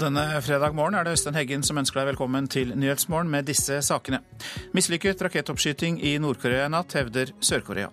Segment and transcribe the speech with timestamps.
[0.00, 3.82] Denne fredag morgen er det Øystein Heggen som ønsker deg velkommen til Nyhetsmorgen med disse
[3.84, 4.22] sakene.
[4.72, 7.90] Mislykket rakettoppskyting i Nord-Korea i natt, hevder Sør-Korea.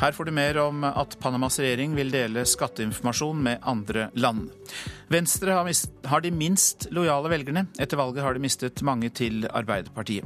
[0.00, 4.48] Her får du mer om at Panamas regjering vil dele skatteinformasjon med andre land.
[5.12, 5.68] Venstre har,
[6.08, 7.66] har de minst lojale velgerne.
[7.76, 10.24] Etter valget har de mistet mange til Arbeiderpartiet.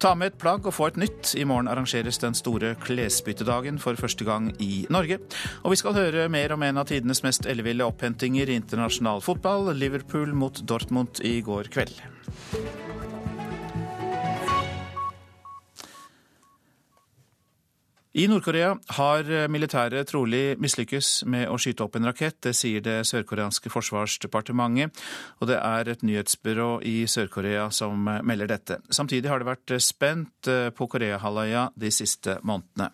[0.00, 1.34] Ta med et plagg og få et nytt.
[1.36, 5.18] I morgen arrangeres den store klesbyttedagen for første gang i Norge.
[5.60, 9.74] Og vi skal høre mer om en av tidenes mest elleville opphentinger i internasjonal fotball,
[9.76, 12.00] Liverpool mot Dortmund i går kveld.
[18.10, 22.40] I Nord-Korea har militæret trolig mislykkes med å skyte opp en rakett.
[22.42, 24.98] Det sier det sørkoreanske forsvarsdepartementet,
[25.38, 28.80] og det er et nyhetsbyrå i Sør-Korea som melder dette.
[28.90, 32.90] Samtidig har det vært spent på Koreahalvøya de siste månedene.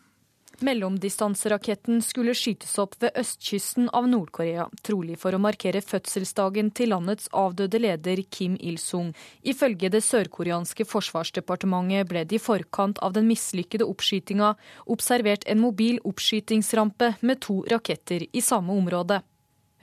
[0.65, 7.29] Mellomdistanseraketten skulle skytes opp ved østkysten av Nord-Korea, trolig for å markere fødselsdagen til landets
[7.37, 9.13] avdøde leder Kim Il-sung.
[9.45, 14.55] Ifølge det sørkoreanske forsvarsdepartementet ble det i forkant av den mislykkede oppskytinga
[14.97, 19.21] observert en mobil oppskytingsrampe med to raketter i samme område.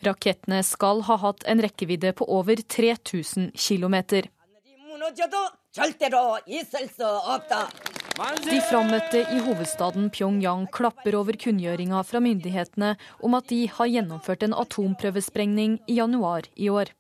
[0.04, 4.02] Rakettene skal ha hatt en rekkevidde på over 3000 km.
[8.14, 12.92] De frammøtte i hovedstaden Pyongyang klapper over kunngjøringa fra myndighetene
[13.26, 16.92] om at de har gjennomført en atomprøvesprengning i januar i år.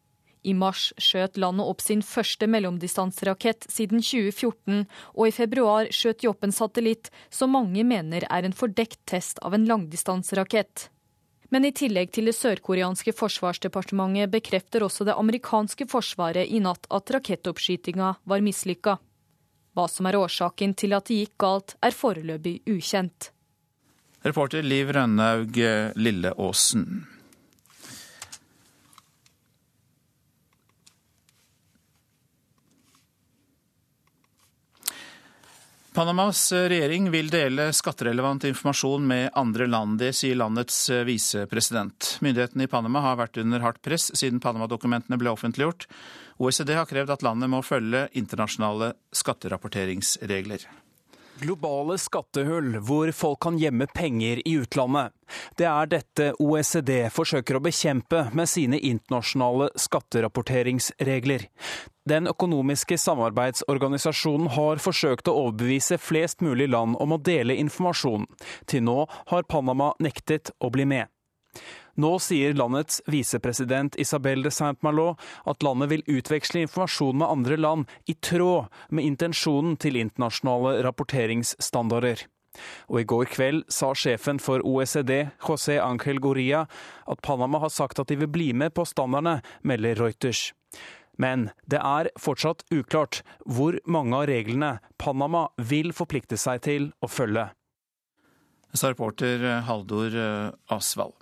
[0.41, 6.31] I mars skjøt landet opp sin første mellomdistanserakett siden 2014, og i februar skjøt de
[6.33, 10.89] opp en satellitt som mange mener er en fordekt test av en langdistanserakett.
[11.53, 17.13] Men i tillegg til det sørkoreanske forsvarsdepartementet bekrefter også det amerikanske forsvaret i natt at
[17.13, 18.97] rakettoppskytinga var mislykka.
[19.73, 23.31] Hva som er årsaken til at det gikk galt, er foreløpig ukjent.
[24.23, 25.57] Reporter Liv Rønnaug
[25.97, 26.85] Lilleåsen.
[35.93, 39.99] Panamas regjering vil dele skatterelevant informasjon med andre land.
[40.01, 42.15] Det sier landets visepresident.
[42.25, 45.85] Myndighetene i Panama har vært under hardt press siden Panama-dokumentene ble offentliggjort.
[46.43, 50.65] OECD har krevd at landet må følge internasjonale skatterapporteringsregler.
[51.41, 55.13] Globale skattehull hvor folk kan gjemme penger i utlandet.
[55.57, 61.47] Det er dette OECD forsøker å bekjempe med sine internasjonale skatterapporteringsregler.
[62.09, 68.27] Den økonomiske samarbeidsorganisasjonen har forsøkt å overbevise flest mulig land om å dele informasjon.
[68.69, 68.99] Til nå
[69.31, 71.09] har Panama nektet å bli med.
[71.93, 75.11] Nå sier landets visepresident Isabel de Saint-Malo
[75.45, 82.25] at landet vil utveksle informasjon med andre land i tråd med intensjonen til internasjonale rapporteringsstandarder.
[82.89, 86.65] Og i går kveld sa sjefen for OECD, José Ángel Goria,
[87.09, 90.51] at Panama har sagt at de vil bli med på standardene, melder Reuters.
[91.17, 97.09] Men det er fortsatt uklart hvor mange av reglene Panama vil forplikte seg til å
[97.09, 97.51] følge.
[98.73, 100.17] Sa reporter Haldor
[100.73, 101.13] Asvald.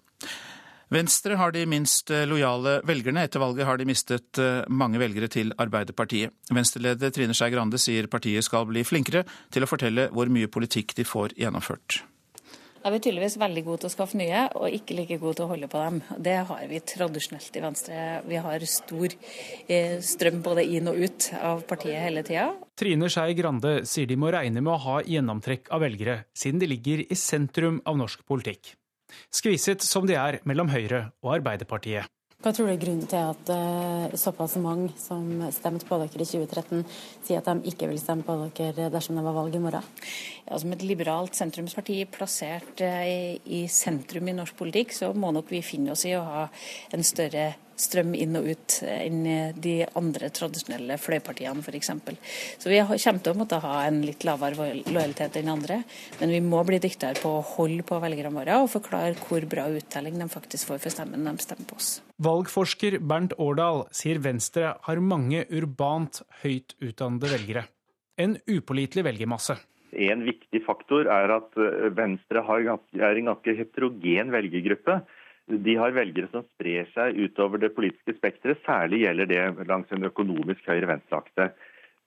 [0.91, 3.23] Venstre har de minst eh, lojale velgerne.
[3.23, 6.35] Etter valget har de mistet eh, mange velgere til Arbeiderpartiet.
[6.51, 9.23] Venstreleder Trine Skei Grande sier partiet skal bli flinkere
[9.55, 12.01] til å fortelle hvor mye politikk de får gjennomført.
[12.81, 15.49] Jeg er tydeligvis veldig god til å skaffe nye, og ikke like god til å
[15.51, 15.99] holde på dem.
[16.27, 17.99] Det har vi tradisjonelt i Venstre.
[18.25, 22.49] Vi har stor eh, strøm både inn og ut av partiet hele tida.
[22.75, 26.71] Trine Skei Grande sier de må regne med å ha gjennomtrekk av velgere, siden de
[26.73, 28.75] ligger i sentrum av norsk politikk.
[29.33, 32.09] Skviset som de er mellom Høyre og Arbeiderpartiet.
[32.41, 36.25] Hva tror du er grunnen til at uh, såpass mange som stemte på dere i
[36.25, 36.79] 2013,
[37.27, 39.85] sier at de ikke vil stemme på dere dersom det var valg i morgen?
[40.47, 45.53] Ja, som et liberalt sentrumsparti plassert i, i sentrum i norsk politikk, så må nok
[45.53, 46.47] vi finne oss i å ha
[46.97, 49.23] en større strøm inn og ut enn
[49.61, 51.91] de andre tradisjonelle fløypartiene f.eks.
[52.61, 55.81] Så vi kommer til å måtte ha en litt lavere lojalitet enn andre,
[56.19, 59.67] men vi må bli dyktigere på å holde på velgerne våre og forklare hvor bra
[59.71, 61.91] uttelling de faktisk får for stemmen når de stemmer på oss.
[62.21, 67.65] Valgforsker Bernt Årdal sier Venstre har mange urbant høyt utdannede velgere.
[68.21, 69.57] En upålitelig velgermasse.
[69.91, 71.57] En viktig faktor er at
[71.97, 75.01] Venstre er en ganske heterogen velgergruppe.
[75.51, 78.61] De har velgere som sprer seg utover det politiske spekteret.
[78.65, 81.51] Særlig gjelder det langs en økonomisk høyre-venstre-akse.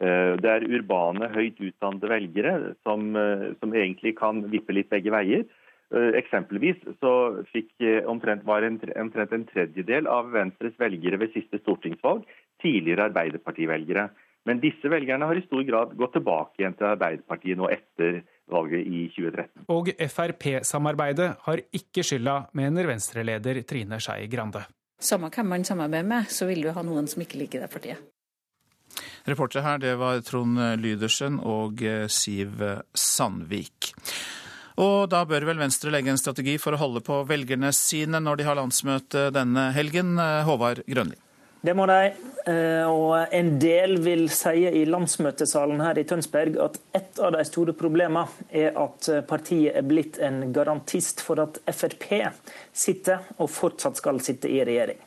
[0.03, 5.13] Eh, det er urbane, høyt utdannede velgere som, eh, som, egentlig kan vippe litt begge
[5.15, 5.45] veier.
[5.95, 7.71] Eh, eksempelvis så fikk
[8.11, 12.25] omtrent, var en, omtrent en tredjedel av Venstres velgere ved siste stortingsvalg
[12.65, 14.09] tidligere Arbeiderpartivelgere.
[14.45, 18.87] Men disse velgerne har i stor grad gått tilbake igjen til Arbeiderpartiet nå etter valget
[18.87, 19.67] i 2013.
[19.75, 24.65] Og Frp-samarbeidet har ikke skylda, mener Venstre-leder Trine Skei Grande.
[25.01, 28.11] Samme hvem man samarbeider med, så vil du ha noen som ikke liker det partiet.
[29.27, 32.61] Reportere her, det var Trond Lydersen og eh, Siv
[32.95, 33.95] Sandvik.
[34.83, 38.41] Og da bør vel Venstre legge en strategi for å holde på velgerne sine når
[38.41, 40.17] de har landsmøte denne helgen.
[40.19, 41.19] Eh, Håvard Grønli.
[41.65, 42.13] Det må de.
[42.45, 47.45] Eh, og en del vil si i landsmøtesalen her i Tønsberg at et av de
[47.49, 52.05] store problemene er at partiet er blitt en garantist for at Frp
[52.77, 55.01] sitter, og fortsatt skal sitte i regjering.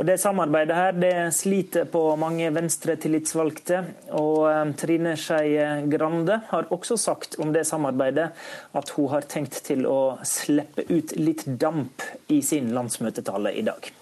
[0.00, 3.84] Og Det samarbeidet her det sliter på mange Venstre-tillitsvalgte.
[4.16, 5.52] Og eh, Trine Skei
[5.92, 8.30] Grande har også sagt om det samarbeidet
[8.72, 13.97] at hun har tenkt til å slippe ut litt damp i sin landsmøtetale i dag.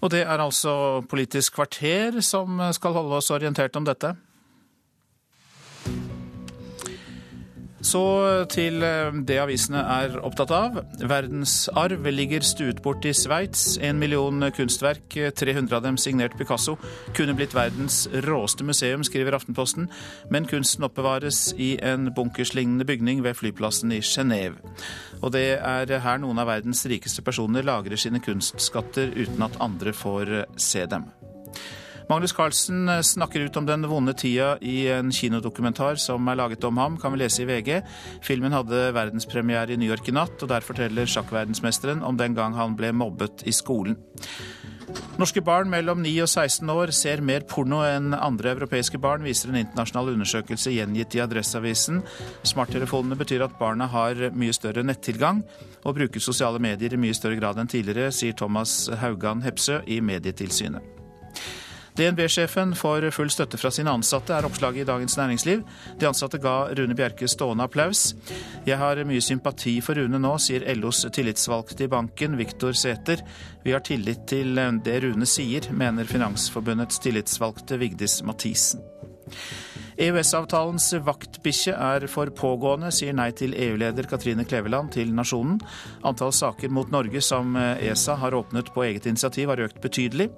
[0.00, 4.14] Og det er altså Politisk kvarter som skal holde oss orientert om dette.
[7.80, 8.00] Så
[8.52, 10.78] til eh, det avisene er opptatt av.
[11.00, 13.78] Verdensarv ligger stuet bort i Sveits.
[13.80, 16.76] En million kunstverk, 300 av dem signert Picasso,
[17.16, 19.88] kunne blitt verdens råeste museum, skriver Aftenposten,
[20.30, 24.60] men kunsten oppbevares i en bunkerslignende bygning ved flyplassen i Genéve.
[25.20, 29.96] Og det er her noen av verdens rikeste personer lagrer sine kunstskatter uten at andre
[29.96, 31.08] får se dem.
[32.10, 36.64] Magnus Carlsen eh, snakker ut om den vonde tida i en kinodokumentar som er laget
[36.66, 37.84] om ham, kan vi lese i VG.
[38.26, 42.58] Filmen hadde verdenspremiere i New York i natt, og der forteller sjakkverdensmesteren om den gang
[42.58, 43.94] han ble mobbet i skolen.
[45.22, 49.52] Norske barn mellom 9 og 16 år ser mer porno enn andre europeiske barn, viser
[49.52, 52.02] en internasjonal undersøkelse gjengitt i Adresseavisen.
[52.42, 55.44] Smarttelefonene betyr at barna har mye større nettilgang
[55.84, 60.02] og bruker sosiale medier i mye større grad enn tidligere, sier Thomas Haugan Hepsø i
[60.02, 60.99] Medietilsynet.
[61.98, 65.64] DNB-sjefen får full støtte fra sine ansatte, er oppslaget i Dagens Næringsliv.
[66.00, 68.14] De ansatte ga Rune Bjerke stående applaus.
[68.66, 73.24] Jeg har mye sympati for Rune nå, sier LOs tillitsvalgte i banken, Viktor Sæther.
[73.64, 74.54] Vi har tillit til
[74.84, 78.84] det Rune sier, mener Finansforbundets tillitsvalgte Vigdis Mathisen.
[80.00, 85.60] EØS-avtalens vaktbikkje er for pågående, sier nei til EU-leder Katrine Kleveland til Nasjonen.
[86.08, 90.30] Antall saker mot Norge som ESA har åpnet på eget initiativ, har økt betydelig.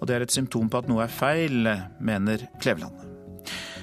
[0.00, 3.11] Og det er et symptom på at noe er feil, mener Kleveland.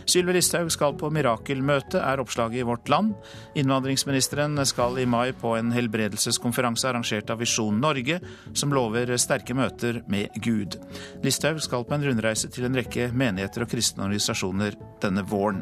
[0.09, 3.11] Sylvi Listhaug skal på mirakelmøte, er oppslaget i Vårt Land.
[3.59, 8.17] Innvandringsministeren skal i mai på en helbredelseskonferanse arrangert av Visjon Norge,
[8.57, 10.79] som lover sterke møter med Gud.
[11.21, 15.61] Listhaug skal på en rundreise til en rekke menigheter og kristne organisasjoner denne våren.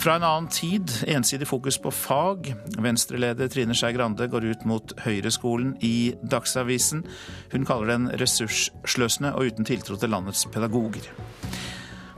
[0.00, 2.50] Fra en annen tid, ensidig fokus på fag.
[2.82, 7.04] Venstreleder Trine Skei Grande går ut mot Høyreskolen i Dagsavisen.
[7.52, 11.12] Hun kaller den ressurssløsende og uten tiltro til landets pedagoger.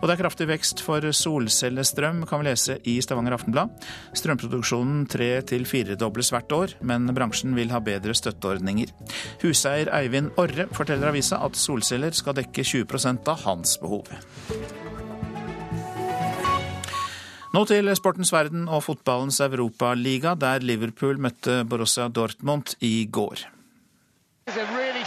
[0.02, 3.70] Og det er kraftig vekst for solcellestrøm, kan vi lese i Stavanger Aftenblad.
[4.18, 8.90] Strømproduksjonen tre- til firedobles hvert år, men bransjen vil ha bedre støtteordninger.
[9.44, 14.10] Huseier Eivind Orre forteller avisa at solceller skal dekke 20% av hans behov.
[17.52, 23.46] Nå til sportens verden og fotballens europaliga, der Liverpool møtte Borussia Dortmund i går.
[24.50, 25.04] Really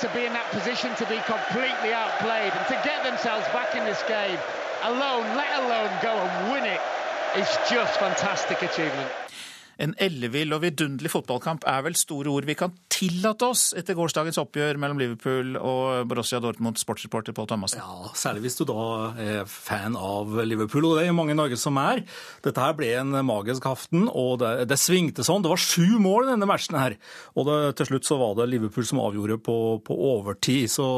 [0.00, 3.84] to be in that position to be completely outplayed and to get themselves back in
[3.84, 4.38] this game
[4.84, 6.80] alone, let alone go and win it,
[7.36, 9.10] is just fantastic achievement.
[9.78, 14.40] En ellevill og vidunderlig fotballkamp er vel store ord vi kan tillate oss etter gårsdagens
[14.42, 17.78] oppgjør mellom Liverpool og Borussia Dortmund, sportsreporter Pål Thomassen?
[17.78, 18.86] Ja, særlig hvis du da
[19.22, 22.02] er fan av Liverpool, og det er jo mange i Norge som er.
[22.42, 25.44] Dette her ble en magisk aften, og det, det svingte sånn.
[25.46, 26.98] Det var sju mål i denne matchen her.
[27.38, 30.66] Og det, til slutt så var det Liverpool som avgjorde på, på overtid.
[30.74, 30.88] Så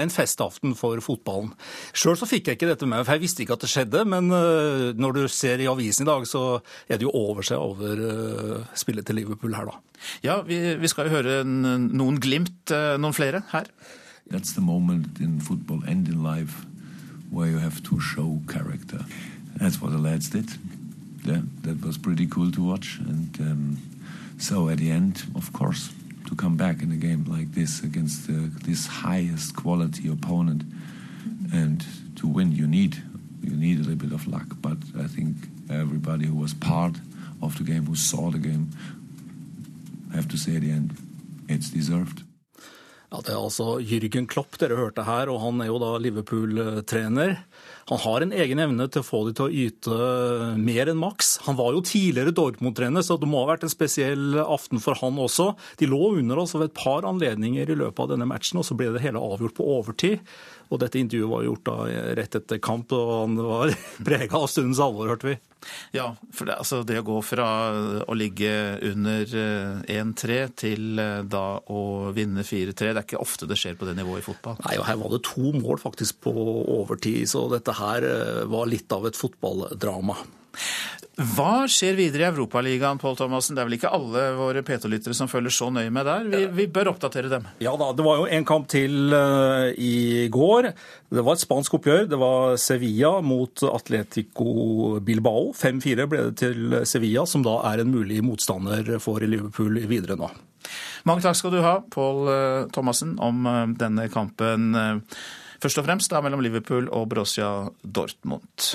[0.00, 1.52] en festaften for fotballen.
[1.92, 4.06] Sjøl så fikk jeg ikke dette med, for jeg visste ikke at det skjedde.
[4.08, 6.44] Men uh, når du ser i avisen i dag, så
[6.88, 9.78] er det jo over seg over uh, spillet til Liverpool her, da.
[10.24, 13.68] Ja, vi, vi skal jo høre noen glimt, eh, noen flere, her.
[14.30, 16.64] That's the moment in football and in life
[17.30, 19.04] where you have to show character.
[19.58, 20.50] That's what the lads did.
[21.24, 22.98] Yeah, that was pretty cool to watch.
[23.06, 23.78] And um,
[24.38, 25.90] so at the end, of course,
[26.28, 28.34] to come back in a game like this against uh,
[28.64, 30.62] this highest quality opponent
[31.52, 31.84] and
[32.16, 33.02] to win, you need
[33.42, 34.46] you need a little bit of luck.
[34.60, 35.36] But I think
[35.70, 36.96] everybody who was part
[37.42, 38.70] of the game, who saw the game,
[40.14, 40.96] have to say at the end,
[41.48, 42.24] it's deserved.
[43.10, 47.40] Ja, Det er altså Jürgen Klopp dere hørte her, og han er jo da Liverpool-trener.
[47.90, 49.96] Han har en egen evne til å få de til å yte
[50.54, 51.40] mer enn maks.
[51.48, 55.18] Han var jo tidligere Dortmund-trener, så det må ha vært en spesiell aften for han
[55.18, 55.48] også.
[55.82, 58.78] De lå under oss ved et par anledninger i løpet av denne matchen, og så
[58.78, 60.22] ble det hele avgjort på overtid.
[60.70, 61.76] Og dette intervjuet var gjort da
[62.18, 63.72] rett etter kamp, og han var
[64.08, 65.38] prega av stundens alvor, hørte vi.
[65.92, 67.46] Ja, for det, altså det å gå fra
[68.08, 68.52] å ligge
[68.86, 69.34] under
[69.90, 71.82] 1-3 eh, til eh, da å
[72.16, 74.60] vinne 4-3, det er ikke ofte det skjer på det nivået i fotball.
[74.64, 76.34] Nei, og her var det to mål faktisk på
[76.80, 80.16] overtid, så dette her eh, var litt av et fotballdrama.
[81.18, 83.56] Hva skjer videre i Europaligaen, Pål Thomassen?
[83.56, 86.28] Det er vel ikke alle våre P2-lyttere som følger så nøye med der?
[86.30, 87.48] Vi, vi, bør oppdatere dem.
[87.60, 90.70] Ja da, det var jo en kamp til uh, i går.
[91.10, 92.06] Det var et spansk oppgjør.
[92.08, 95.50] Det var Sevilla mot Atletico Bilbao.
[95.58, 100.30] 5-4 ble det til Sevilla, som da er en mulig motstander for Liverpool videre nå.
[101.08, 104.72] Mange takk skal du ha, Pål uh, Thomassen, om uh, denne kampen.
[105.60, 107.50] Først og fremst da mellom Liverpool og Borussia
[107.84, 108.70] Dortmund.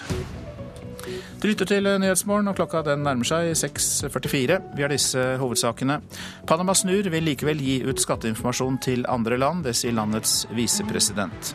[1.41, 4.57] Du lytter til Nyhetsmorgen, og klokka den nærmer seg 6.44.
[4.75, 6.00] Vi har disse hovedsakene.
[6.50, 9.65] Panama snur vil likevel gi ut skatteinformasjon til andre land.
[9.67, 11.53] Det sier landets visepresident.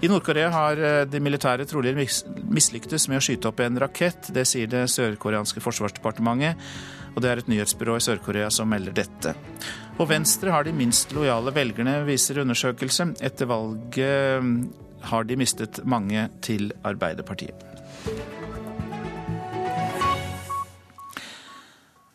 [0.00, 4.28] I Nord-Korea har eh, de militære trolig mislyktes med å skyte opp en rakett.
[4.34, 6.68] Det sier det sørkoreanske forsvarsdepartementet,
[7.16, 9.34] og det er et nyhetsbyrå i Sør-Korea som melder dette.
[9.98, 13.08] Og Venstre har de minst lojale velgerne, viser undersøkelse.
[13.26, 14.54] Etter valget mm,
[15.10, 18.37] har de mistet mange til Arbeiderpartiet.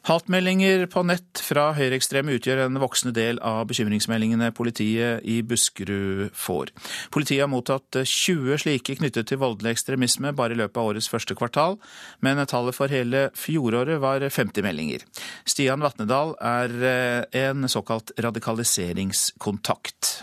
[0.03, 6.74] Hatmeldinger på nett fra høyreekstreme utgjør en voksende del av bekymringsmeldingene politiet i Buskerud får.
[7.15, 11.38] Politiet har mottatt 20 slike knyttet til voldelig ekstremisme bare i løpet av årets første
[11.39, 11.79] kvartal,
[12.19, 15.07] men tallet for hele fjoråret var 50 meldinger.
[15.48, 20.13] Stian Vatnedal er eh, en såkalt radikaliseringskontakt.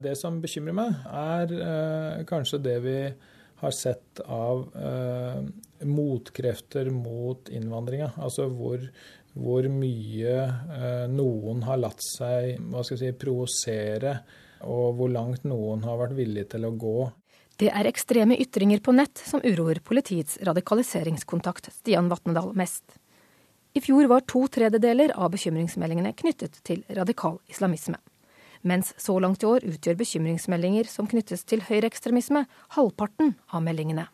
[0.00, 2.98] Det som bekymrer meg, er eh, kanskje det vi
[3.60, 5.44] har sett av eh,
[5.84, 8.12] motkrefter mot innvandringa.
[8.16, 8.82] Altså hvor,
[9.34, 14.16] hvor mye eh, noen har latt seg hva skal jeg si, provosere,
[14.66, 16.98] og hvor langt noen har vært villig til å gå.
[17.56, 22.84] Det er ekstreme ytringer på nett som uroer politiets radikaliseringskontakt Stian Vatnedal mest.
[23.76, 28.00] I fjor var to tredjedeler av bekymringsmeldingene knyttet til radikal islamisme
[28.66, 32.44] mens så langt i år utgjør bekymringsmeldinger som knyttes til høyreekstremisme,
[32.76, 34.08] halvparten av meldingene.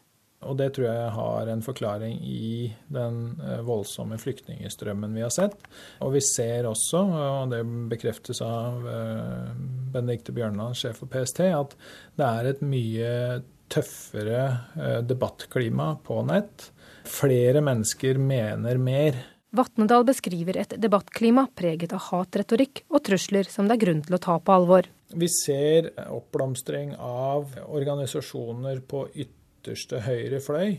[0.49, 5.57] Og Det tror jeg har en forklaring i den eh, voldsomme flyktningstrømmen vi har sett.
[6.03, 9.51] Og vi ser også, og det bekreftes av eh,
[9.95, 11.77] Benedicte Bjørnland, sjef for PST, at
[12.19, 13.11] det er et mye
[13.73, 14.43] tøffere
[14.77, 16.71] eh, debattklima på nett.
[17.09, 19.23] Flere mennesker mener mer
[19.53, 24.21] Vatnedal beskriver et debattklima preget av hatretorikk og trusler som det er grunn til å
[24.25, 24.87] ta på alvor.
[25.13, 29.05] Vi ser oppblomstring av organisasjoner på
[29.63, 30.77] ytterste høyre fløy,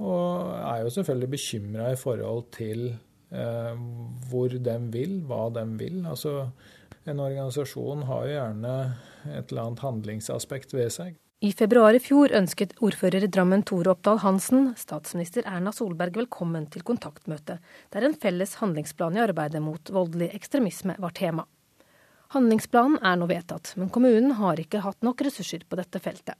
[0.00, 2.94] og er jo selvfølgelig bekymra i forhold til
[3.30, 3.82] eh,
[4.30, 6.00] hvor de vil, hva de vil.
[6.08, 6.48] Altså,
[7.06, 8.76] en organisasjon har jo gjerne
[9.36, 11.18] et eller annet handlingsaspekt ved seg.
[11.42, 16.68] I februar i fjor ønsket ordfører i Drammen Tore Oppdal Hansen statsminister Erna Solberg velkommen
[16.70, 17.56] til kontaktmøte,
[17.90, 21.44] der en felles handlingsplan i arbeidet mot voldelig ekstremisme var tema.
[22.32, 26.38] Handlingsplanen er nå vedtatt, men kommunen har ikke hatt nok ressurser på dette feltet.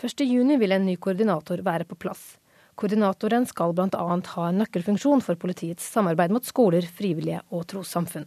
[0.00, 2.38] 1.6 vil en ny koordinator være på plass.
[2.74, 3.88] Koordinatoren skal bl.a.
[4.34, 8.26] ha en nøkkelfunksjon for politiets samarbeid mot skoler, frivillige og trossamfunn.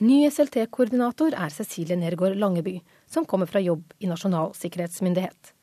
[0.00, 2.78] Ny SLT-koordinator er Cecilie Nergård Langeby,
[3.08, 5.54] som kommer fra jobb i Nasjonal sikkerhetsmyndighet.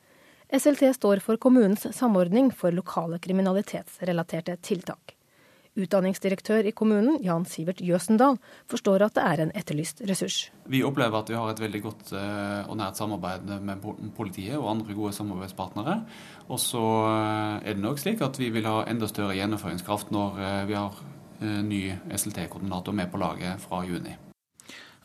[0.54, 5.17] SLT står for kommunens samordning for lokale kriminalitetsrelaterte tiltak.
[5.78, 8.38] Utdanningsdirektør i kommunen, Jan Sivert Jøsendal,
[8.70, 10.38] forstår at det er en etterlyst ressurs.
[10.70, 13.84] Vi opplever at vi har et veldig godt eh, og nært samarbeid med
[14.16, 16.00] politiet og andre gode samarbeidspartnere.
[16.48, 20.42] Og så eh, er det nok slik at vi vil ha enda større gjennomføringskraft når
[20.42, 21.04] eh, vi har
[21.38, 24.16] ny SLT-koordinator med på laget fra juni.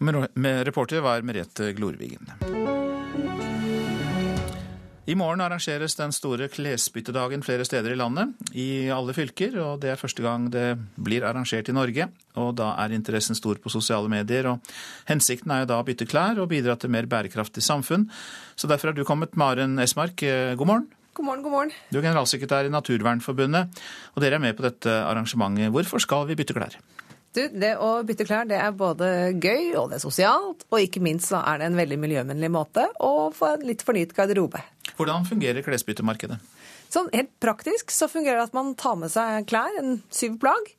[0.01, 2.33] Med reporter var Merete Glorvigen.
[5.03, 9.57] I morgen arrangeres den store klesbyttedagen flere steder i landet, i alle fylker.
[9.59, 12.07] og Det er første gang det blir arrangert i Norge.
[12.39, 14.47] og Da er interessen stor på sosiale medier.
[14.47, 14.59] og
[15.05, 18.09] Hensikten er jo da å bytte klær og bidra til mer bærekraftig samfunn.
[18.55, 20.15] Så Derfor har du kommet, Maren Esmark.
[20.55, 20.87] God morgen.
[21.13, 21.71] God morgen, god morgen.
[21.91, 23.67] Du er generalsekretær i Naturvernforbundet,
[24.15, 25.69] og dere er med på dette arrangementet.
[25.69, 26.79] Hvorfor skal vi bytte klær?
[27.33, 31.01] Du, det å bytte klær det er både gøy og det er sosialt, og ikke
[31.01, 34.61] minst så er det en veldig miljøvennlig måte å få en litt fornyet garderobe.
[34.97, 36.37] Hvordan fungerer klesbyttemarkedet?
[36.93, 40.69] Sånn Helt praktisk så fungerer det at man tar med seg klær, en syv plagg,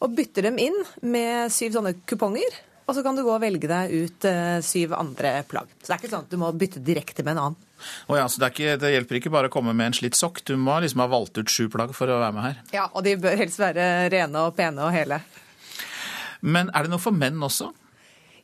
[0.00, 2.58] og bytter dem inn med syv sånne kuponger.
[2.90, 5.68] og så kan du gå og velge deg ut eh, syv andre plagg.
[5.78, 7.66] Så det er ikke sånn at du må bytte direkte med en annen.
[8.10, 10.42] Oh ja, så det, ikke, det, hjelper ikke bare å komme med en slitt sokk,
[10.44, 12.58] du må liksom ha valgt ut sju plagg for å være med her?
[12.74, 15.20] Ja, og de bør helst være rene og pene og hele.
[16.40, 17.70] Men er det noe for menn også?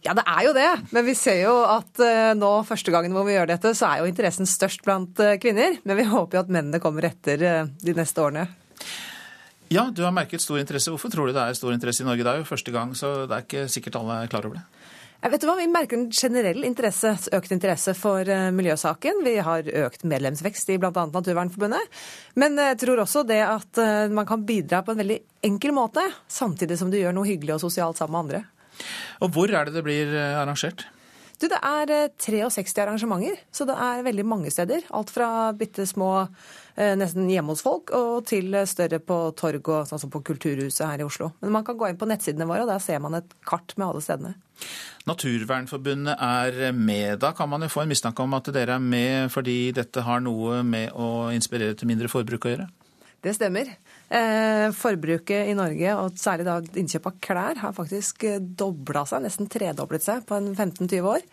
[0.07, 0.69] Ja, det er jo det.
[0.95, 4.03] Men vi ser jo at uh, nå første gangen hvor vi gjør dette, så er
[4.03, 5.81] jo interessen størst blant uh, kvinner.
[5.83, 8.47] Men vi håper jo at mennene kommer etter uh, de neste årene.
[9.73, 10.93] Ja, du har merket stor interesse.
[10.95, 12.23] Hvorfor tror du det er stor interesse i Norge?
[12.23, 14.65] Det er jo første gang, så det er ikke sikkert alle er klar over det.
[15.25, 19.25] Jeg vet du hva, Vi merker en generell interesse, økt interesse for miljøsaken.
[19.27, 20.93] Vi har økt medlemsvekst i bl.a.
[20.93, 21.97] Naturvernforbundet.
[22.39, 23.81] Men jeg tror også det at
[24.13, 27.65] man kan bidra på en veldig enkel måte, samtidig som du gjør noe hyggelig og
[27.65, 28.45] sosialt sammen med andre.
[29.25, 30.87] Og hvor er det det blir arrangert?
[31.37, 34.87] Du, Det er 63 arrangementer, så det er veldig mange steder.
[34.97, 36.29] Alt fra bitte små
[36.77, 41.01] nesten hjemme hos folk og til større på torg og sånn som på Kulturhuset her
[41.01, 41.31] i Oslo.
[41.41, 43.87] Men man kan gå inn på nettsidene våre, og der ser man et kart med
[43.89, 44.35] alle stedene.
[45.07, 47.19] Naturvernforbundet er med.
[47.21, 50.25] Da kan man jo få en mistanke om at dere er med fordi dette har
[50.25, 52.69] noe med å inspirere til mindre forbruk å gjøre?
[53.25, 53.71] Det stemmer.
[54.07, 58.23] Eh, forbruket i Norge, og særlig da innkjøp av klær, har faktisk
[58.59, 61.25] dobla seg, nesten tredoblet seg på en 15-20 år.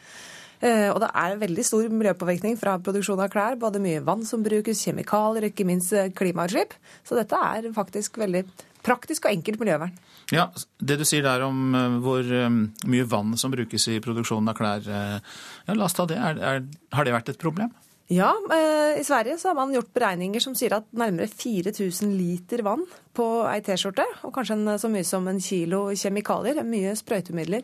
[0.64, 3.60] Eh, og det er veldig stor miljøpåvirkning fra produksjon av klær.
[3.62, 6.74] Både mye vann som brukes, kjemikalier, ikke minst klimautslipp.
[7.06, 8.46] Så dette er faktisk veldig
[8.84, 9.94] praktisk og enkelt miljøvern.
[10.34, 10.50] Ja,
[10.80, 15.76] Det du sier der om hvor mye vann som brukes i produksjonen av klær, ja,
[15.76, 16.18] la oss ta det.
[16.18, 16.64] Er, er,
[16.96, 17.70] har det vært et problem?
[18.12, 22.64] Ja, eh, i Sverige så har man gjort beregninger som sier at nærmere 4000 liter
[22.66, 22.84] vann
[23.16, 27.64] på ei T-skjorte, og kanskje en, så mye som en kilo kjemikalier, mye sprøytemidler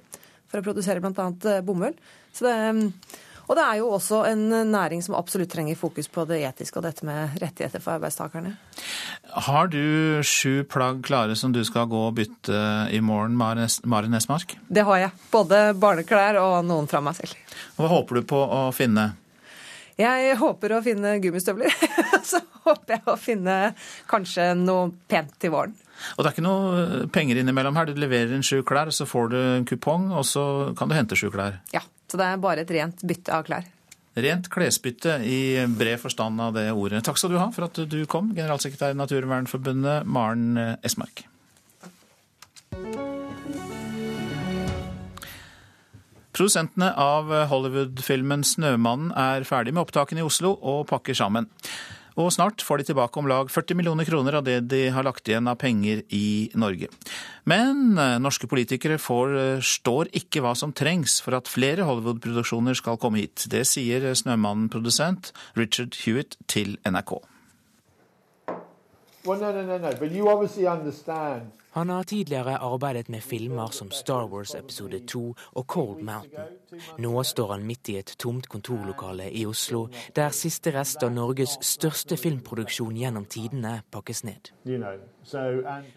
[0.50, 1.60] for å produsere bl.a.
[1.66, 1.98] bomull.
[2.40, 2.56] Det,
[3.50, 6.86] og det er jo også en næring som absolutt trenger fokus på det etiske og
[6.86, 8.56] dette med rettigheter for arbeidstakerne.
[9.50, 12.62] Har du sju plagg klare som du skal gå og bytte
[12.94, 14.56] i morgen, Mare Nesmark?
[14.70, 15.16] Det har jeg.
[15.34, 17.58] Både barneklær og noen fra meg selv.
[17.76, 19.12] Hva håper du på å finne?
[20.00, 21.74] Jeg håper å finne gummistøvler.
[22.30, 23.56] Så håper jeg å finne
[24.10, 25.76] kanskje noe pent til våren.
[26.16, 27.90] Og det er ikke noe penger innimellom her.
[27.90, 30.44] Du leverer inn sju klær, så får du en kupong, og så
[30.80, 31.60] kan du hente sju klær.
[31.76, 33.68] Ja, så det er bare et rent bytte av klær.
[34.20, 35.42] Rent klesbytte i
[35.80, 37.04] bred forstand av det ordet.
[37.08, 41.26] Takk skal du ha for at du kom, generalsekretær i Naturvernforbundet, Maren Esmark.
[46.40, 51.50] Produsentene av Hollywood-filmen 'Snømannen' er ferdig med opptakene i Oslo og pakker sammen.
[52.16, 55.28] Og snart får de tilbake om lag 40 millioner kroner av det de har lagt
[55.28, 56.88] igjen av penger i Norge.
[57.44, 63.44] Men norske politikere forstår ikke hva som trengs for at flere Hollywood-produksjoner skal komme hit.
[63.52, 67.20] Det sier Snømannen-produsent Richard Hewitt til NRK.
[69.26, 69.92] Well, no, no, no, no.
[70.00, 75.36] But you obviously understand han har tidligere arbeidet med filmer som Star Wars episode 2
[75.52, 76.58] og Cold Mountain.
[76.98, 81.58] Nå står han midt i et tomt kontorlokale i Oslo, der siste rest av Norges
[81.62, 84.50] største filmproduksjon gjennom tidene pakkes ned.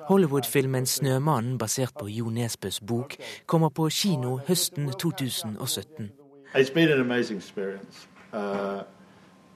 [0.08, 6.12] Hollywood-filmen 'Snømannen', basert på Jo Nesbøs bok, kommer på kino høsten 2017.
[6.54, 8.82] It's been an amazing experience, uh,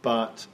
[0.02, 0.48] but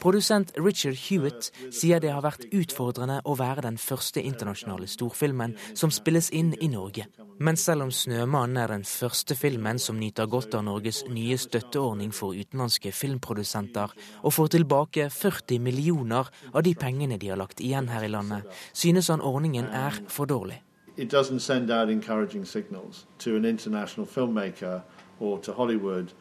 [0.00, 5.92] Produsent Richard Hewitt sier det har vært utfordrende å være den første internasjonale storfilmen som
[5.92, 7.04] spilles inn i Norge.
[7.38, 12.14] Men selv om 'Snømannen' er den første filmen som nyter godt av Norges nye støtteordning
[12.14, 13.92] for utenlandske filmprodusenter,
[14.22, 18.42] og får tilbake 40 millioner av de pengene de har lagt igjen her i landet,
[18.72, 20.62] synes han ordningen er for dårlig.
[20.96, 24.80] It doesn't send out encouraging signals to an international filmmaker
[25.18, 26.12] or to Hollywood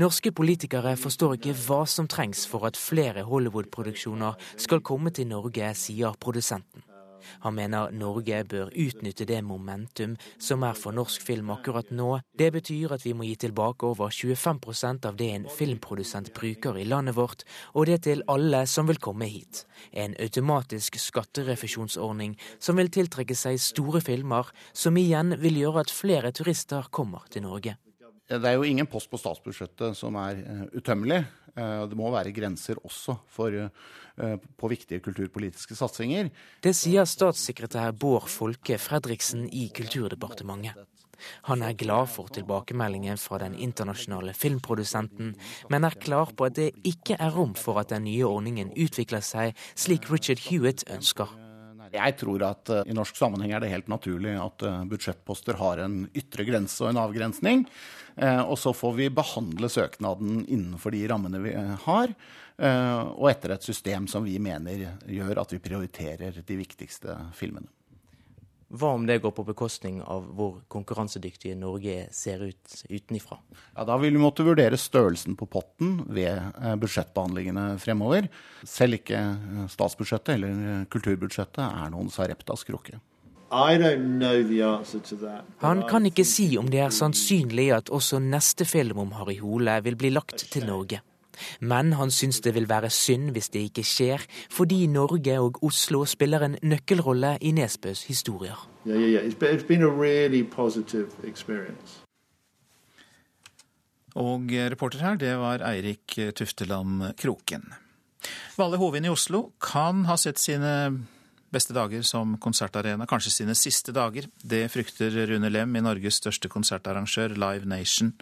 [0.00, 5.70] Norske politikere forstår ikke hva som trengs for at flere Hollywood-produksjoner skal komme til Norge,
[5.76, 6.84] sier produsenten.
[7.44, 12.18] Han mener Norge bør utnytte det momentum som er for norsk film akkurat nå.
[12.38, 16.84] Det betyr at vi må gi tilbake over 25 av det en filmprodusent bruker i
[16.88, 19.64] landet vårt, og det til alle som vil komme hit.
[19.92, 26.32] En automatisk skatterefusjonsordning som vil tiltrekke seg store filmer, som igjen vil gjøre at flere
[26.32, 27.78] turister kommer til Norge.
[28.24, 31.20] Det er jo ingen post på statsbudsjettet som er uh, utømmelig.
[31.54, 36.32] Uh, det må være grenser også for, uh, på viktige kulturpolitiske satsinger.
[36.64, 40.80] Det sier statssekretær Bård Folke Fredriksen i Kulturdepartementet.
[41.48, 45.34] Han er glad for tilbakemeldingen fra den internasjonale filmprodusenten,
[45.70, 49.24] men er klar på at det ikke er rom for at den nye ordningen utvikler
[49.24, 51.30] seg slik Richard Hewitt ønsker.
[51.94, 55.84] Jeg tror at uh, i norsk sammenheng er det helt naturlig at uh, budsjettposter har
[55.84, 57.66] en ytre grense og en avgrensning.
[58.18, 61.54] Uh, og så får vi behandle søknaden innenfor de rammene vi
[61.86, 62.16] har,
[62.54, 67.66] og etter et system som vi mener gjør at vi prioriterer de viktigste filmene.
[68.74, 73.38] Hva om det går på bekostning av hvor konkurransedyktige Norge ser ut utenifra?
[73.76, 78.28] Ja, Da vil vi måtte vurdere størrelsen på potten ved eh, budsjettbehandlingene fremover.
[78.66, 82.98] Selv ikke eh, statsbudsjettet eller kulturbudsjettet er noen Sareptas krukke.
[85.62, 89.76] Han kan ikke si om det er sannsynlig at også neste film om Harry Hole
[89.84, 90.98] vil bli lagt til Norge.
[91.60, 96.04] Men han syns det vil være synd hvis det ikke skjer, fordi Norge og Oslo
[96.08, 98.58] spiller en nøkkelrolle i Nesbøs historier.
[98.86, 100.00] Yeah, yeah, yeah.
[100.00, 100.44] Really.
[104.14, 107.72] Og reporter her, det var Eirik Tufteland Kroken.
[108.56, 110.70] Valle Hovin i Oslo kan ha sett sine
[111.54, 114.28] beste dager som konsertarena, kanskje sine siste dager.
[114.42, 118.14] Det frykter Rune Lem i Norges største konsertarrangør, Live Nation.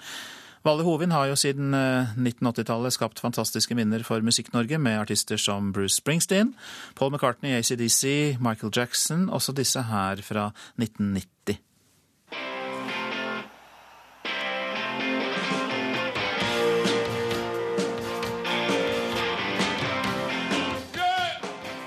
[0.62, 5.98] Valle Hovin har jo siden 1980-tallet skapt fantastiske minner for Musikk-Norge, med artister som Bruce
[5.98, 6.53] Springsteen,
[6.94, 11.59] Paul McCartney, ACDC, Michael Jackson, også disse her fra 1990.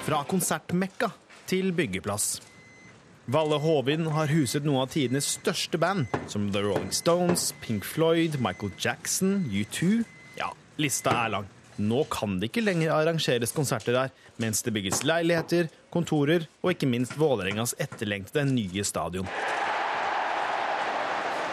[0.06, 1.10] Fra konsertmekka
[1.48, 2.55] til byggeplass.
[3.26, 8.38] Valle Hovin har huset noen av tidenes største band, som The Rolling Stones, Pink Floyd,
[8.38, 10.04] Michael Jackson, U2
[10.38, 11.48] Ja, lista er lang.
[11.82, 16.92] Nå kan det ikke lenger arrangeres konserter der, mens det bygges leiligheter, kontorer og ikke
[16.92, 19.28] minst Vålerengas etterlengtede nye stadion.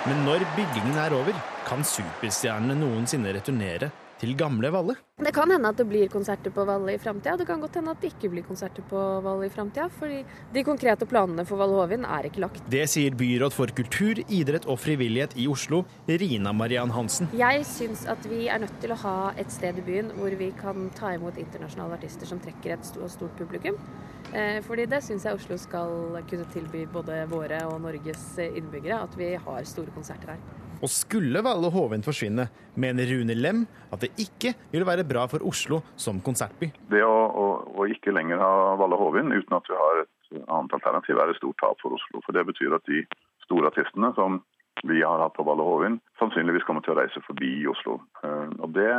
[0.05, 3.89] Men når byggingen er over, kan superstjernene noensinne returnere
[4.23, 4.95] til gamle Valle?
[5.23, 7.35] Det kan hende at det blir konserter på Valle i framtida.
[7.39, 9.89] Det kan godt hende at det ikke blir konserter på Valle i framtida.
[9.99, 10.21] Fordi
[10.55, 12.63] de konkrete planene for Valle Hovin er ikke lagt.
[12.71, 17.31] Det sier byråd for kultur, idrett og frivillighet i Oslo, Rina Mariann Hansen.
[17.39, 20.53] Jeg syns at vi er nødt til å ha et sted i byen hvor vi
[20.59, 23.79] kan ta imot internasjonale artister som trekker et stort publikum.
[24.67, 29.35] Fordi det syns jeg Oslo skal kunne tilby både våre og Norges innbyggere, at vi
[29.35, 30.62] har store konserter her.
[30.83, 33.63] Og skulle Valle Hovin forsvinne, mener Rune Lem
[33.95, 36.73] at det ikke vil være bra for Oslo som konsertby.
[36.91, 37.45] Det å, å,
[37.79, 41.39] å ikke lenger ha Valle Hovin uten at vi har et annet alternativ, er et
[41.39, 42.23] stort tap for Oslo.
[42.27, 43.05] For det betyr at de
[43.45, 44.41] store artistene som
[44.83, 45.65] vi har hatt på Valle
[46.23, 47.99] sannsynligvis kommer til å reise forbi Oslo.
[48.63, 48.91] Og det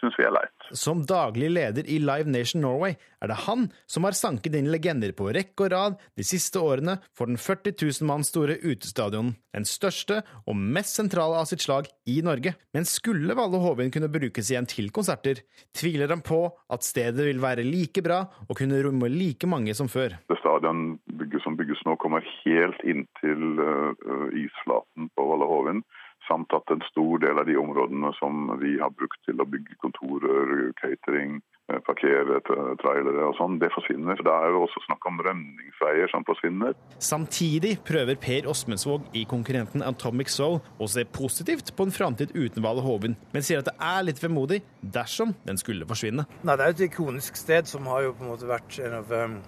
[0.00, 0.68] syns vi er leit.
[0.76, 5.14] Som daglig leder i Live Nation Norway er det han som har sanket inn legender
[5.16, 9.68] på rekke og rad de siste årene for den 40 000 mann store utestadionen, den
[9.68, 12.56] største og mest sentrale av sitt slag i Norge.
[12.76, 15.42] Men skulle Valle Hovin kunne brukes igjen til konserter,
[15.76, 19.90] tviler han på at stedet vil være like bra og kunne romme like mange som
[19.90, 20.18] før.
[20.30, 20.98] Det stadion
[21.46, 25.84] som bygges nå, kommer helt inntil uh, isflaten på Valle Hovin.
[26.26, 29.76] Samt at en stor del av de områdene som vi har brukt til å bygge
[29.84, 31.38] kontorer, catering,
[31.86, 32.38] parkere
[32.80, 34.18] trailere og sånn, det forsvinner.
[34.22, 36.76] Det er jo også snakk om rømningsveier som forsvinner.
[37.02, 42.62] Samtidig prøver Per Åsmundsvåg i konkurrenten Atomic Soul å se positivt på en framtid uten
[42.64, 46.26] Valle Hovin, men sier at det er litt vemodig dersom den skulle forsvinne.
[46.42, 49.00] Nei, Det er jo et ikonisk sted som har jo på en måte vært en
[49.00, 49.40] av um,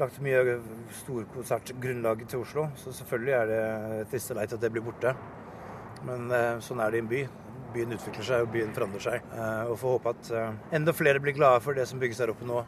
[0.00, 0.58] lagt mye
[1.00, 5.14] storkonsertgrunnlaget til Oslo, så selvfølgelig er det trist og leit at det blir borte.
[6.06, 7.22] Men uh, sånn er det i en by
[7.76, 9.24] byen utvikler seg og byen forandrer seg.
[9.68, 10.28] Og får håpe at
[10.78, 12.62] enda flere blir glade for det som bygges der oppe nå.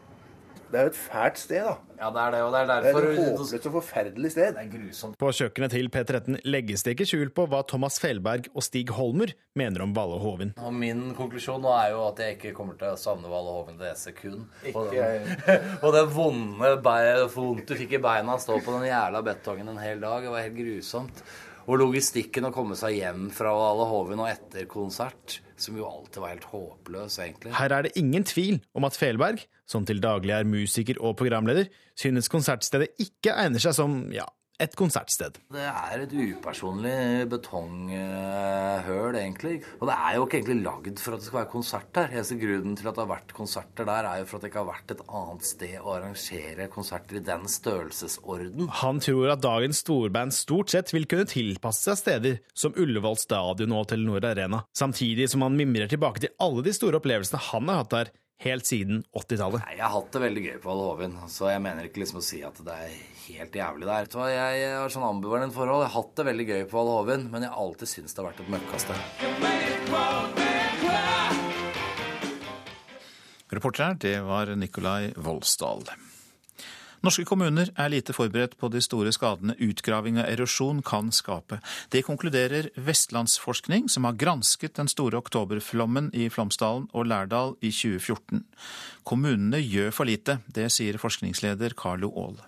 [0.69, 1.77] Det er jo et fælt sted, da.
[1.99, 4.53] Ja, det er det, og det er derfor Det er et håpløst og forferdelig sted.
[4.55, 5.17] Det er grusomt.
[5.19, 9.33] På kjøkkenet til P13 legges det ikke skjul på hva Thomas Felberg og Stig Holmer
[9.59, 10.53] mener om Valle Hovin.
[10.63, 13.81] Og min konklusjon nå er jo at jeg ikke kommer til å savne Valle Hovin
[13.81, 14.47] det et sekund.
[14.63, 15.35] Ikke og, den,
[15.85, 16.73] og det vonde
[17.35, 20.35] vondt du fikk i beina, å stå på den jævla betongen en hel dag, det
[20.37, 21.25] var helt grusomt.
[21.69, 26.23] Og logistikken å komme seg hjem fra Valle hoven og etter konsert, som jo alltid
[26.23, 27.53] var helt håpløs, egentlig.
[27.59, 31.69] Her er det ingen tvil om at Felberg, som til daglig er musiker og programleder,
[31.99, 34.25] synes konsertstedet ikke egner seg som, ja,
[34.59, 35.39] et konsertsted.
[35.55, 39.61] Det er et upersonlig betonghøl, egentlig.
[39.79, 42.13] Og det er jo ikke egentlig lagd for at det skal være konsert der.
[42.17, 44.63] Eneste grunnen til at det har vært konserter der, er jo for at det ikke
[44.65, 48.71] har vært et annet sted å arrangere konserter i den størrelsesorden.
[48.83, 53.77] Han tror at dagens storband stort sett vil kunne tilpasse seg steder som Ullevål stadion
[53.79, 57.85] og Telenor Arena, samtidig som han mimrer tilbake til alle de store opplevelsene han har
[57.85, 58.11] hatt der
[58.43, 59.65] helt siden 80-tallet.
[59.75, 62.27] Jeg har hatt det veldig gøy på Valle Hovin, så jeg mener ikke liksom å
[62.27, 64.09] si at det er helt jævlig der.
[64.13, 65.85] Så jeg har sånn ambivalent forhold.
[65.85, 68.31] Jeg har hatt det veldig gøy på Hovin, men jeg har alltid syntes det har
[68.31, 68.99] vært et møkkasted.
[73.49, 75.89] Reporter her, det var Nikolai Volsdal.
[76.99, 81.61] Norske kommuner er lite forberedt på de store skadene utgraving og erosjon kan skape.
[81.95, 88.43] Det konkluderer Vestlandsforskning, som har gransket den store oktoberflommen i Flåmsdalen og Lærdal i 2014.
[89.07, 92.41] Kommunene gjør for lite, det sier forskningsleder Carlo Aall.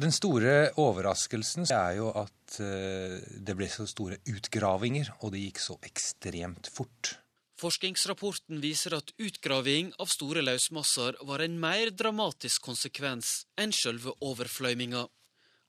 [0.00, 5.60] Den store overraskelsen er jo at eh, det ble så store utgravinger, og det gikk
[5.60, 7.16] så ekstremt fort.
[7.62, 15.04] Forskningsrapporten viser at utgraving av store løsmasser var en mer dramatisk konsekvens enn selve overfløyminga.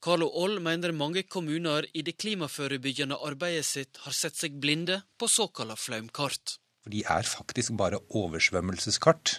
[0.03, 5.29] Carlo Aall mener mange kommuner i det klimaforebyggende arbeidet sitt har sett seg blinde på
[5.31, 6.57] såkalla flaumkart.
[6.91, 9.37] De er faktisk bare oversvømmelseskart.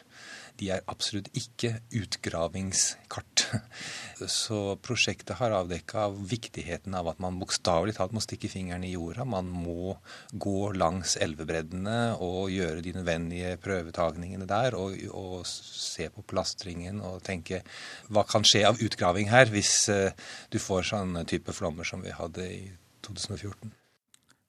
[0.60, 3.44] De er absolutt ikke utgravingskart.
[4.30, 9.26] Så prosjektet har avdekka viktigheten av at man bokstavelig talt må stikke fingeren i jorda.
[9.26, 9.96] Man må
[10.30, 14.78] gå langs elvebreddene og gjøre de nødvendige prøvetagningene der.
[14.78, 17.64] Og, og se på plastringen og tenke
[18.14, 22.14] hva kan skje av utgraving her hvis eh, du får sånne type flommer som vi
[22.14, 22.60] hadde i
[23.04, 23.74] 2014.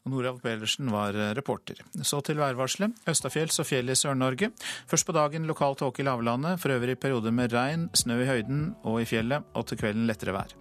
[0.05, 1.81] Noralf Bellersen var eh, reporter.
[2.03, 2.93] Så til værvarselet.
[3.09, 4.51] Østafjells og fjell i Sør-Norge.
[4.91, 8.67] Først på dagen lokal tåke i lavlandet, for øvrig perioder med regn, snø i høyden
[8.83, 10.53] og i fjellet, og til kvelden lettere vær.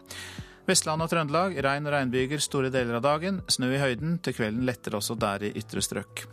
[0.65, 3.43] Vestland og Trøndelag regn og regnbyger store deler av dagen.
[3.53, 6.25] Snø i høyden, til kvelden letter også der i ytre strøk.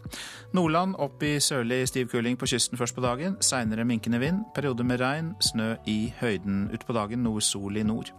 [0.55, 3.35] Nordland opp i sørlig stiv kuling på kysten først på dagen.
[3.43, 4.45] Seinere minkende vind.
[4.55, 6.69] Perioder med regn, snø i høyden.
[6.71, 8.13] Utpå dagen noe sol i nord.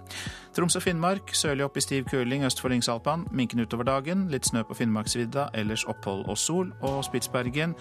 [0.52, 3.24] Troms og Finnmark sørlig opp i stiv kuling øst for Lyngsalpan.
[3.32, 4.26] Minken utover dagen.
[4.28, 6.74] Litt snø på Finnmarksvidda, ellers opphold og sol.
[6.84, 7.72] Og Spitsbergen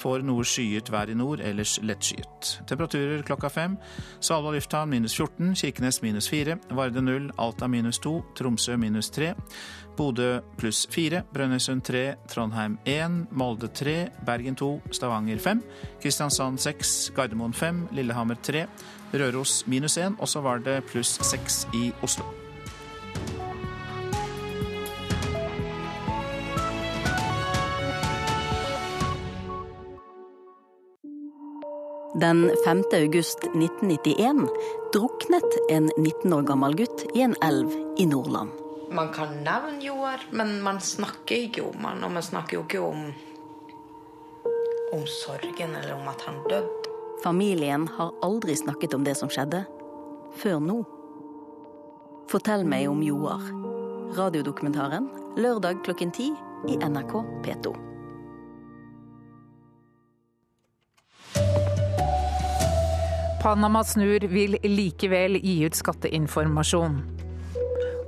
[0.00, 2.54] får noe skyet vær i nord, ellers lettskyet.
[2.68, 3.76] Temperaturer klokka fem.
[4.24, 9.34] Svalbard lufthavn minus 14, Kirkenes minus 4, Varde 0, Alta 2, Tromsø minus 3.
[9.96, 15.62] Bodø pluss 4, Brønnøysund 3, Trondheim 1, Molde 3, Bergen 2, Stavanger 5,
[16.02, 18.66] Kristiansand 6, Gardermoen 5, Lillehammer 3,
[19.14, 22.24] Røros minus 1, og så var det pluss 6 i Oslo.
[32.14, 32.82] Den 5.
[32.92, 34.48] august 1991
[34.92, 38.50] druknet en 19 år gammel gutt i en elv i Nordland.
[38.94, 42.82] Man kan nevne Joar, men man snakker ikke om han, og man snakker jo ikke
[42.86, 43.08] om,
[44.94, 46.92] om sorgen eller om at han døde.
[47.24, 49.64] Familien har aldri snakket om det som skjedde,
[50.38, 50.76] før nå.
[52.30, 53.42] Fortell meg om Joar.
[54.14, 56.30] Radiodokumentaren lørdag klokken ti
[56.70, 57.74] i NRK P2.
[63.44, 66.94] Panama snur vil likevel gi ut skatteinformasjon.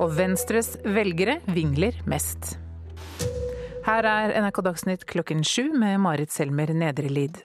[0.00, 2.54] Og Venstres velgere vingler mest.
[3.84, 7.42] Her er NRK Dagsnytt klokken sju med Marit Selmer Nedrelid.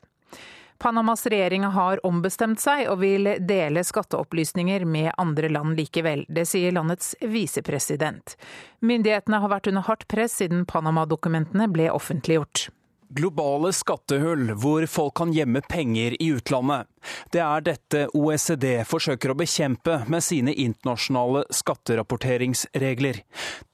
[0.79, 6.23] Panamas regjering har ombestemt seg og vil dele skatteopplysninger med andre land likevel.
[6.31, 8.37] Det sier landets visepresident.
[8.79, 12.69] Myndighetene har vært under hardt press siden Panama-dokumentene ble offentliggjort.
[13.11, 16.87] Globale skattehull hvor folk kan gjemme penger i utlandet.
[17.33, 23.19] Det er dette OECD forsøker å bekjempe med sine internasjonale skatterapporteringsregler.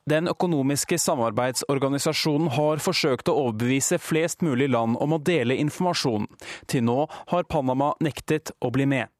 [0.10, 6.26] Den økonomiske samarbeidsorganisasjonen har forsøkt å overbevise flest mulig land om å dele informasjon.
[6.66, 9.12] Til nå har Panama nektet å bli med.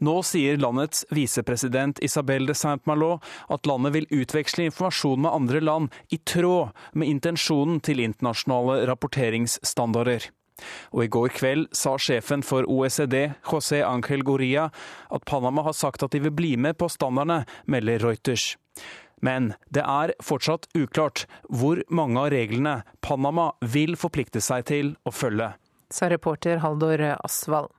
[0.00, 3.18] Nå sier landets visepresident Isabel de Saint-Malo
[3.52, 10.30] at landet vil utveksle informasjon med andre land i tråd med intensjonen til internasjonale rapporteringsstandarder.
[10.92, 14.68] Og i går kveld sa sjefen for OECD, José Ángel Goria,
[15.10, 18.54] at Panama har sagt at de vil bli med på standardene, melder Reuters.
[19.20, 25.12] Men det er fortsatt uklart hvor mange av reglene Panama vil forplikte seg til å
[25.12, 25.52] følge.
[25.92, 27.72] Sa reporter Haldor Asvald.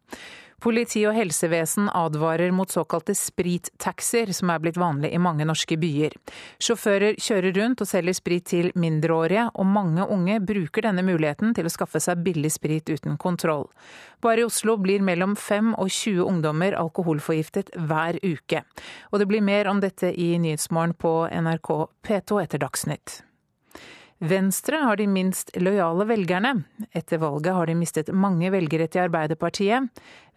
[0.62, 6.14] Politi og helsevesen advarer mot såkalte sprittaxier, som er blitt vanlig i mange norske byer.
[6.62, 11.66] Sjåfører kjører rundt og selger sprit til mindreårige, og mange unge bruker denne muligheten til
[11.66, 13.66] å skaffe seg billig sprit uten kontroll.
[14.22, 18.62] Bare i Oslo blir mellom 5 og 20 ungdommer alkoholforgiftet hver uke.
[19.10, 21.74] Og det blir mer om dette i Nyhetsmorgen på NRK
[22.06, 23.24] P2 etter Dagsnytt.
[24.22, 26.52] Venstre har de minst lojale velgerne.
[26.94, 29.88] Etter valget har de mistet mange velgere til Arbeiderpartiet.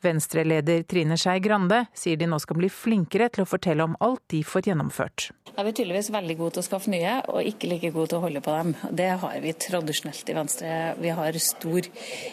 [0.05, 4.23] Venstre-leder Trine Skei Grande sier de nå skal bli flinkere til å fortelle om alt
[4.33, 5.31] de får gjennomført.
[5.55, 8.25] Jeg er tydeligvis veldig god til å skaffe nye, og ikke like god til å
[8.25, 8.73] holde på dem.
[8.91, 10.71] Det har vi tradisjonelt i Venstre.
[10.99, 11.89] Vi har stor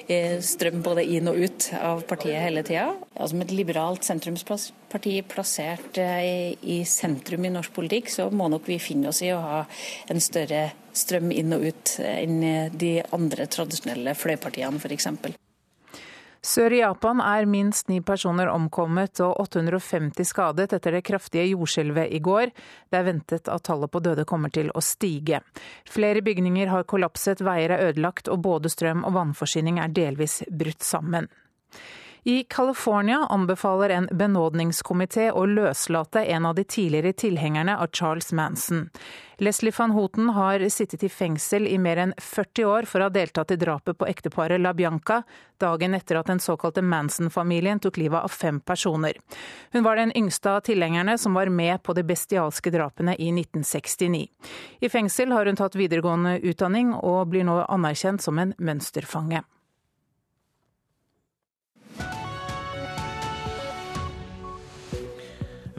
[0.07, 2.88] eh, strøm både inn og ut av partiet hele tida.
[3.29, 8.81] Som et liberalt sentrumsparti plassert eh, i sentrum i norsk politikk, så må nok vi
[8.81, 9.62] finne oss i å ha
[10.10, 12.41] en større strøm inn og ut enn
[12.73, 15.07] de andre tradisjonelle fløypartiene, f.eks.
[16.41, 22.10] Sør i Japan er minst ni personer omkommet og 850 skadet etter det kraftige jordskjelvet
[22.17, 22.49] i går.
[22.89, 25.43] Det er ventet at tallet på døde kommer til å stige.
[25.86, 30.82] Flere bygninger har kollapset, veier er ødelagt og både strøm og vannforsyning er delvis brutt
[30.82, 31.30] sammen.
[32.23, 38.84] I California anbefaler en benådningskomité å løslate en av de tidligere tilhengerne av Charles Manson.
[39.41, 43.13] Leslie van Houten har sittet i fengsel i mer enn 40 år for å ha
[43.15, 45.23] deltatt i drapet på ekteparet La Bianca,
[45.57, 49.17] dagen etter at den såkalte Manson-familien tok livet av fem personer.
[49.73, 54.27] Hun var den yngste av tilhengerne som var med på de bestialske drapene i 1969.
[54.77, 59.41] I fengsel har hun tatt videregående utdanning og blir nå anerkjent som en mønsterfange.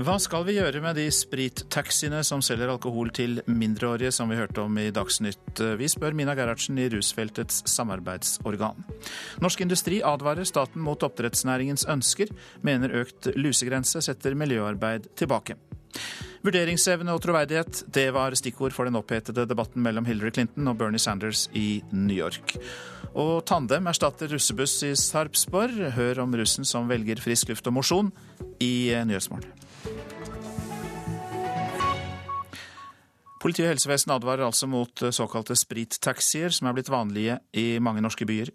[0.03, 4.65] Hva skal vi gjøre med de sprittaxiene som selger alkohol til mindreårige, som vi hørte
[4.65, 5.61] om i Dagsnytt?
[5.79, 8.81] Vi spør Mina Gerhardsen i Rusfeltets samarbeidsorgan.
[9.45, 12.33] Norsk Industri advarer staten mot oppdrettsnæringens ønsker,
[12.67, 15.55] mener økt lusegrense setter miljøarbeid tilbake.
[16.43, 20.99] Vurderingsevne og troverdighet, det var stikkord for den opphetede debatten mellom Hillary Clinton og Bernie
[20.99, 22.57] Sanders i New York.
[23.15, 25.93] Og tandem erstatter russebuss i Sarpsborg.
[25.95, 28.11] Hør om russen som velger frisk luft og mosjon
[28.59, 29.62] i Nyhetsmorgen.
[33.43, 38.27] Politi og helsevesen advarer altså mot såkalte sprittaxier, som er blitt vanlige i mange norske
[38.29, 38.53] byer.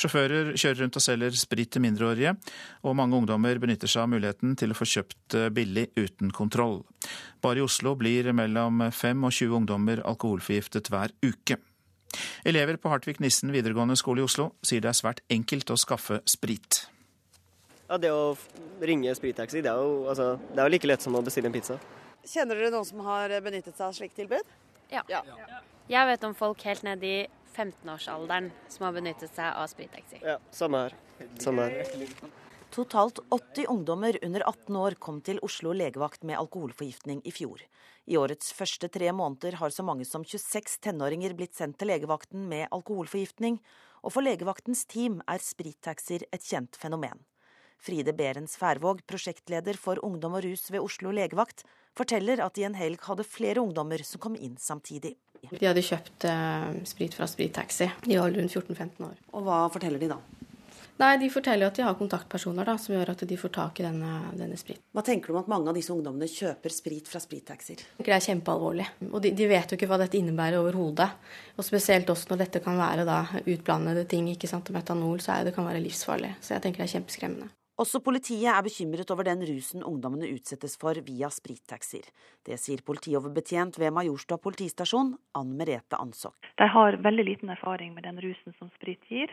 [0.00, 2.32] Sjåfører kjører rundt og selger sprit til mindreårige,
[2.88, 6.80] og mange ungdommer benytter seg av muligheten til å få kjøpt billig uten kontroll.
[7.44, 11.60] Bare i Oslo blir mellom 5 og 20 ungdommer alkoholforgiftet hver uke.
[12.48, 16.22] Elever på Hartvig Nissen videregående skole i Oslo sier det er svært enkelt å skaffe
[16.24, 16.86] sprit.
[17.90, 18.36] Ja, Det å
[18.86, 21.80] ringe sprittaxi, det altså, det er jo like lett som å bestille en pizza.
[22.22, 24.52] Kjenner dere noen som har benyttet seg av slikt tilbud?
[24.92, 25.02] Ja.
[25.10, 25.24] ja.
[25.90, 27.16] Jeg vet om folk helt ned i
[27.56, 30.20] 15-årsalderen som har benyttet seg av sprittaxi.
[30.22, 30.94] Ja, samme her.
[31.42, 32.06] Samme her.
[32.70, 37.64] Totalt 80 ungdommer under 18 år kom til Oslo legevakt med alkoholforgiftning i fjor.
[38.06, 42.46] I årets første tre måneder har så mange som 26 tenåringer blitt sendt til legevakten
[42.52, 43.58] med alkoholforgiftning,
[44.06, 47.18] og for legevaktens team er sprittaxier et kjent fenomen.
[47.80, 51.64] Fride Berens Færvåg, prosjektleder for ungdom og rus ved Oslo legevakt,
[51.96, 55.16] forteller at de en helg hadde flere ungdommer som kom inn samtidig.
[55.48, 57.88] De hadde kjøpt eh, sprit fra sprittaxi.
[58.04, 59.16] De var rundt 14-15 år.
[59.32, 60.20] Og hva forteller de da?
[61.00, 63.86] Nei, De forteller at de har kontaktpersoner da, som gjør at de får tak i
[63.86, 64.82] denne, denne spriten.
[64.92, 67.80] Hva tenker du om at mange av disse ungdommene kjøper sprit fra sprittaxier?
[67.96, 68.84] Det er kjempealvorlig.
[69.08, 71.08] Og de, de, vet jo ikke hva dette innebærer overhodet.
[71.56, 75.48] Og spesielt også når dette kan være da, utblandede ting, ikke sant, metanol, så er
[75.48, 76.34] det kan være livsfarlig.
[76.44, 77.48] Så jeg tenker det er kjempeskremmende.
[77.80, 82.04] Også politiet er bekymret over den rusen ungdommene utsettes for via sprittaxier.
[82.44, 86.50] Det sier politioverbetjent ved Majorstua politistasjon, Ann Merete Ansok.
[86.60, 89.32] De har veldig liten erfaring med den rusen som sprit gir.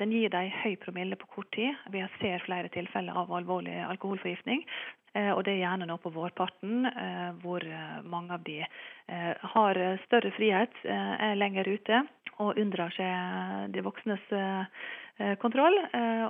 [0.00, 1.76] Den gir dem høy promille på kort tid.
[1.92, 4.64] Vi ser flere tilfeller av alvorlig alkoholforgiftning.
[5.16, 6.86] Og det er gjerne nå på vårparten,
[7.40, 7.64] hvor
[8.04, 8.58] mange av de
[9.54, 12.02] har større frihet, er lenger ute
[12.44, 14.26] og unndrar seg de voksnes
[15.40, 15.78] kontroll.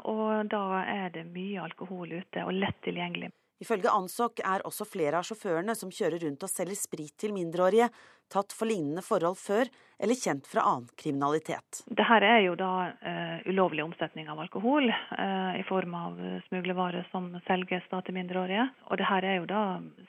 [0.07, 3.33] Og da er det mye alkohol ute, og lett tilgjengelig.
[3.63, 7.89] Ifølge Ansok er også flere av sjåførene som kjører rundt og selger sprit til mindreårige,
[8.33, 9.71] tatt for lignende forhold før,
[10.03, 11.81] eller kjent fra annen kriminalitet.
[11.87, 17.31] Dette er jo da uh, ulovlig omsetning av alkohol uh, i form av smuglervarer som
[17.47, 18.67] selges da til mindreårige.
[18.91, 19.63] Og det her er jo da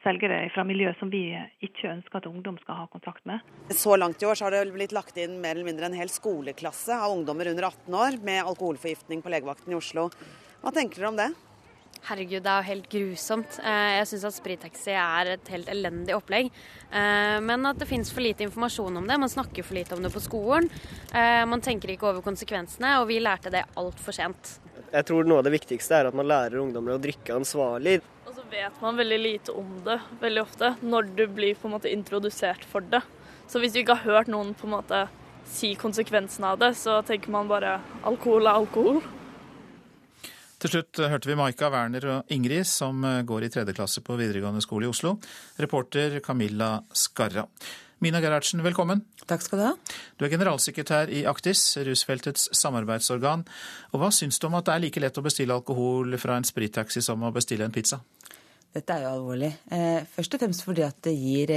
[0.04, 1.30] selgere fra miljø som vi
[1.64, 3.46] ikke ønsker at ungdom skal ha kontakt med.
[3.72, 6.12] Så langt i år så har det blitt lagt inn mer eller mindre en hel
[6.12, 10.10] skoleklasse av ungdommer under 18 år med alkoholforgiftning på legevakten i Oslo.
[10.66, 11.32] Hva tenker dere om det?
[12.06, 13.58] Herregud, det er jo helt grusomt.
[13.64, 16.52] Jeg syns at sprittaxi er et helt elendig opplegg.
[16.92, 19.18] Men at det finnes for lite informasjon om det.
[19.20, 20.70] Man snakker for lite om det på skolen.
[21.12, 24.54] Man tenker ikke over konsekvensene, og vi lærte det altfor sent.
[24.94, 27.98] Jeg tror noe av det viktigste er at man lærer ungdommer å drikke ansvarlig.
[28.24, 31.76] Og så vet man veldig lite om det veldig ofte, når du blir på en
[31.76, 33.04] måte introdusert for det.
[33.52, 35.08] Så hvis du ikke har hørt noen på en måte
[35.48, 39.04] si konsekvensene av det, så tenker man bare alkohol er alkohol.
[40.58, 44.64] Til slutt hørte vi Maika Werner og Ingrid, som går i tredje klasse på videregående
[44.66, 45.12] skole i Oslo.
[45.62, 47.44] Reporter Camilla Skarra.
[48.02, 49.04] Mina Gerhardsen, velkommen.
[49.30, 49.76] Takk skal du ha.
[50.18, 53.46] Du er generalsekretær i Aktis, rusfeltets samarbeidsorgan.
[53.94, 56.50] Og Hva syns du om at det er like lett å bestille alkohol fra en
[56.50, 58.02] sprittaxi som å bestille en pizza?
[58.74, 59.54] Dette er jo alvorlig.
[60.14, 61.54] Først og fremst fordi at det gir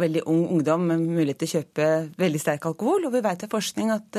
[0.00, 3.06] veldig ung ungdom med mulighet til å kjøpe veldig sterk alkohol.
[3.06, 4.18] Og vi vet av forskning at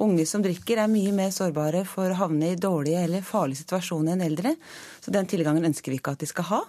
[0.00, 4.16] unge som drikker er mye mer sårbare for å havne i dårlige eller farlige situasjoner
[4.16, 4.54] enn eldre.
[5.04, 6.62] Så den tilgangen ønsker vi ikke at de skal ha.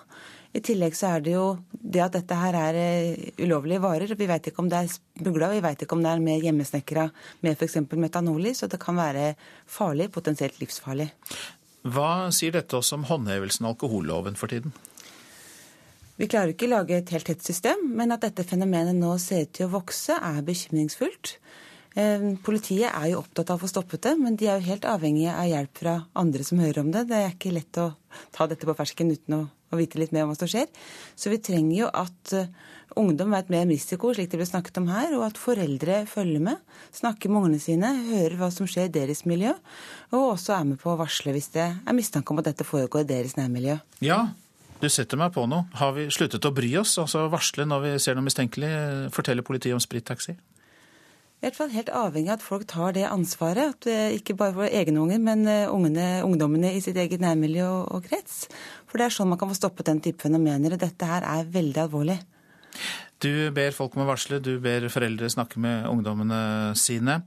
[0.51, 4.11] I tillegg så er det jo det at dette her er ulovlige varer.
[4.19, 7.07] Vi vet ikke om det er smugla, vi vet ikke om det er mer hjemmesnekra
[7.45, 7.79] med f.eks.
[7.95, 9.31] metanol i, så det kan være
[9.71, 11.07] farlig, potensielt livsfarlig.
[11.87, 14.75] Hva sier dette oss om håndhevelsen av alkoholloven for tiden?
[16.21, 19.47] Vi klarer ikke å lage et helt tett system, men at dette fenomenet nå ser
[19.47, 21.31] ut til å vokse, er bekymringsfullt.
[22.45, 25.33] Politiet er jo opptatt av å få stoppet det, men de er jo helt avhengige
[25.33, 27.07] av hjelp fra andre som hører om det.
[27.09, 27.87] Det er ikke lett å
[28.37, 29.39] ta dette på fersken uten å,
[29.73, 30.69] å vite litt mer om hva som skjer.
[31.17, 32.35] Så vi trenger jo at
[33.01, 36.45] ungdom vet mer om risiko, slik det ble snakket om her, og at foreldre følger
[36.51, 36.61] med,
[37.01, 39.55] snakker med ungene sine, hører hva som skjer i deres miljø,
[40.13, 43.07] og også er med på å varsle hvis det er mistanke om at dette foregår
[43.07, 43.79] i deres nærmiljø.
[44.05, 44.21] Ja,
[44.81, 45.67] du setter meg på noe.
[45.79, 48.71] Har vi sluttet å bry oss, altså varsle når vi ser noe mistenkelig?
[49.15, 50.37] Fortelle politiet om sprittaxi?
[51.41, 53.73] i hvert fall helt avhengig av at folk tar det ansvaret.
[53.73, 57.65] At det ikke bare for egne unger, men eh, ungene, ungdommene i sitt eget nærmiljø
[57.65, 58.43] og, og, krets.
[58.85, 60.75] For det er sånn man kan få stoppet den type fenomener.
[60.75, 62.19] Og dette her er veldig alvorlig.
[63.21, 66.43] Du ber folk om å varsle, du ber foreldre snakke med ungdommene
[66.77, 67.23] sine.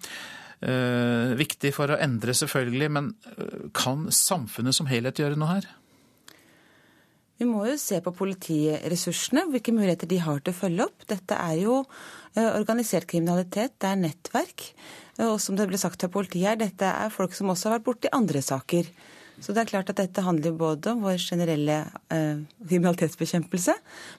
[0.63, 5.67] Eh, viktig for å endre, selvfølgelig, men eh, kan samfunnet som helhet gjøre noe her?
[7.41, 11.07] Vi må jo se på politiressursene, hvilke muligheter de har til å følge opp.
[11.11, 14.69] Dette er jo eh, organisert kriminalitet, det er nettverk.
[15.25, 17.89] Og som det ble sagt av politiet her, dette er folk som også har vært
[17.89, 18.89] borti andre saker.
[19.43, 21.81] Så det er klart at dette handler både om vår generelle
[22.15, 23.75] eh, kriminalitetsbekjempelse,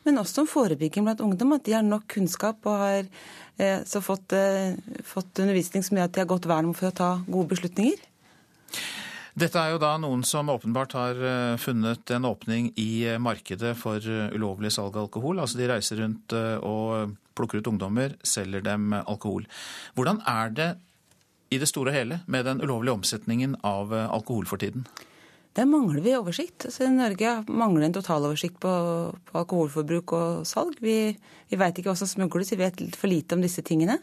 [0.07, 1.55] men også om forebygging blant ungdom.
[1.55, 3.07] At de har nok kunnskap og har
[3.57, 4.75] eh, fått, eh,
[5.07, 8.03] fått, undervisning som gjør at de har godt vern for å ta gode beslutninger.
[9.35, 13.73] Dette er jo da noen som åpenbart har eh, funnet en åpning i eh, markedet
[13.75, 15.41] for eh, ulovlig salg av alkohol.
[15.43, 16.31] Altså de reiser rundt
[16.63, 19.43] og plukker ut ungdommer, selger dem alkohol.
[19.97, 20.69] Hvordan er det
[21.51, 24.87] i det store og hele med den ulovlige omsetningen av alkohol for tiden?
[25.55, 26.69] Der mangler vi oversikt.
[26.69, 28.71] Altså, Norge mangler en totaloversikt på,
[29.11, 30.79] på alkoholforbruk og salg.
[30.83, 31.11] Vi,
[31.51, 33.99] vi veit ikke hva som smugles, vi vet for lite om disse tingene.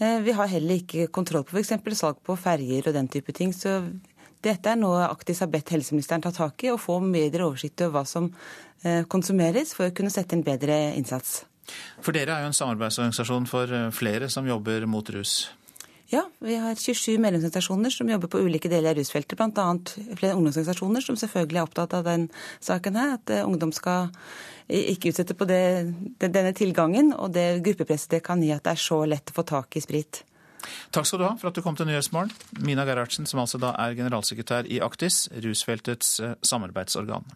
[0.00, 1.76] Vi har heller ikke kontroll på f.eks.
[2.00, 3.52] salg på ferjer og den type ting.
[3.52, 3.76] Så
[4.42, 8.00] dette er noe Aktis har bedt helseministeren ta tak i, og få bedre oversikt over
[8.00, 8.28] hva som
[8.82, 11.42] eh, konsumeres, for å kunne sette inn bedre innsats.
[12.02, 15.50] For dere er jo en samarbeidsorganisasjon for eh, flere som jobber mot rus?
[16.12, 19.38] Ja, vi har 27 medlemsorganisasjoner som jobber på ulike deler av rusfeltet.
[19.38, 19.68] Bl.a.
[20.18, 22.26] flere ungdomsorganisasjoner som selvfølgelig er opptatt av den
[22.60, 23.14] saken her.
[23.16, 24.10] At eh, ungdom skal
[24.72, 25.62] ikke utsette på det,
[26.20, 29.46] denne tilgangen og det gruppepresset det kan gi at det er så lett å få
[29.48, 30.22] tak i sprit.
[30.94, 32.32] Takk skal du ha for at du kom til Nyhetsmorgen.
[32.64, 37.26] Mina Gerhardsen, som altså da er generalsekretær i Aktis, rusfeltets eh, samarbeidsorgan.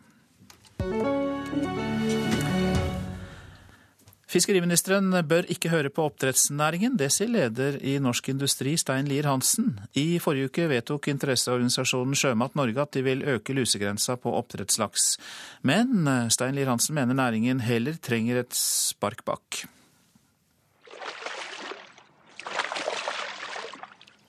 [4.27, 6.97] Fiskeriministeren bør ikke høre på oppdrettsnæringen.
[6.99, 9.77] Det sier leder i Norsk Industri, Stein Lier Hansen.
[9.95, 15.14] I forrige uke vedtok interesseorganisasjonen Sjømat Norge at de vil øke lusegrensa på oppdrettslaks.
[15.62, 19.62] Men eh, Stein Lier Hansen mener næringen heller trenger et spark bak.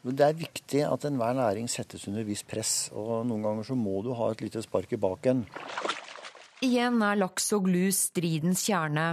[0.03, 4.01] Det er viktig at enhver næring settes under visst press, og noen ganger så må
[4.05, 5.45] du ha et lite spark i baken.
[6.65, 9.09] Igjen er laks og lus stridens kjerne.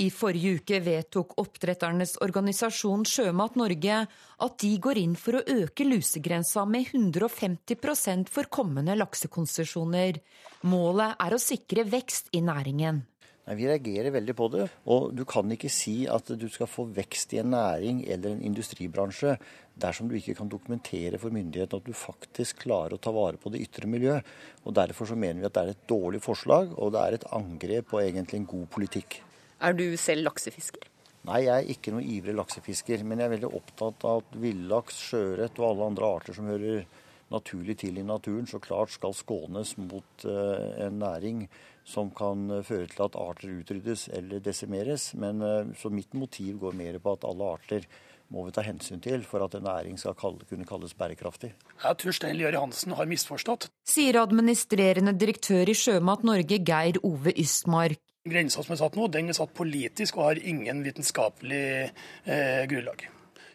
[0.00, 3.98] I forrige uke vedtok oppdretternes organisasjon Sjømat Norge
[4.46, 10.22] at de går inn for å øke lusegrensa med 150% for kommende laksekonsesjoner.
[10.64, 13.02] Målet er å sikre vekst i næringen.
[13.46, 14.68] Nei, Vi reagerer veldig på det.
[14.92, 18.44] Og du kan ikke si at du skal få vekst i en næring eller en
[18.52, 19.36] industribransje
[19.82, 23.50] dersom du ikke kan dokumentere for myndighetene at du faktisk klarer å ta vare på
[23.50, 24.22] det ytre miljøet.
[24.66, 27.28] Og Derfor så mener vi at det er et dårlig forslag, og det er et
[27.32, 29.22] angrep på egentlig en god politikk.
[29.62, 30.88] Er du selv laksefisker?
[31.22, 33.02] Nei, jeg er ikke noen ivrig laksefisker.
[33.06, 36.84] Men jeg er veldig opptatt av at villaks, sjøørret og alle andre arter som hører
[37.32, 41.46] naturlig til i naturen, så klart skal skånes mot uh, en næring
[41.84, 45.12] som kan føre til at arter utryddes eller desimeres.
[45.18, 47.86] Men uh, Så mitt motiv går mer på at alle arter
[48.32, 51.52] må vi ta hensyn til for at en næring skal kalle, kunne kalles bærekraftig.
[51.82, 53.68] Jeg tror Stein Lier Hansen har misforstått.
[53.88, 58.00] Sier administrerende direktør i Sjømat Norge, Geir Ove Ystmark.
[58.28, 63.08] Grensa som er satt nå, den er satt politisk og har ingen vitenskapelig eh, grunnlag.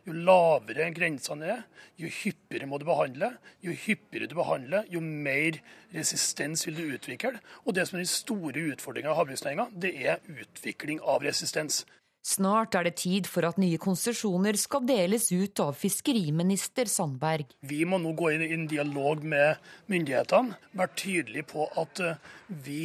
[0.07, 1.63] Jo lavere grensene er,
[1.99, 3.33] jo hyppigere må du behandle.
[3.65, 5.59] Jo hyppigere du behandler, jo mer
[5.91, 7.41] resistens vil du utvikle.
[7.65, 11.83] Og det som er den store utfordringa i havbruksnæringa, det er utvikling av resistens.
[12.27, 17.53] Snart er det tid for at nye konsesjoner skal deles ut av fiskeriminister Sandberg.
[17.67, 22.19] Vi må nå gå inn i en dialog med myndighetene, være tydelige på at eh,
[22.65, 22.81] vi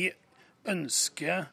[0.70, 1.48] ønsker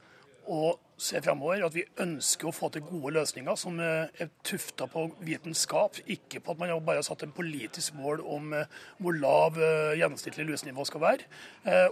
[0.49, 4.87] å se fremover, at vi ønsker å få til gode løsninger som eh, er tufta
[4.91, 9.17] på vitenskap, ikke på at man bare har satt en politisk mål om eh, hvor
[9.19, 11.27] lav gjennomsnittlig lusenivå skal være,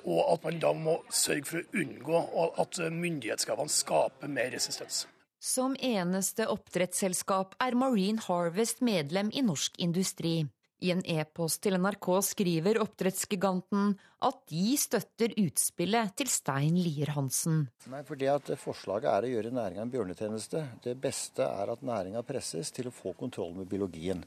[0.03, 2.21] og at man da må sørge for å unngå
[2.63, 5.05] at myndighetskravene skaper mer resistens.
[5.43, 10.47] Som eneste oppdrettsselskap er Marine Harvest medlem i Norsk Industri.
[10.77, 13.95] I en e-post til NRK skriver oppdrettsgiganten
[14.27, 17.63] at de støtter utspillet til Stein Lier Hansen.
[17.89, 20.61] Nei, for det at Forslaget er å gjøre næringa en bjørnetjeneste.
[20.85, 24.21] Det beste er at næringa presses til å få kontroll med biologien.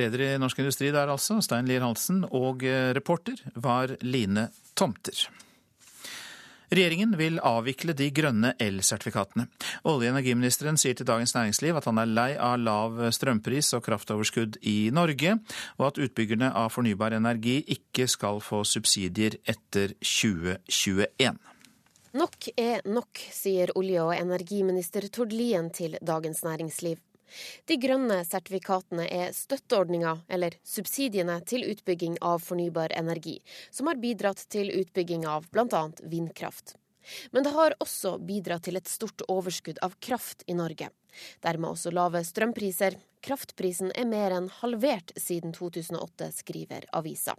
[0.00, 5.26] Leder i Norsk Industri der altså, Stein Lier Hansen, og eh, reporter var Line Tomter.
[6.72, 9.44] Regjeringen vil avvikle de grønne elsertifikatene.
[9.84, 13.84] Olje- og energiministeren sier til Dagens Næringsliv at han er lei av lav strømpris og
[13.84, 15.36] kraftoverskudd i Norge,
[15.76, 21.36] og at utbyggerne av fornybar energi ikke skal få subsidier etter 2021.
[22.16, 26.96] Nok er nok, sier olje- og energiminister Tord Lien til Dagens Næringsliv.
[27.70, 33.38] De grønne sertifikatene er støtteordninga, eller subsidiene, til utbygging av fornybar energi,
[33.70, 35.84] som har bidratt til utbygging av bl.a.
[36.02, 36.76] vindkraft.
[37.30, 40.90] Men det har også bidratt til et stort overskudd av kraft i Norge.
[41.42, 42.98] Dermed også lave strømpriser.
[43.22, 47.36] Kraftprisen er mer enn halvert siden 2008, skriver avisa.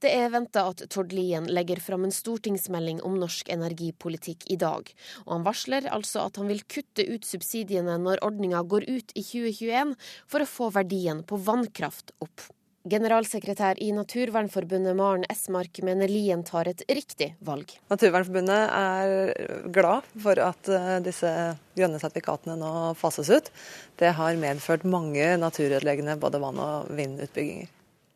[0.00, 4.88] Det er venta at Tord Lien legger fram en stortingsmelding om norsk energipolitikk i dag.
[5.26, 9.24] Og han varsler altså at han vil kutte ut subsidiene når ordninga går ut i
[9.26, 9.92] 2021,
[10.24, 12.48] for å få verdien på vannkraft opp.
[12.88, 17.68] Generalsekretær i Naturvernforbundet Maren Esmark mener Lien tar et riktig valg.
[17.92, 21.32] Naturvernforbundet er glad for at eh, disse
[21.76, 23.52] grønne sertifikatene nå fases ut.
[24.00, 27.68] Det har medført mange naturødeleggende både vann- og vindutbygginger.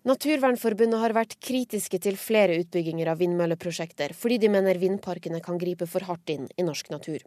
[0.05, 5.89] Naturvernforbundet har vært kritiske til flere utbygginger av vindmølleprosjekter, fordi de mener vindparkene kan gripe
[5.89, 7.25] for hardt inn i norsk natur.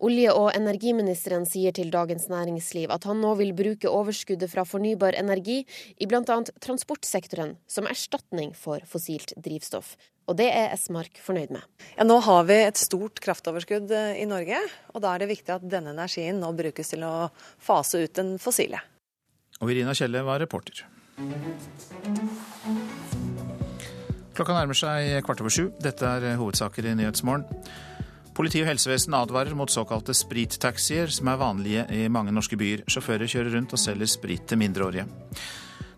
[0.00, 5.18] Olje- og energiministeren sier til Dagens Næringsliv at han nå vil bruke overskuddet fra fornybar
[5.20, 5.58] energi
[6.00, 6.40] i bl.a.
[6.64, 9.98] transportsektoren som erstatning for fossilt drivstoff.
[10.32, 11.68] Og det er Esmark fornøyd med.
[11.98, 15.58] Ja, nå har vi et stort kraftoverskudd eh, i Norge, og da er det viktig
[15.60, 17.16] at denne energien nå brukes til å
[17.60, 18.80] fase ut den fossile.
[19.60, 20.86] Og Irina Kjelle var reporter.
[24.38, 25.64] Klokka nærmer seg kvart over sju.
[25.82, 27.46] Dette er hovedsaker i Nyhetsmorgen.
[28.38, 32.84] Politi og helsevesen advarer mot såkalte sprittaxier, som er vanlige i mange norske byer.
[32.86, 35.08] Sjåfører kjører rundt og selger sprit til mindreårige.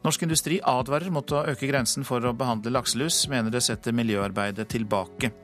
[0.01, 4.71] Norsk Industri advarer mot å øke grensen for å behandle lakselus, mener det setter miljøarbeidet
[4.73, 5.35] tilbake.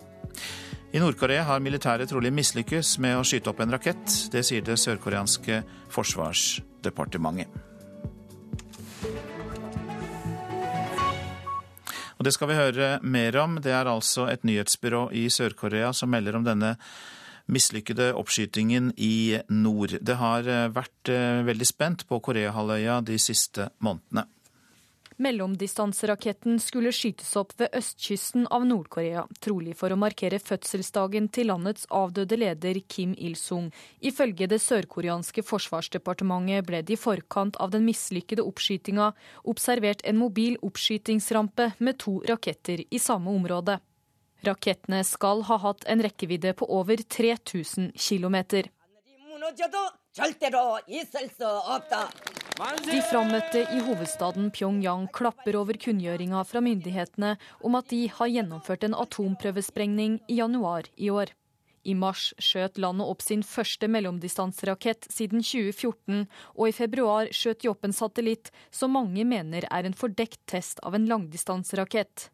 [0.97, 4.09] I Nord-Korea har militæret trolig mislykkes med å skyte opp en rakett.
[4.33, 5.61] Det sier det sørkoreanske
[5.93, 7.66] forsvarsdepartementet.
[12.17, 13.59] Og det skal vi høre mer om.
[13.62, 16.77] Det er altså et nyhetsbyrå i Sør-Korea som melder om denne
[17.53, 19.99] mislykkede oppskytingen i nord.
[20.03, 24.27] Det har vært eh, veldig spent på Koreahalvøya de siste månedene.
[25.17, 31.87] Mellomdistanseraketten skulle skytes opp ved østkysten av Nord-Korea, trolig for å markere fødselsdagen til landets
[31.89, 33.71] avdøde leder Kim Il-sung.
[34.05, 39.11] Ifølge det sørkoreanske forsvarsdepartementet ble det i forkant av den mislykkede oppskytinga
[39.49, 43.81] observert en mobil oppskytingsrampe med to raketter i samme område.
[44.45, 48.37] Rakettene skal ha hatt en rekkevidde på over 3000 km.
[50.17, 50.25] De
[53.11, 58.97] frammøtte i hovedstaden Pyongyang klapper over kunngjøringa fra myndighetene om at de har gjennomført en
[58.97, 61.29] atomprøvesprengning i januar i år.
[61.85, 66.25] I mars skjøt landet opp sin første mellomdistanserakett siden 2014,
[66.57, 70.81] og i februar skjøt de opp en satellitt som mange mener er en fordekt test
[70.81, 72.33] av en langdistanserakett.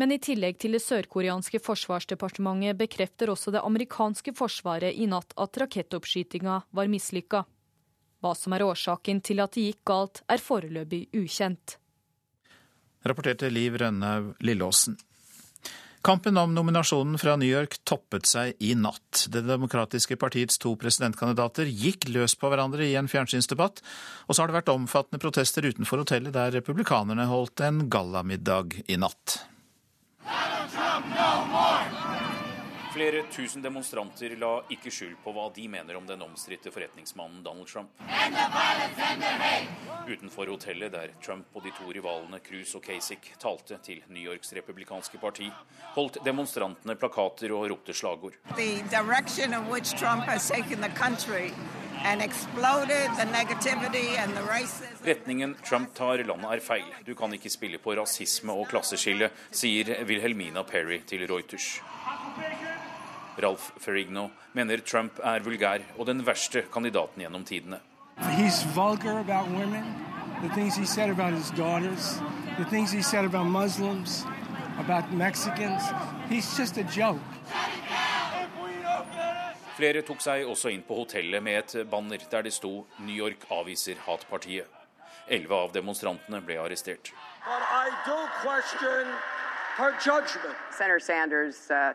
[0.00, 5.60] Men i tillegg til det sørkoreanske forsvarsdepartementet bekrefter også det amerikanske forsvaret i natt at
[5.60, 7.44] rakettoppskytinga var mislykka.
[8.22, 11.76] Hva som er årsaken til at det gikk galt, er foreløpig ukjent.
[13.02, 14.94] Rapporterte Liv Rønnaug Lillåsen.
[16.02, 19.28] Kampen om nominasjonen fra New York toppet seg i natt.
[19.30, 23.78] Det demokratiske partiets to presidentkandidater gikk løs på hverandre i en fjernsynsdebatt,
[24.26, 28.98] og så har det vært omfattende protester utenfor hotellet der republikanerne holdt en gallamiddag i
[28.98, 29.38] natt.
[30.24, 32.01] Donald Trump no more!
[32.92, 37.70] Flere tusen demonstranter la ikke skjul på hva de mener om den omstridte forretningsmannen Donald
[37.70, 37.88] Trump.
[40.04, 44.52] Utenfor hotellet der Trump og de to rivalene Cruz og Kasich talte til New Yorks
[44.58, 45.48] republikanske parti,
[45.94, 48.36] holdt demonstrantene plakater og ropte slagord.
[55.06, 56.92] Retningen Trump tar landet er feil.
[57.06, 61.78] Du kan ikke spille på rasisme og klasseskille, sier Wilhelmina Perry til Reuters.
[63.38, 67.80] Ralph Ferrigno mener Trump er vulgær og den verste kandidaten gjennom tidene.
[68.36, 69.84] He's vulgar about women,
[70.42, 72.20] the things he said about his daughters,
[72.58, 74.24] the things he said about Muslims,
[74.78, 75.82] about Mexicans.
[76.28, 77.20] He's just a joke.
[79.76, 83.46] Flere tok seg også inn på hotellet med et banner der det sto 'New York
[83.50, 84.68] avviser hatpartiet'.
[85.26, 87.12] Elleve av demonstrantene ble arrestert.
[90.70, 91.94] Senator Sanders uh,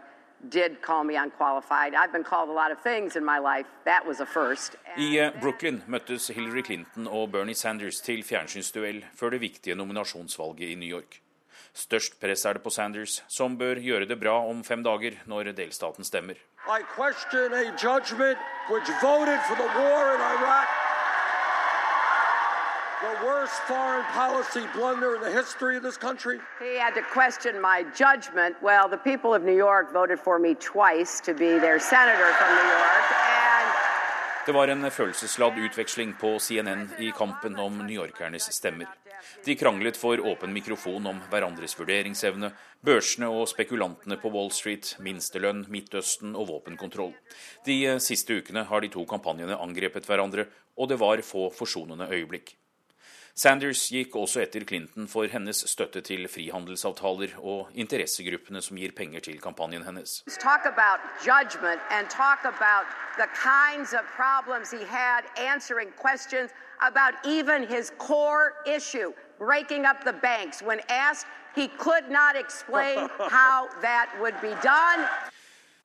[0.49, 1.93] did call me unqualified.
[1.95, 3.65] I've been called a lot of things in my life.
[3.85, 4.75] That was a first.
[4.97, 10.75] I Brooklyn møttes Hillary Clinton og Bernie Sanders til fjernsynsduell før det viktige nominasjonsvalget i
[10.75, 11.21] New York.
[11.73, 15.53] Størst press er det på Sanders, som bør gjøre det bra om fem dager når
[15.57, 16.33] delstaten stemmer.
[16.67, 18.37] I question a judgment
[18.69, 20.86] which voted for the war in Iraq
[23.01, 26.39] the worst foreign policy blunder in the history of this country?
[26.59, 28.55] He had to question my judgment.
[28.61, 32.49] Well, the people of New York voted for me twice to be their senator from
[32.55, 33.05] New York.
[33.21, 33.67] And...
[34.45, 38.87] Det var en følelsesladd utveksling på CNN i kampen om newyorkernes stemmer.
[39.45, 42.51] De kranglet for åpen mikrofon om hverandres vurderingsevne,
[42.85, 47.11] børsene og spekulantene på Wall Street, minstelønn, Midtøsten og våpenkontroll.
[47.65, 52.55] De siste ukene har de to kampanjene angrepet hverandre, og det var få forsonende øyeblikk.
[53.37, 59.21] Sanders gikk også etter Clinton for hennes støtte til frihandelsavtaler og interessegruppene som gir penger
[59.27, 60.23] til kampanjen hennes.
[66.81, 70.63] about even his core issue, breaking up the banks.
[70.63, 75.05] When asked, he could not explain how that would be done.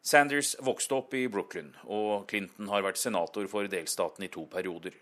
[0.02, 4.96] Sanders vokste opp i Brooklyn, og Clinton har vært senator for delstaten i to perioder.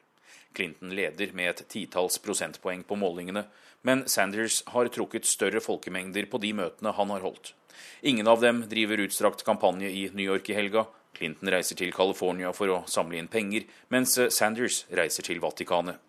[0.55, 3.45] Clinton leder med et titalls prosentpoeng på målingene,
[3.87, 7.55] men Sanders har trukket større folkemengder på de møtene han har holdt.
[8.03, 10.87] Ingen av dem driver utstrakt kampanje i New York i helga.
[11.17, 16.01] Clinton reiser til California for å samle inn penger, mens Sanders reiser til Vatikanet.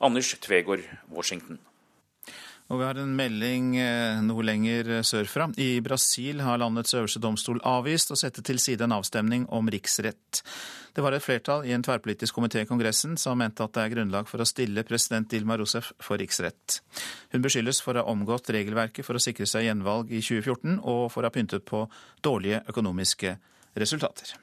[0.00, 1.58] Anders Tvegård, Washington.
[2.68, 5.48] Og vi har en melding eh, noe lenger sørfra.
[5.56, 10.42] I Brasil har landets øverste domstol avvist å sette til side en avstemning om riksrett.
[10.92, 13.94] Det var et flertall i en tverrpolitisk komité i Kongressen som mente at det er
[13.94, 16.80] grunnlag for å stille president Dilma Rousef for riksrett.
[17.32, 21.06] Hun beskyldes for å ha omgått regelverket for å sikre seg gjenvalg i 2014, og
[21.14, 21.86] for å ha pyntet på
[22.26, 23.36] dårlige økonomiske
[23.78, 24.34] resultater.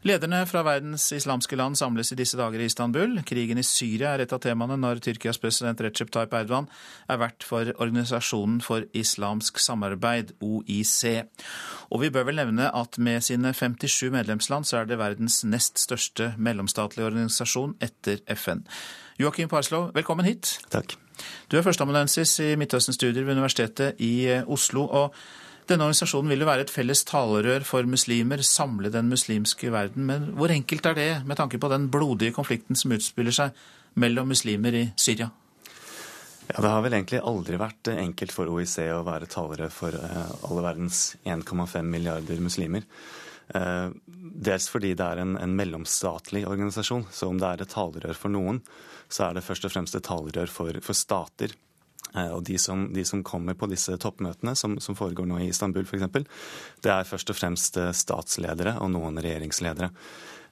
[0.00, 3.18] Lederne fra verdens islamske land samles i disse dager i Istanbul.
[3.28, 6.70] Krigen i Syria er et av temaene når Tyrkias president Recep Tayyip Erdogan
[7.04, 11.26] er vert for Organisasjonen for islamsk samarbeid, OIC.
[11.92, 15.76] Og vi bør vel nevne at med sine 57 medlemsland så er det verdens nest
[15.84, 18.64] største mellomstatlige organisasjon etter FN.
[19.20, 20.56] Joakim Parslow, velkommen hit.
[20.72, 20.96] Takk.
[21.52, 24.88] Du er førsteamanuensis i Midtøsten-studier ved Universitetet i Oslo.
[24.88, 25.12] og
[25.70, 30.06] denne organisasjonen vil jo være et felles talerør for muslimer, samle den muslimske verden.
[30.08, 33.62] Men hvor enkelt er det med tanke på den blodige konflikten som utspiller seg
[34.00, 35.30] mellom muslimer i Syria?
[36.50, 40.30] Ja, Det har vel egentlig aldri vært enkelt for OIC å være talerør for eh,
[40.48, 42.86] alle verdens 1,5 milliarder muslimer.
[43.54, 43.88] Eh,
[44.46, 47.06] dels fordi det er en, en, mellomstatlig organisasjon.
[47.14, 48.62] Så om det er et talerør for noen,
[49.10, 51.54] så er det først og fremst et talerør for, for stater.
[52.14, 55.50] Eh, og de som, de som, kommer på disse toppmøtene, som, som foregår nå i
[55.50, 56.26] Istanbul f.eks.,
[56.84, 59.90] det er først og fremst eh, statsledere og noen regjeringsledere.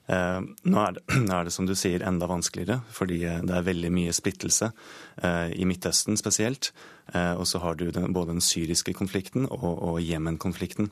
[0.09, 1.03] Eh, nå er, det,
[1.35, 4.71] er, det, som du sier, enda vanskeligere, fordi det er veldig mye splittelse
[5.19, 6.69] i Midtøsten spesielt.
[7.11, 10.87] Og så har du den, både den syriske konflikten og, og Jemen-konflikten.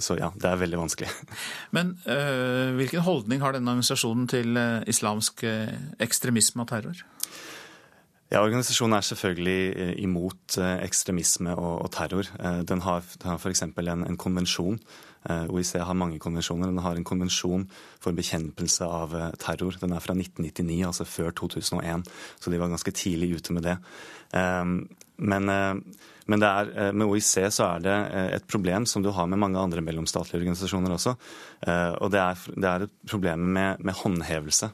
[0.00, 1.10] Så ja, det er veldig vanskelig.
[1.76, 1.92] Men
[2.78, 4.56] hvilken holdning har denne organisasjonen til
[4.88, 5.44] islamsk
[6.00, 7.02] ekstremisme og terror?
[8.32, 12.30] Ja, Organisasjonen er selvfølgelig eh, imot eh, ekstremisme og, og terror.
[12.40, 13.66] Eh, den har, den har f.eks.
[13.66, 14.78] En, en konvensjon.
[15.22, 16.66] OIC har mange konvensjoner.
[16.66, 17.68] Den har en konvensjon
[18.02, 19.76] for bekjempelse av terror.
[19.78, 22.08] Den er fra 1999, altså før 2001,
[22.42, 23.76] så de var ganske tidlig ute med det.
[24.34, 25.46] Men,
[26.26, 27.94] men det er, med OIC så er det
[28.40, 31.14] et problem som du har med mange andre mellomstatlige organisasjoner også.
[32.02, 34.72] Og det er, det er et problem med, med håndhevelse.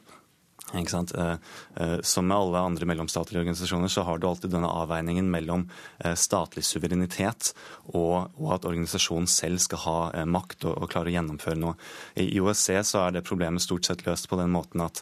[0.73, 1.31] Eh,
[1.75, 5.65] eh, som med alle andre mellomstatlige organisasjoner så har du alltid denne avveiningen mellom
[5.97, 7.53] eh, statlig suverenitet
[7.93, 11.75] og, at organisasjonen selv skal ha makt og, klare å gjennomføre noe.
[12.19, 15.01] I OSCE så er det problemet stort sett løst på den måten at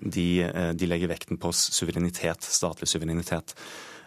[0.00, 3.54] de legger vekten på suverenitet, statlig suverenitet.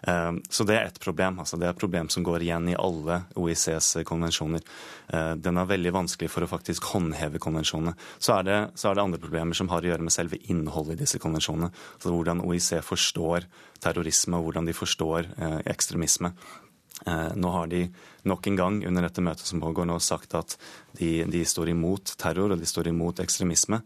[0.02, 1.38] Ehm, så det er ett problem.
[1.38, 4.60] altså Det er et problem som går igjen i alle OICs konvensjoner.
[5.08, 7.94] Ehm, den er veldig vanskelig for å faktisk håndheve konvensjonene.
[8.18, 10.98] Så er, det, så er det andre problemer som har å gjøre med selve innholdet
[10.98, 11.72] i disse konvensjonene.
[11.96, 13.48] Altså Hvordan OIC forstår
[13.80, 16.34] terrorisme, og hvordan de forstår eh, ekstremisme.
[17.06, 17.84] Eh, nå har de
[18.26, 20.56] nok en gang under dette møtet som pågår nå sagt at
[20.98, 23.80] de, de står imot terror og de står imot ekstremisme.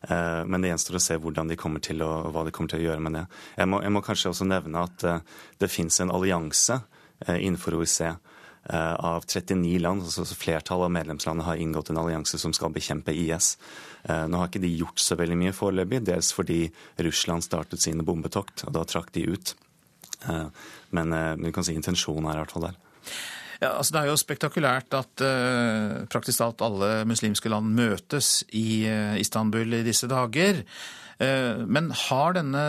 [0.00, 2.82] Eh, men det gjenstår å se hvordan de kommer til å, hva de kommer til
[2.82, 3.24] å gjøre med det.
[3.58, 5.22] Jeg må, jeg må kanskje også nevne at eh,
[5.58, 6.82] det fins en allianse
[7.26, 7.96] innenfor OIC
[8.70, 13.48] av 39 land, altså flertallet av medlemslandene har inngått en allianse som skal bekjempe IS.
[14.06, 16.60] Nå har ikke de gjort så veldig mye foreløpig, dels fordi
[17.02, 19.54] Russland startet sine bombetokt, og da trakk de ut.
[20.94, 22.78] Men vi kan si intensjonen er i hvert fall der.
[23.58, 28.86] Ja, altså Det er jo spektakulært at uh, praktisk talt alle muslimske land møtes i
[28.86, 30.62] uh, Istanbul i disse dager.
[31.18, 32.62] Uh, men har denne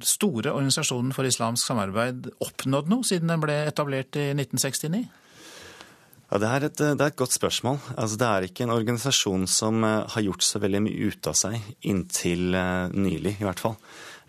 [0.00, 5.02] store organisasjonen for islamsk samarbeid oppnådd noe siden den ble etablert i 1969?
[6.32, 7.76] Ja, det er, et, det er et godt spørsmål.
[7.92, 11.58] Altså, det er ikke en organisasjon som har gjort så veldig mye ut av seg
[11.84, 12.56] inntil
[12.96, 13.76] nylig, i hvert fall.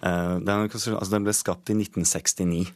[0.04, 2.74] Den, altså, den ble skapt i 1969.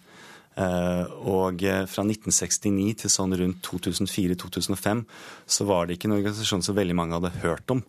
[0.57, 5.03] Eh, og eh, fra 1969 til sånn rundt 2004-2005
[5.45, 7.83] så var det ikke en organisasjon som veldig mange hadde hørt om.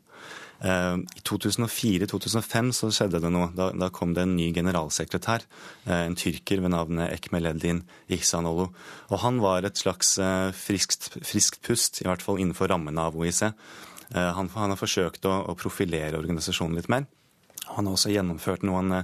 [0.61, 3.49] Eh, I 2004-2005 så skjedde det noe.
[3.57, 5.47] Da, da, kom det en ny generalsekretær,
[5.89, 8.69] en tyrker ved navnet Ekmeleddin Ihsanoglu.
[9.09, 10.19] Og han var et slags
[10.59, 13.47] friskt, friskt, pust, i hvert fall innenfor rammene av OIC.
[14.09, 17.09] Han, han har forsøkt å, å profilere organisasjonen litt mer.
[17.75, 18.95] Han har også gjennomført noen,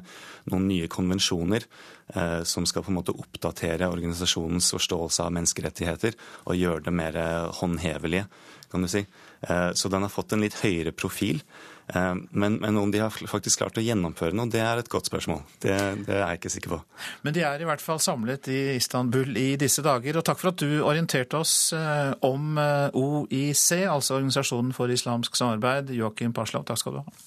[0.50, 1.66] noen nye konvensjoner
[2.14, 7.20] eh, som skal på en måte oppdatere organisasjonens forståelse av menneskerettigheter og gjøre det mer
[7.60, 8.26] håndhevelige,
[8.72, 9.04] kan du si.
[9.48, 11.42] Eh, så den har fått en litt høyere profil.
[11.86, 15.10] Eh, men, men, om de har faktisk klart å gjennomføre noe, det er et godt
[15.10, 15.42] spørsmål.
[15.60, 16.80] Det, det, er jeg ikke sikker på.
[17.26, 20.20] Men de er i hvert fall samlet i Istanbul i disse dager.
[20.20, 25.36] Og takk for at du orienterte oss eh, om eh, OIC, altså Organisasjonen for islamsk
[25.36, 25.92] samarbeid.
[25.96, 27.18] Joakim Parslov, takk skal du ha.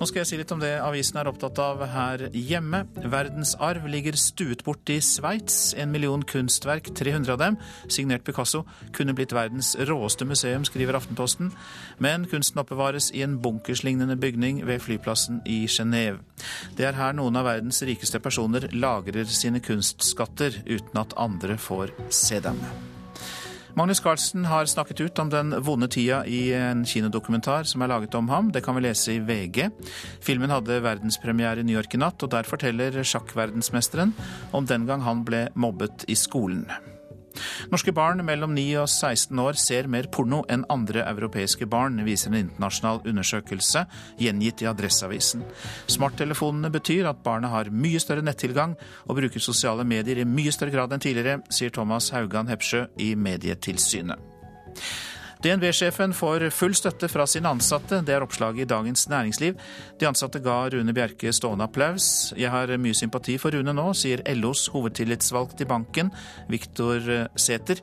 [0.00, 2.86] Nå skal jeg si litt om det avisen er opptatt av her hjemme.
[3.12, 5.74] Verdensarv ligger stuet bort i Sveits.
[5.76, 8.62] En million kunstverk, 300 av dem, signert Picasso,
[8.96, 11.50] kunne blitt verdens råeste museum, skriver Aftenposten.
[12.00, 16.22] Men kunsten oppbevares i en bunkerslignende bygning ved flyplassen i Genéve.
[16.80, 21.92] Det er her noen av verdens rikeste personer lagrer sine kunstskatter, uten at andre får
[22.08, 22.56] se dem.
[23.74, 28.14] Magnus Carlsen har snakket ut om den vonde tida i en kinodokumentar som er laget
[28.18, 28.50] om ham.
[28.52, 29.70] Det kan vi lese i VG.
[30.20, 34.14] Filmen hadde verdenspremiere i New York i natt, og der forteller sjakkverdensmesteren
[34.52, 36.66] om den gang han ble mobbet i skolen.
[37.70, 42.32] Norske barn mellom 9 og 16 år ser mer porno enn andre europeiske barn, viser
[42.32, 43.84] en internasjonal undersøkelse
[44.20, 45.44] gjengitt i Adresseavisen.
[45.90, 48.76] Smarttelefonene betyr at barna har mye større nettilgang
[49.06, 53.14] og bruker sosiale medier i mye større grad enn tidligere, sier Thomas Haugan Hepsjø i
[53.14, 54.18] Medietilsynet.
[55.40, 58.02] DNB-sjefen får full støtte fra sine ansatte.
[58.04, 59.56] Det er oppslaget i Dagens Næringsliv.
[60.00, 62.34] De ansatte ga Rune Bjerke stående applaus.
[62.36, 66.12] Jeg har mye sympati for Rune nå, sier LOs hovedtillitsvalgt i banken,
[66.52, 67.08] Viktor
[67.40, 67.80] Sæther.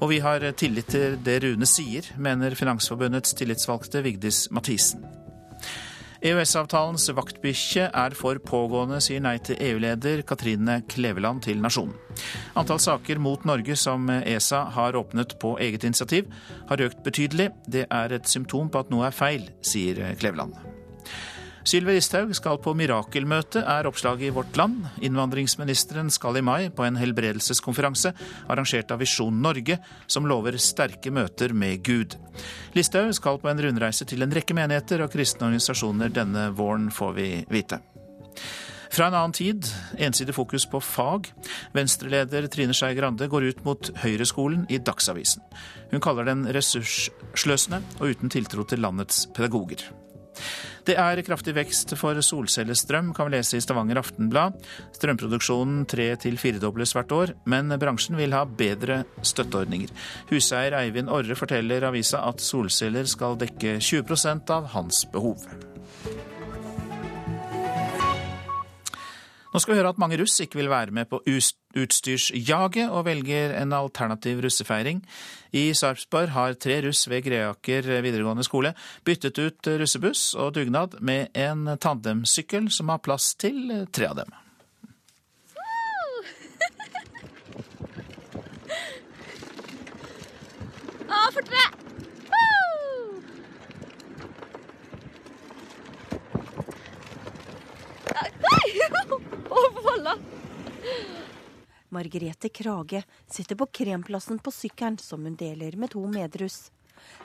[0.00, 5.06] Og vi har tillit til det Rune sier, mener Finansforbundets tillitsvalgte Vigdis Mathisen.
[6.18, 11.94] EØS-avtalens vaktbikkje er for pågående, sier nei til EU-leder Katrine Kleveland til Nasjonen.
[12.58, 16.26] Antall saker mot Norge som ESA har åpnet på eget initiativ,
[16.70, 17.52] har økt betydelig.
[17.70, 20.58] Det er et symptom på at noe er feil, sier Kleveland.
[21.68, 24.86] Sylvi Listhaug skal på mirakelmøte, er oppslaget i Vårt Land.
[25.04, 28.14] Innvandringsministeren skal i mai på en helbredelseskonferanse
[28.48, 29.76] arrangert av Visjon Norge,
[30.08, 32.16] som lover sterke møter med Gud.
[32.72, 37.14] Listhaug skal på en rundreise til en rekke menigheter og kristne organisasjoner denne våren, får
[37.20, 37.82] vi vite.
[38.88, 39.68] Fra en annen tid,
[40.00, 41.28] ensidig fokus på fag.
[41.76, 45.44] Venstreleder Trine Skei Grande går ut mot Høyreskolen i Dagsavisen.
[45.92, 49.90] Hun kaller den ressurssløsende og uten tiltro til landets pedagoger.
[50.88, 54.56] Det er kraftig vekst for solcellestrøm, kan vi lese i Stavanger Aftenblad.
[54.96, 59.92] Strømproduksjonen tre- til firedobles hvert år, men bransjen vil ha bedre støtteordninger.
[60.30, 65.44] Huseier Eivind Orre forteller avisa at solceller skal dekke 20% av hans behov.
[69.48, 73.54] Nå skal vi høre at mange russ ikke vil være med på utstyrsjaget, og velger
[73.56, 75.00] en alternativ russefeiring.
[75.56, 78.74] I Sarpsborg har tre russ ved Greaker videregående skole
[79.08, 84.36] byttet ut russebuss og dugnad med en tandemsykkel som har plass til tre av dem.
[91.08, 91.78] Å, fortere!
[101.88, 106.70] Margrethe Krage sitter på kremplassen på sykkelen som hun deler med to medruss.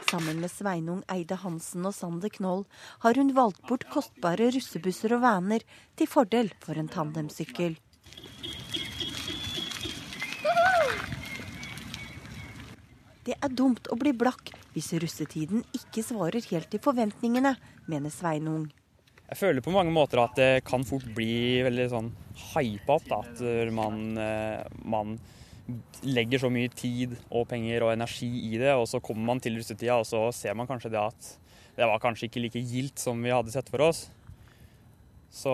[0.09, 2.65] Sammen med Sveinung Eide Hansen og Sander Knoll
[3.03, 5.65] har hun valgt bort kostbare russebusser og vaner
[5.97, 7.75] til fordel for en tandemsykkel.
[13.23, 17.55] Det er dumt å bli blakk hvis russetiden ikke svarer helt til forventningene,
[17.87, 18.71] mener Sveinung.
[19.29, 22.09] Jeg føler på mange måter at det kan fort bli veldig sånn
[22.53, 23.07] hypa opp.
[23.23, 23.39] At
[23.73, 25.15] man, eh, man,
[26.03, 29.55] legger så mye tid og penger og energi i det, og så kommer man til
[29.55, 31.29] russetida, og så ser man kanskje det at
[31.77, 34.09] det var kanskje ikke like gildt som vi hadde sett for oss.
[35.33, 35.53] Så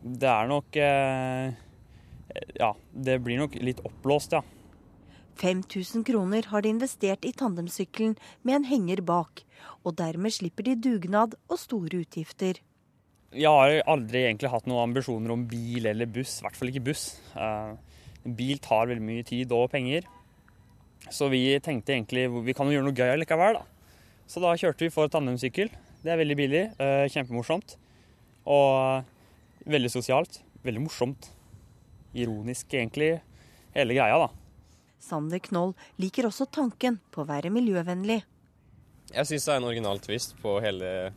[0.00, 1.50] det er nok eh,
[2.56, 4.44] Ja, det blir nok litt oppblåst, ja.
[5.40, 9.44] 5000 kroner har de investert i tandemsykkelen med en henger bak,
[9.84, 12.60] og dermed slipper de dugnad og store utgifter.
[13.30, 16.88] Jeg har aldri egentlig hatt noen ambisjoner om bil eller buss, i hvert fall ikke
[16.88, 17.04] buss.
[17.36, 17.76] Uh,
[18.26, 20.08] bil tar veldig mye tid og penger.
[21.14, 23.94] Så vi tenkte egentlig vi kan jo gjøre noe gøy likevel, da.
[24.26, 25.70] Så da kjørte vi for tandemsykkel.
[26.02, 27.76] Det er veldig billig, uh, kjempemorsomt.
[28.50, 28.66] Og
[29.06, 30.42] uh, veldig sosialt.
[30.66, 31.30] Veldig morsomt.
[32.18, 33.14] Ironisk, egentlig,
[33.78, 34.30] hele greia, da.
[35.00, 38.20] Sander Knoll liker også tanken på å være miljøvennlig.
[39.14, 41.12] Jeg syns det er en original twist på hele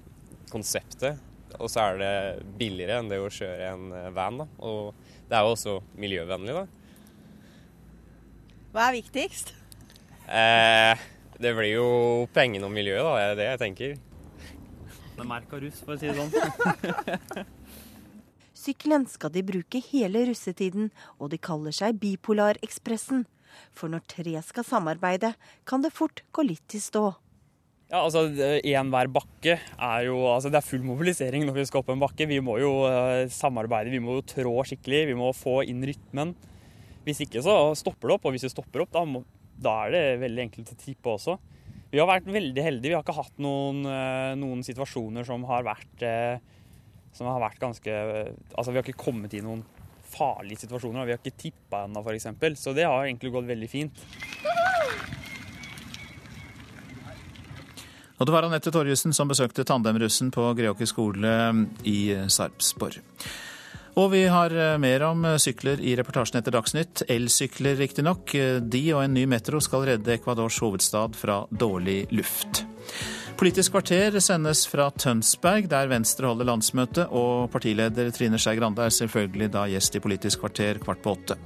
[0.54, 1.33] konseptet.
[1.60, 2.14] Og så er det
[2.60, 4.44] billigere enn det å kjøre en eh, van.
[4.44, 4.48] Da.
[4.66, 4.94] Og
[5.30, 6.66] det er jo også miljøvennlig, da.
[8.74, 9.54] Hva er viktigst?
[10.26, 11.04] Eh,
[11.38, 11.90] det blir jo
[12.34, 13.14] pengene og miljøet, da.
[13.20, 13.98] Det er det jeg tenker.
[15.14, 17.46] Det er merka russ, for å si det sånn.
[18.64, 20.90] Sykkelen skal de bruke hele russetiden,
[21.20, 23.26] og de kaller seg Bipolarekspressen.
[23.76, 25.34] For når tre skal samarbeide,
[25.70, 27.12] kan det fort gå litt i stå.
[27.94, 28.24] Ja, altså
[28.66, 32.26] Enhver bakke er jo altså Det er full mobilisering når vi skal opp en bakke.
[32.26, 36.32] Vi må jo uh, samarbeide, vi må jo trå skikkelig, vi må få inn rytmen.
[37.06, 39.22] Hvis ikke så stopper det opp, og hvis det stopper opp, da, må,
[39.62, 41.38] da er det veldig enkelt å tippe også.
[41.94, 42.90] Vi har vært veldig heldige.
[42.90, 46.42] Vi har ikke hatt noen, uh, noen situasjoner som har vært uh,
[47.14, 49.62] som har vært ganske Altså vi har ikke kommet i noen
[50.14, 51.06] farlige situasjoner.
[51.06, 52.58] Vi har ikke tippa ennå, f.eks.
[52.58, 54.02] Så det har egentlig gått veldig fint.
[58.24, 61.32] Og det var Anette Torjussen som besøkte tandemrussen på Greåker skole
[61.84, 61.98] i
[62.32, 63.02] Sarpsborg.
[64.00, 67.04] Og vi har eh, mer om sykler i reportasjen etter Dagsnytt.
[67.12, 68.32] Elsykler, riktignok.
[68.64, 72.64] De og en ny metro skal redde Ecuadors hovedstad fra dårlig luft.
[73.36, 78.96] Politisk kvarter sendes fra Tønsberg, der Venstre holder landsmøte, og partileder Trine Skei Grande er
[78.96, 81.38] selvfølgelig da gjest i Politisk kvarter kvart på åtte.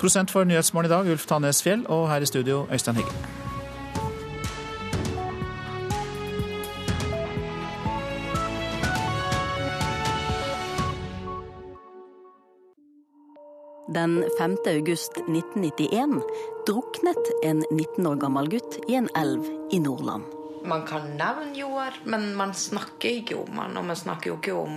[0.00, 3.49] Prosent for Nyhetsmorgen i dag, Ulf Tannes Fjell, og her i studio, Øystein Heggen.
[13.90, 14.56] Den 5.
[14.66, 16.22] august 1991
[16.66, 20.22] druknet en 19 år gammel gutt i en elv i Nordland.
[20.62, 24.54] Man kan nevne Joar, men man snakker ikke om han, og man snakker jo ikke
[24.54, 24.76] om,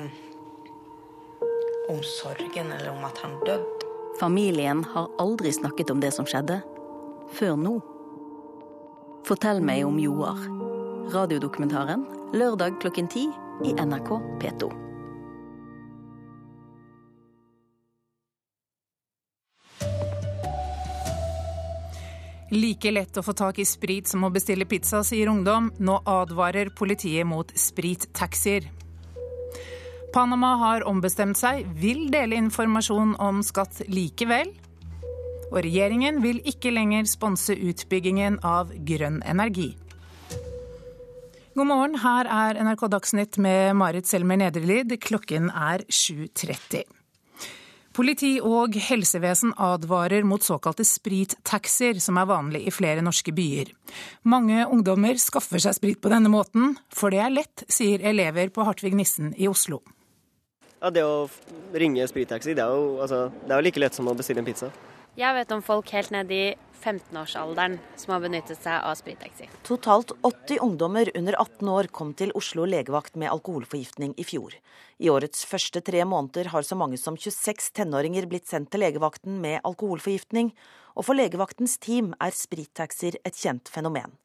[1.94, 3.90] om sorgen eller om at han døde.
[4.18, 6.64] Familien har aldri snakket om det som skjedde,
[7.38, 7.76] før nå.
[9.30, 10.42] Fortell meg om Joar.
[11.14, 13.28] Radiodokumentaren lørdag klokken ti
[13.62, 14.10] i NRK
[14.42, 14.74] P2.
[22.54, 25.72] Like lett å få tak i sprit som å bestille pizza, sier ungdom.
[25.82, 28.68] Nå advarer politiet mot sprittaxier.
[30.14, 34.52] Panama har ombestemt seg, vil dele informasjon om skatt likevel.
[35.50, 39.72] Og regjeringen vil ikke lenger sponse utbyggingen av grønn energi.
[41.58, 44.94] God morgen, her er NRK Dagsnytt med Marit Selmer Nedrelid.
[45.02, 46.86] Klokken er 7.30.
[47.94, 53.70] Politi og helsevesen advarer mot såkalte sprittaxier, som er vanlig i flere norske byer.
[54.26, 58.66] Mange ungdommer skaffer seg sprit på denne måten, for det er lett, sier elever på
[58.66, 59.84] Hartvig Nissen i Oslo.
[60.82, 61.30] Ja, Det å
[61.78, 64.72] ringe sprittaxi, det, altså, det er jo like lett som å bestille en pizza.
[65.14, 69.46] Jeg vet om folk helt ned i 15-årsalderen som har benyttet seg av sprittaxi.
[69.68, 74.56] Totalt 80 ungdommer under 18 år kom til Oslo legevakt med alkoholforgiftning i fjor.
[74.98, 79.38] I årets første tre måneder har så mange som 26 tenåringer blitt sendt til legevakten
[79.44, 80.50] med alkoholforgiftning,
[80.98, 84.18] og for legevaktens team er sprittaxier et kjent fenomen.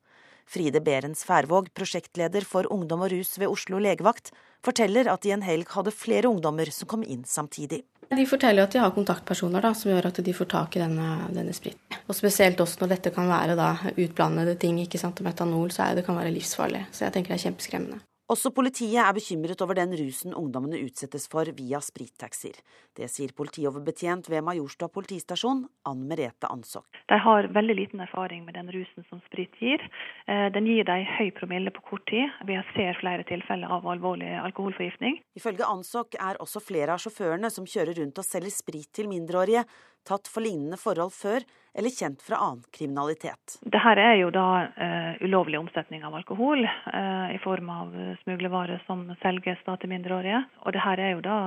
[0.48, 4.32] Fride Berens Færvåg, prosjektleder for ungdom og rus ved Oslo legevakt,
[4.64, 7.82] forteller at de en helg hadde flere ungdommer som kom inn samtidig.
[8.08, 11.08] De forteller at de har kontaktpersoner da, som gjør at de får tak i denne,
[11.34, 11.98] denne spriten.
[12.08, 15.98] Og Spesielt også når dette kan være da, utblandede ting, ikke sant, metanol, så er
[15.98, 16.86] det kan være livsfarlig.
[16.88, 18.00] Så jeg tenker det er kjempeskremmende.
[18.28, 22.58] Også politiet er bekymret over den rusen ungdommene utsettes for via sprittaxier.
[22.92, 27.00] Det sier politioverbetjent ved Majorstua politistasjon, Ann Merete Ansok.
[27.08, 29.80] De har veldig liten erfaring med den rusen som sprit gir.
[30.28, 32.28] Eh, den gir dem høy promille på kort tid.
[32.44, 35.22] Vi ser flere tilfeller av alvorlig alkoholforgiftning.
[35.40, 39.64] Ifølge Ansok er også flere av sjåførene som kjører rundt og selger sprit til mindreårige,
[40.04, 43.58] tatt for lignende forhold før eller kjent fra annen kriminalitet.
[43.62, 47.92] Dette er jo da uh, ulovlig omsetning av alkohol uh, i form av
[48.22, 50.42] smuglervarer som selges da til mindreårige.
[50.64, 51.38] Og det her er jo da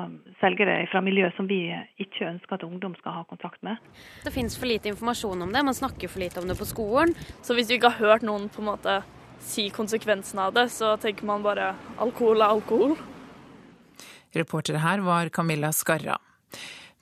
[0.41, 1.63] selgere fra miljø som vi
[2.01, 3.81] ikke ønsker at ungdom skal ha kontakt med.
[4.25, 7.15] Det finnes for lite informasjon om det, man snakker for lite om det på skolen.
[7.41, 9.01] Så hvis du ikke har hørt noen på en måte
[9.41, 12.95] si konsekvensen av det, så tenker man bare alkohol er alkohol.
[14.31, 16.17] Reportere her var Camilla Skarra.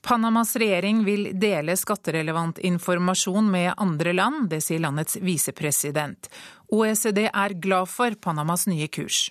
[0.01, 6.29] Panamas regjering vil dele skatterelevant informasjon med andre land, det sier landets visepresident.
[6.71, 9.27] OECD er glad for Panamas nye kurs.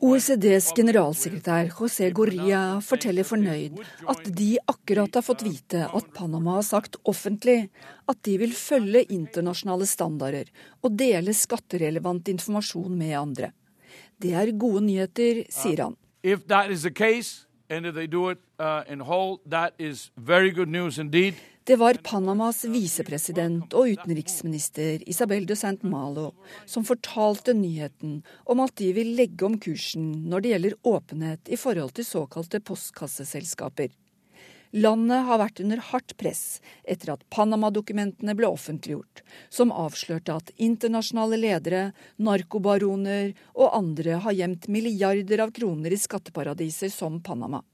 [0.00, 6.64] OECDs generalsekretær José Gorria forteller fornøyd at de akkurat har fått vite at Panama har
[6.64, 7.68] sagt offentlig
[8.08, 10.48] at de vil følge internasjonale standarder
[10.80, 13.52] og dele skatterelevant informasjon med andre.
[14.16, 15.99] Det er gode nyheter, sier han.
[16.22, 20.10] If that is the case, and if they do it uh, in whole, that is
[20.16, 21.34] very good news indeed.
[21.64, 26.32] Det var Panamas visepresident og utenriksminister Isabel de Saint Malo
[26.66, 31.60] som fortalte nyheten om at de vil legge om kursen når det gjelder åpenhet i
[31.60, 33.92] forhold til såkalte postkasseselskaper.
[34.70, 41.40] Landet har vært under hardt press etter at Panama-dokumentene ble offentliggjort, som avslørte at internasjonale
[41.42, 41.88] ledere,
[42.22, 47.64] narkobaroner og andre har gjemt milliarder av kroner i skatteparadiser som Panama.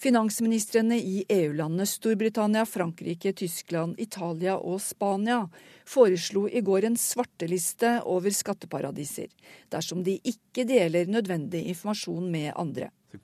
[0.00, 5.44] Finansministrene i EU-landene Storbritannia, Frankrike, Tyskland, Italia og Spania
[5.84, 9.28] foreslo i går en svarteliste over skatteparadiser,
[9.72, 12.90] dersom de ikke deler nødvendig informasjon med andre.
[13.12, 13.20] The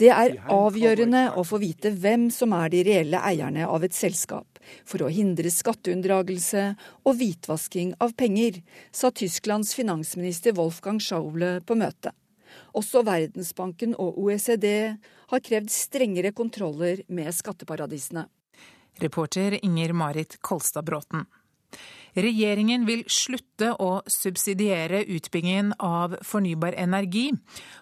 [0.00, 4.58] det er avgjørende å få vite hvem som er de reelle eierne av et selskap,
[4.84, 6.64] for å hindre skatteunndragelse
[7.04, 8.60] og hvitvasking av penger,
[8.92, 12.12] sa Tysklands finansminister Wolfgang Schaule på møtet.
[12.76, 14.66] Også Verdensbanken og OECD
[15.30, 18.28] har krevd strengere kontroller med skatteparadisene.
[19.02, 21.24] Reporter Inger Marit Kolstad Bråten.
[22.14, 27.32] Regjeringen vil slutte å subsidiere utbyggingen av fornybar energi.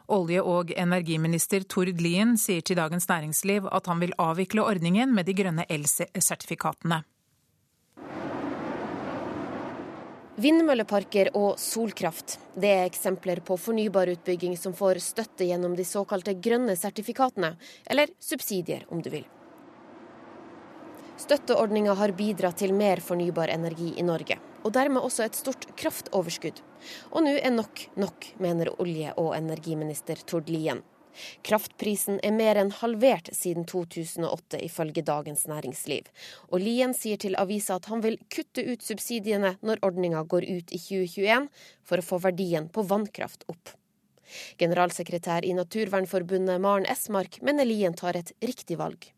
[0.09, 5.29] Olje- og energiminister Tord Lien sier til Dagens Næringsliv at han vil avvikle ordningen med
[5.29, 7.03] de grønne elsertifikatene.
[10.41, 16.73] Vindmølleparker og solkraft det er eksempler på fornybarutbygging som får støtte gjennom de såkalte grønne
[16.73, 17.53] sertifikatene,
[17.85, 19.29] eller subsidier om du vil.
[21.21, 26.63] Støtteordninga har bidratt til mer fornybar energi i Norge, og dermed også et stort kraftoverskudd.
[27.13, 30.81] Og nå er nok nok, mener olje- og energiminister Tord Lien.
[31.45, 36.09] Kraftprisen er mer enn halvert siden 2008, ifølge Dagens Næringsliv.
[36.49, 40.73] Og Lien sier til avisa at han vil kutte ut subsidiene når ordninga går ut
[40.73, 41.49] i 2021,
[41.85, 43.77] for å få verdien på vannkraft opp.
[44.57, 49.13] Generalsekretær i Naturvernforbundet Maren Esmark mener Lien tar et riktig valg.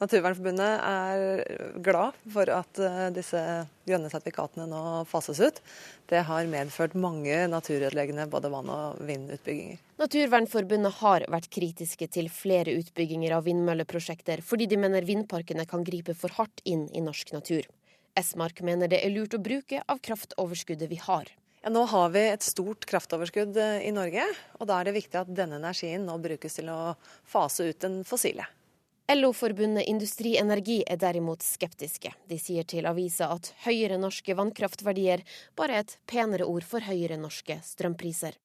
[0.00, 3.40] Naturvernforbundet er glad for at eh, disse
[3.84, 5.58] grønne sertifikatene nå fases ut.
[6.08, 9.82] Det har medført mange naturødeleggende både vann- og vindutbygginger.
[10.00, 16.16] Naturvernforbundet har vært kritiske til flere utbygginger av vindmølleprosjekter, fordi de mener vindparkene kan gripe
[16.16, 17.68] for hardt inn i norsk natur.
[18.16, 21.28] Esmark mener det er lurt å bruke av kraftoverskuddet vi har.
[21.60, 24.24] Ja, nå har vi et stort kraftoverskudd eh, i Norge,
[24.56, 26.94] og da er det viktig at denne energien nå brukes til å
[27.28, 28.48] fase ut den fossile.
[29.14, 32.12] LO-forbundet Industri Energi er derimot skeptiske.
[32.30, 35.24] De sier til avisa at høyere norske vannkraftverdier
[35.58, 38.36] bare er et penere ord for høyere norske strømpriser.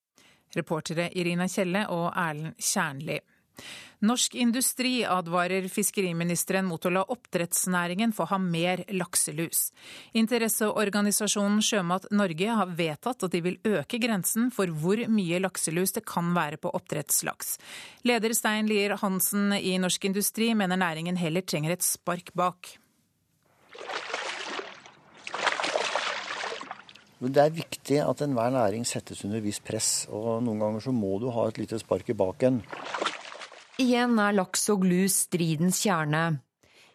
[0.58, 3.20] Reportere Irina Kjelle og Erlend Kjernli.
[4.06, 9.70] Norsk Industri advarer fiskeriministeren mot å la oppdrettsnæringen få ha mer lakselus.
[10.18, 16.06] Interesseorganisasjonen Sjømat Norge har vedtatt at de vil øke grensen for hvor mye lakselus det
[16.06, 17.58] kan være på oppdrettslaks.
[18.06, 22.76] Leder Stein Lier Hansen i Norsk Industri mener næringen heller trenger et spark bak.
[27.26, 31.16] Det er viktig at enhver næring settes under visst press, og noen ganger så må
[31.24, 32.60] du ha et lite spark i baken.
[33.76, 36.38] Igjen er laks og glus stridens kjerne.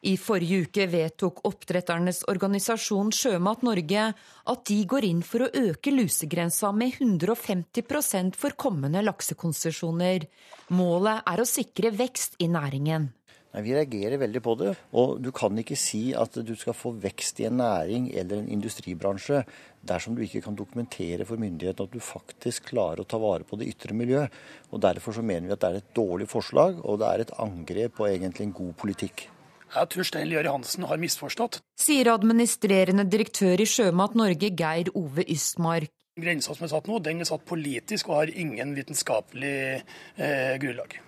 [0.09, 5.93] I forrige uke vedtok oppdretternes organisasjon Sjømat Norge at de går inn for å øke
[5.93, 10.25] lusegrensa med 150% for kommende laksekonsesjoner.
[10.73, 13.11] Målet er å sikre vekst i næringen.
[13.51, 14.75] Nei, Vi reagerer veldig på det.
[14.95, 18.53] Og du kan ikke si at du skal få vekst i en næring eller en
[18.59, 19.43] industribransje
[19.83, 23.59] dersom du ikke kan dokumentere for myndighetene at du faktisk klarer å ta vare på
[23.59, 24.27] det ytre miljø.
[24.71, 27.37] Og Derfor så mener vi at det er et dårlig forslag, og det er et
[27.43, 29.27] angrep på egentlig en god politikk.
[29.71, 31.61] Jeg tror Stein Lier Hansen har misforstått.
[31.79, 35.93] Sier administrerende direktør i Sjømat Norge Geir Ove Ystmark.
[36.21, 40.99] Grensa som er satt nå, den er satt politisk og har ingen vitenskapelig eh, grunnlag.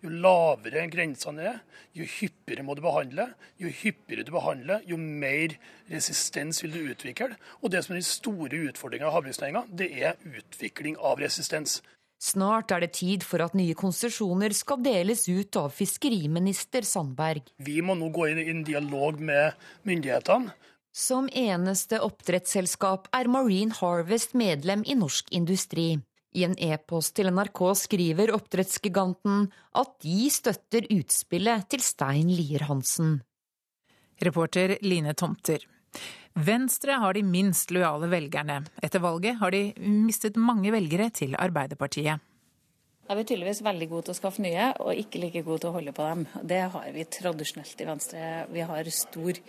[0.00, 1.58] Jo lavere grensene er,
[1.92, 3.26] jo hyppigere må du behandle.
[3.60, 5.58] Jo hyppigere du behandler, jo mer
[5.90, 7.36] resistens vil du utvikle.
[7.60, 11.82] Og det som er den store utfordringa i havbruksnæringa, det er utvikling av resistens.
[12.20, 17.46] Snart er det tid for at nye konsesjoner skal deles ut av fiskeriminister Sandberg.
[17.56, 19.56] Vi må nå gå inn i en dialog med
[19.88, 20.52] myndighetene.
[20.90, 26.00] Som eneste oppdrettsselskap er Marine Harvest medlem i Norsk Industri.
[26.30, 29.48] I en e-post til NRK skriver oppdrettsgiganten
[29.80, 33.18] at de støtter utspillet til Stein Lier-Hansen.
[34.22, 35.64] Reporter Line Tomter.
[36.38, 38.60] Venstre har de minst lojale velgerne.
[38.78, 42.22] Etter valget har de mistet mange velgere til Arbeiderpartiet.
[43.10, 45.72] Da er vi tydeligvis veldig gode til å skaffe nye, og ikke like gode til
[45.72, 46.20] å holde på dem.
[46.46, 48.28] Det har vi tradisjonelt i Venstre.
[48.54, 49.40] Vi har stor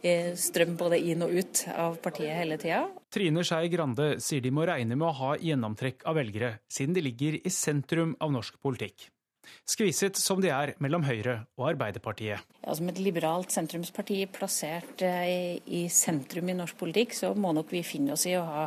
[0.00, 2.86] eh, strøm både inn og ut av partiet hele tida.
[3.12, 7.04] Trine Skei Grande sier de må regne med å ha gjennomtrekk av velgere, siden de
[7.10, 9.10] ligger i sentrum av norsk politikk.
[9.68, 12.42] Skviset som de er mellom Høyre og Arbeiderpartiet.
[12.60, 17.72] Ja, som et liberalt sentrumsparti plassert eh, i sentrum i norsk politikk, så må nok
[17.74, 18.66] vi finne oss i å ha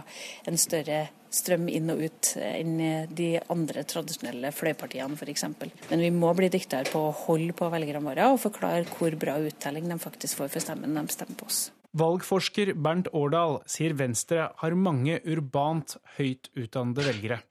[0.50, 2.82] en større strøm inn og ut enn
[3.16, 5.46] de andre tradisjonelle fløypartiene f.eks.
[5.90, 9.40] Men vi må bli dyktigere på å holde på velgerne våre og forklare hvor bra
[9.42, 11.64] uttelling de faktisk får for stemmen de stemmer på oss.
[11.94, 17.44] Valgforsker Bernt Årdal sier Venstre har mange urbant høyt utdannede velgere.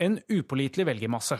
[0.00, 1.36] En upålitelig velgermasse.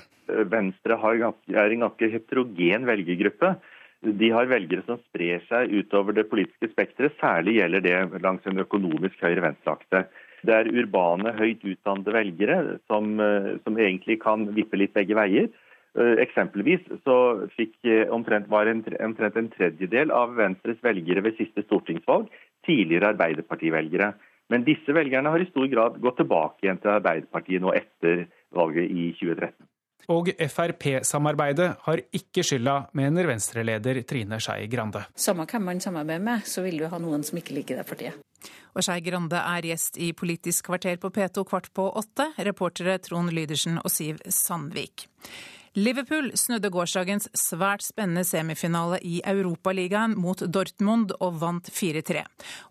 [0.53, 3.55] Venstre er en ganske heterogen velgergruppe.
[4.01, 7.17] De har velgere som sprer seg utover det politiske spekteret.
[7.21, 10.05] Særlig gjelder det langs en økonomisk høyre-venstre-akse.
[10.45, 15.51] Det er urbane, høyt utdannede velgere som, eh, som, egentlig kan vippe litt begge veier.
[15.99, 17.17] Eh, eksempelvis så
[17.57, 22.29] fikk eh, omtrent, var en, omtrent en tredjedel av Venstres velgere ved siste stortingsvalg
[22.65, 24.15] tidligere Arbeiderpartivelgere.
[24.51, 28.25] Men disse velgerne har i stor grad gått tilbake igjen til Arbeiderpartiet nå etter
[28.55, 29.67] valget i 2013.
[30.11, 35.05] Og Frp-samarbeidet har ikke skylda, mener Venstre-leder Trine Skei Grande.
[35.15, 38.19] Samme hvem man samarbeider med, så vil du ha noen som ikke liker det partiet.
[38.75, 42.31] Og Skei Grande er gjest i Politisk kvarter på P2 kvart på åtte.
[42.39, 45.07] Reportere Trond Lydersen og Siv Sandvik.
[45.79, 52.25] Liverpool snudde gårsdagens svært spennende semifinale i Europaligaen mot Dortmund og vant 4-3.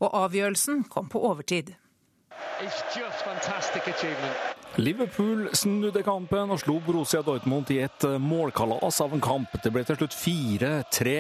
[0.03, 1.71] Og avgjørelsen kom på overtid.
[4.77, 9.55] Liverpool snudde kampen og slo Borussia Dortmund i et målkalas av en kamp.
[9.63, 11.15] Det ble til slutt 4-3.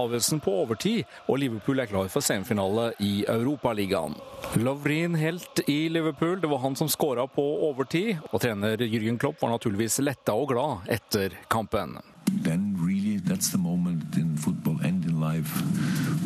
[0.00, 4.18] Avgjørelsen på overtid, og Liverpool er klar for semifinale i Europaligaen.
[4.58, 6.40] Lovrin helt i Liverpool.
[6.42, 10.50] Det var han som skåra på overtid, og trener Jürgen Klopp var naturligvis letta og
[10.50, 12.00] glad etter kampen.
[12.42, 15.50] Then really that's the moment in football and in life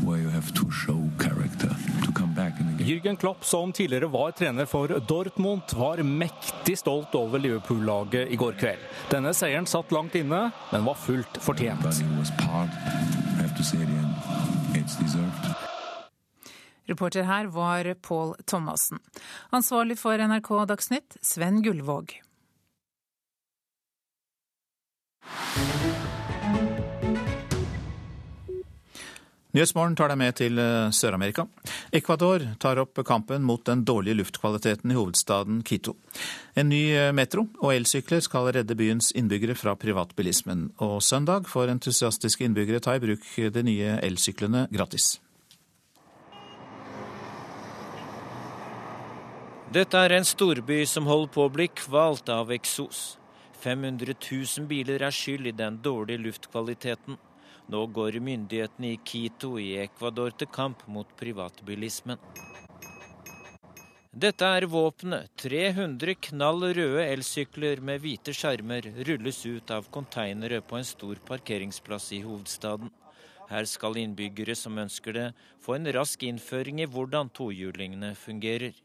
[0.04, 1.76] where you have to show character
[2.78, 8.58] Jürgen Klopp, som tidligere var trener for Dortmund, var mektig stolt over Liverpool-laget i går
[8.58, 8.82] kveld.
[9.10, 11.86] Denne seieren satt langt inne, men var fullt fortjent.
[16.86, 18.98] Reporter her var Pål Thomassen.
[19.50, 22.20] Ansvarlig for NRK Dagsnytt, Sven Gullvåg.
[29.54, 31.44] Nyhetsmorgen tar deg med til eh, Sør-Amerika.
[31.94, 35.92] Ecuador tar opp kampen mot den dårlige luftkvaliteten i hovedstaden Quito.
[36.58, 40.72] En ny eh, metro og elsykler skal redde byens innbyggere fra privatbilismen.
[40.82, 45.20] Og søndag får entusiastiske innbyggere ta i bruk de nye elsyklene gratis.
[49.70, 53.20] Dette er en storby som holder på å bli kvalt av eksos.
[53.62, 57.20] 500 000 biler er skyld i den dårlige luftkvaliteten.
[57.72, 62.20] Nå går myndighetene i Quito i Ecuador til kamp mot privatbilismen.
[64.14, 65.32] Dette er våpenet.
[65.42, 72.12] 300 knall røde elsykler med hvite skjermer rulles ut av konteinere på en stor parkeringsplass
[72.14, 72.92] i hovedstaden.
[73.50, 75.26] Her skal innbyggere som ønsker det,
[75.60, 78.76] få en rask innføring i hvordan tohjulingene fungerer.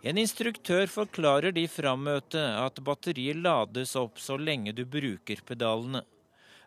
[0.00, 6.00] En instruktør forklarer de frammøtte at batteriet lades opp så lenge du bruker pedalene.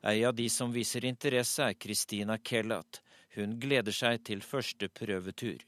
[0.06, 3.02] Ei av de som viser interesse, er Christina Kellat.
[3.34, 5.66] Hun gleder seg til første prøvetur.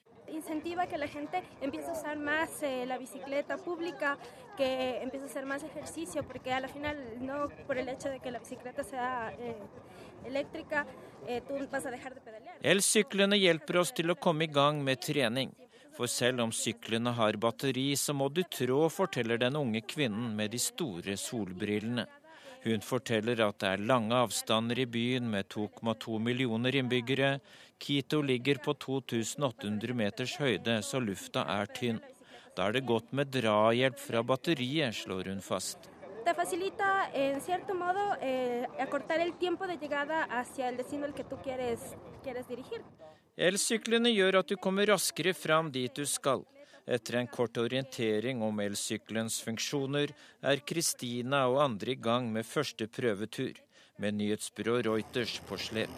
[2.62, 4.18] eh, la bicicleta pública,
[4.58, 8.20] que empiece a hacer más ejercicio, porque a la final no por el hecho de
[8.20, 9.56] que la bicicleta sea eh,
[10.26, 10.86] eléctrica,
[11.28, 12.58] eh, tú vas a dejar de pedalear.
[12.62, 15.65] Elsyklene hjelper oss til å komme i gang med trening.
[15.96, 20.52] For selv om syklene har batteri, så må du trå, forteller den unge kvinnen med
[20.52, 22.04] de store solbrillene.
[22.66, 27.38] Hun forteller at det er lange avstander i byen med 2,2 millioner innbyggere.
[27.80, 32.02] Quito ligger på 2800 meters høyde, så lufta er tynn.
[32.58, 35.92] Da er det godt med drahjelp fra batteriet, slår hun fast.
[36.26, 41.14] Det facilita en cierto modo eh, acortar el tiempo de llegada hacia el destino al
[41.14, 41.38] que tú.
[43.36, 46.46] Elsyklene gjør at du kommer raskere fram dit du skal.
[46.88, 52.88] Etter en kort orientering om elsykkelens funksjoner er Kristina og andre i gang med første
[52.88, 53.58] prøvetur,
[54.00, 55.92] med nyhetsbyrået Reuters på slep.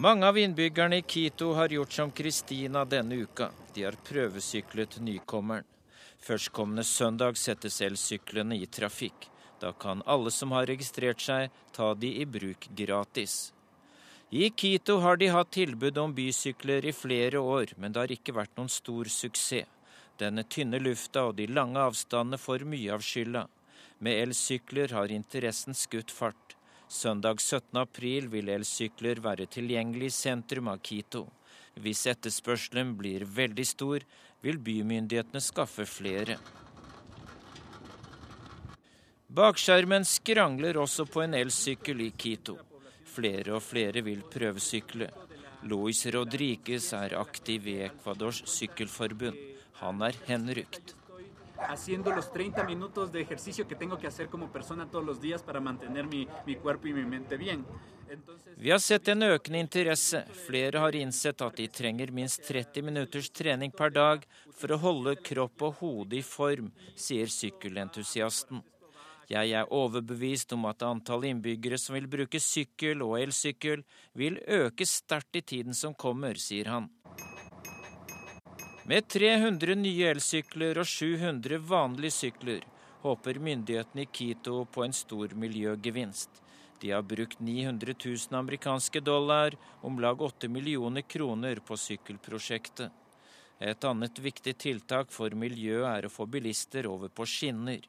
[0.00, 3.50] Mange av innbyggerne i Quito har gjort som Kristina denne uka.
[3.74, 5.64] De har prøvesyklet nykommeren.
[6.20, 9.30] Førstkommende søndag settes elsyklene i trafikk.
[9.60, 13.52] Da kan alle som har registrert seg, ta de i bruk gratis.
[14.30, 18.36] I Quito har de hatt tilbud om bysykler i flere år, men det har ikke
[18.36, 19.66] vært noen stor suksess.
[20.20, 23.46] Denne tynne lufta og de lange avstandene får mye av skylda.
[24.04, 26.56] Med elsykler har interessen skutt fart.
[26.88, 27.76] Søndag 17.
[27.80, 31.24] april vil elsykler være tilgjengelig i sentrum av Quito.
[31.80, 34.04] Hvis etterspørselen blir veldig stor,
[34.44, 36.36] vil bymyndighetene skaffe flere.
[39.30, 42.56] Bakskjermen skrangler også på en elsykkel i Quito.
[43.06, 45.06] Flere og flere vil prøvesykle.
[45.70, 49.36] Luis Rodriguez er aktiv i Ecuadors sykkelforbund.
[49.78, 50.96] Han er henrykt.
[58.56, 60.24] Vi har sett en økende interesse.
[60.48, 64.26] Flere har innsett at de trenger minst 30 minutters trening per dag
[64.58, 68.64] for å holde kropp og hode i form, sier sykkelentusiasten.
[69.30, 73.84] Jeg er overbevist om at antall innbyggere som vil bruke sykkel og elsykkel,
[74.18, 76.88] vil øke sterkt i tiden som kommer, sier han.
[78.90, 82.64] Med 300 nye elsykler og 700 vanlige sykler
[83.04, 86.42] håper myndighetene i Quito på en stor miljøgevinst.
[86.80, 89.54] De har brukt 900 000 amerikanske dollar,
[89.86, 92.90] om lag 8 millioner kroner, på sykkelprosjektet.
[93.60, 97.84] Et annet viktig tiltak for miljøet er å få bilister over på skinner.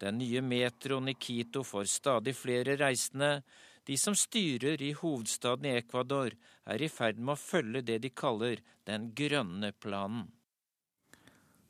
[0.00, 3.42] Den nye metroen i Quito får stadig flere reisende.
[3.84, 6.32] De som styrer i hovedstaden i Ecuador,
[6.64, 10.28] er i ferd med å følge det de kaller den grønne planen.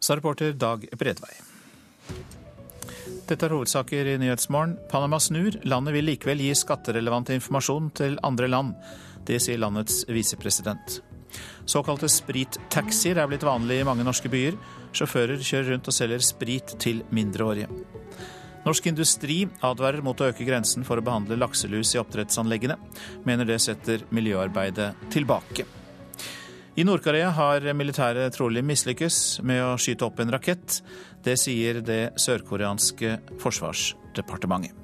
[0.00, 1.34] Sa reporter Dag Bredvei.
[3.26, 4.78] Dette er hovedsaker i Nyhetsmorgen.
[4.90, 5.58] Panama snur.
[5.66, 8.74] Landet vil likevel gi skatterelevant informasjon til andre land.
[9.26, 11.00] Det sier landets visepresident.
[11.68, 14.58] Såkalte sprittaxier er blitt vanlig i mange norske byer.
[14.96, 17.68] Sjåfører kjører rundt og selger sprit til mindreårige.
[18.60, 22.76] Norsk Industri advarer mot å øke grensen for å behandle lakselus i oppdrettsanleggene,
[23.24, 25.64] mener det setter miljøarbeidet tilbake.
[26.76, 30.78] I Nord-Korea har militæret trolig mislykkes med å skyte opp en rakett.
[31.24, 34.76] Det sier det sørkoreanske forsvarsdepartementet.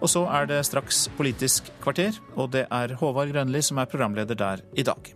[0.00, 4.38] Og så er det straks Politisk kvarter, og det er Håvard Grønli som er programleder
[4.38, 5.12] der i dag.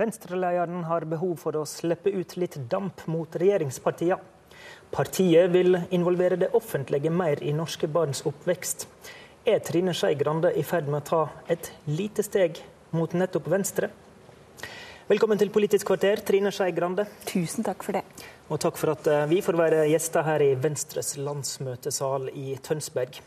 [0.00, 4.16] Venstrelederen har behov for å slippe ut litt damp mot regjeringspartiene.
[4.90, 8.86] Partiet vil involvere det offentlige mer i norske barns oppvekst.
[9.44, 11.20] Er Trine Skei Grande i ferd med å ta
[11.52, 12.62] et lite steg
[12.96, 13.90] mot nettopp Venstre?
[15.10, 17.04] Velkommen til Politisk kvarter, Trine Skei Grande.
[17.28, 18.04] Tusen takk for det.
[18.48, 23.20] Og takk for at eh, vi får være gjester her i Venstres landsmøtesal i Tønsberg.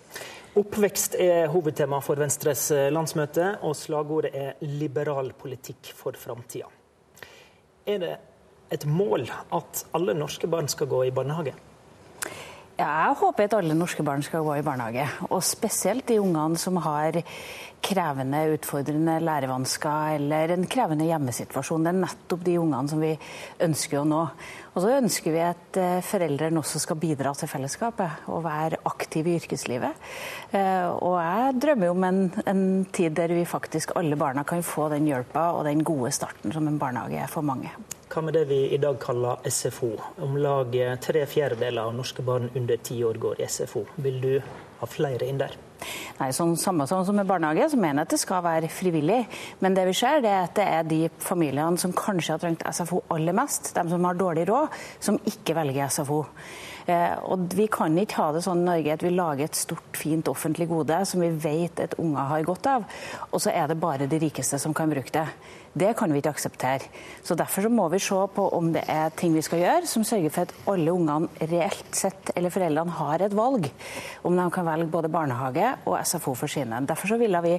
[0.54, 6.70] Oppvekst er hovedtema for Venstres eh, landsmøte, og slagordet er 'liberal politikk for framtida'.
[7.90, 8.18] Er det
[8.70, 11.56] et mål at alle norske barn skal gå i barnehage?
[12.78, 15.08] Ja, jeg håper at alle norske barn skal gå i barnehage.
[15.30, 17.18] Og spesielt de ungene som har
[17.82, 21.84] krevende, utfordrende lærevansker eller en krevende hjemmesituasjon.
[21.84, 23.12] Det er nettopp de ungene som vi
[23.60, 24.22] ønsker å nå.
[24.74, 29.30] Og så ønsker vi at eh, foreldrene også skal bidra til fellesskapet og være aktive
[29.30, 30.00] i yrkeslivet.
[30.50, 32.64] Eh, og jeg drømmer om en, en
[32.94, 36.68] tid der vi faktisk alle barna kan få den hjelpa og den gode starten som
[36.68, 37.70] en barnehage er for mange.
[38.10, 39.94] Hva med det vi i dag kaller SFO?
[40.22, 43.86] Om lag tre fjerdedeler av norske barn under ti år går i SFO.
[44.06, 44.34] Vil du
[44.84, 45.56] ha flere inn der?
[46.20, 49.24] Nei, sånn, Samme som med barnehage, så mener jeg at det skal være frivillig.
[49.64, 52.64] Men det vi ser, det er at det er de familiene som kanskje har trengt
[52.70, 56.24] SFO aller mest, de som har dårlig råd, som ikke velger SFO.
[56.88, 59.86] Eh, og Vi kan ikke ha det sånn i Norge at vi lager et stort,
[59.98, 62.88] fint offentlig gode som vi vet at unger har godt av,
[63.32, 65.28] og så er det bare de rikeste som kan bruke det.
[65.74, 66.90] Det kan vi ikke akseptere.
[67.26, 70.04] Så Derfor så må vi se på om det er ting vi skal gjøre som
[70.06, 73.66] sørger for at alle ungene reelt sett, eller foreldrene, har et valg.
[74.22, 76.84] Om de kan velge både barnehage og SFO for sine.
[76.86, 77.56] Derfor så ville vi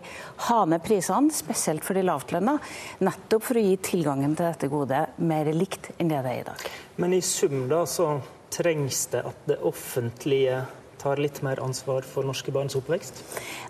[0.46, 2.54] ha ned prisene, spesielt for de lavtlønna,
[3.02, 6.48] nettopp for å gi tilgangen til dette godet mer likt enn det det er i
[6.52, 6.70] dag.
[7.02, 8.12] Men i sum da så
[8.54, 10.62] trengs det at det offentlige
[11.04, 13.20] tar litt mer ansvar for norske barns oppvekst?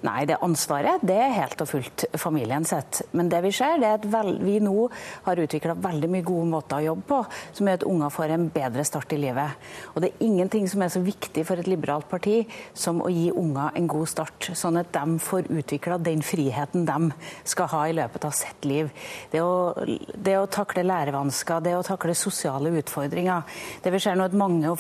[0.07, 3.03] Nei, det ansvaret det er helt og fullt familien sitt.
[3.17, 4.89] Men det vi ser, det er at vel, vi nå
[5.27, 7.21] har utvikla veldig mye gode måter å jobbe på,
[7.57, 9.65] som gjør at unger får en bedre start i livet.
[9.95, 12.43] Og det er ingenting som er så viktig for et liberalt parti
[12.73, 17.11] som å gi unger en god start, sånn at de får utvikla den friheten de
[17.49, 18.91] skal ha i løpet av sitt liv.
[19.33, 23.45] Det å, det å takle lærevansker, det å takle sosiale utfordringer.
[23.83, 24.75] Det vi ser nå at mange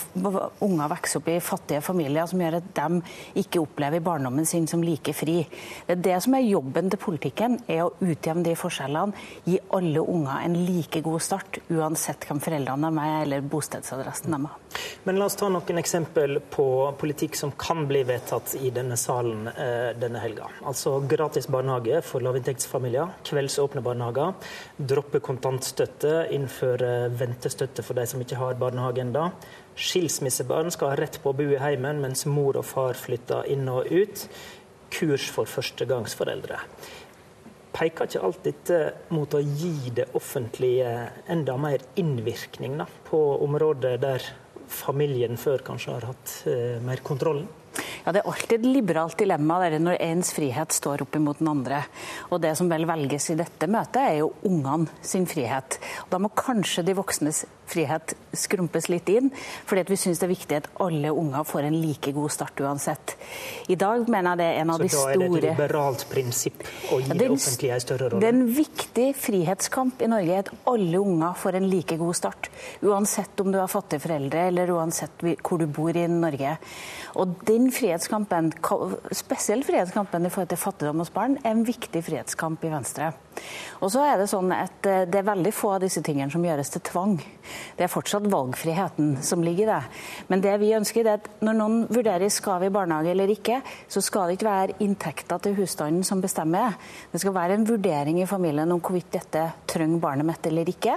[0.64, 3.00] unger vokser opp i fattige familier som gjør at de
[3.42, 5.40] ikke opplever barndommen sin som like fri.
[5.86, 9.24] Det er det som er jobben til politikken, er å utjevne de forskjellene.
[9.48, 14.60] Gi alle unger en like god start, uansett hvem foreldrene er eller bostedsadressen de har.
[15.04, 16.66] Men la oss ta noen eksempel på
[16.98, 20.48] politikk som kan bli vedtatt i denne salen eh, denne helga.
[20.66, 24.34] Altså gratis barnehage for lavinntektsfamilier, kveldsåpne barnehager,
[24.78, 29.28] droppe kontantstøtte, innføre ventestøtte for de som ikke har barnehage ennå.
[29.74, 33.66] Skilsmissebarn skal ha rett på å bo i heimen mens mor og far flytter inn
[33.70, 34.26] og ut.
[34.94, 36.60] Kurs for førstegangsforeldre.
[37.74, 38.78] Peker ikke alt dette
[39.10, 40.92] mot å gi det offentlige
[41.30, 44.28] enda mer innvirkning da, på områder der
[44.70, 47.48] familien før kanskje har hatt uh, mer kontrollen?
[48.04, 51.48] Ja, Det er alltid et liberalt dilemma der når ens frihet står opp imot den
[51.48, 51.84] andre.
[52.30, 55.78] Og Det som vel velges i dette møtet, er jo ungene sin frihet.
[56.04, 59.30] Og Da må kanskje de voksnes frihet skrumpes litt inn,
[59.66, 63.14] fordi vi syns det er viktig at alle unger får en like god start uansett.
[63.72, 65.38] I dag mener jeg det er en av Så de store Så da er det
[65.38, 68.20] et liberalt prinsipp å gi ja, det, offentlige en større rolle?
[68.20, 72.50] Det er en viktig frihetskamp i Norge at alle unger får en like god start.
[72.84, 76.56] Uansett om du har fattige foreldre, eller uansett hvor du bor i Norge.
[77.20, 78.52] Og den frihetskampen,
[79.12, 83.12] spesielt frihetskampen i forhold til fattigdom hos barn, er en viktig frihetskamp i Venstre.
[83.82, 86.44] Og så er Det sånn at eh, det er veldig få av disse tingene som
[86.44, 87.16] gjøres til tvang.
[87.76, 89.80] Det er fortsatt valgfriheten som ligger i det.
[90.30, 93.58] Men det vi ønsker er at når noen vurderer skal vi barnehage eller ikke,
[93.90, 96.78] så skal det ikke være inntekter til husstanden som bestemmer.
[97.12, 100.96] Det skal være en vurdering i familien om hvorvidt dette trenger barnet mitt eller ikke.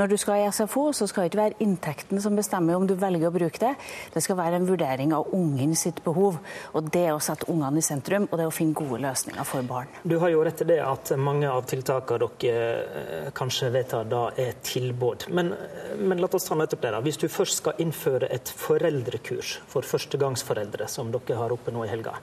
[0.00, 2.96] Når du skal i SFO, så skal det ikke være inntekten som bestemmer om du
[2.98, 3.74] velger å bruke det.
[4.14, 6.38] Det skal være en vurdering av ungen sitt behov.
[6.76, 9.92] Og det å sette ungene i sentrum, og det å finne gode løsninger for barn.
[10.02, 12.66] Du har jo rett i det at mange av tiltakene dere
[13.00, 15.28] eh, kanskje vedtar da er tilbud.
[15.36, 15.54] Men,
[15.98, 16.92] men la oss ta nettopp det.
[16.96, 17.02] da.
[17.04, 21.90] Hvis du først skal innføre et foreldrekurs for førstegangsforeldre, som dere har oppe nå i
[21.90, 22.16] helga,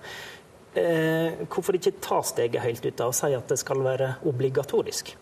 [0.75, 5.15] eh, hvorfor ikke ta steget helt ut da og si at det skal være obligatorisk?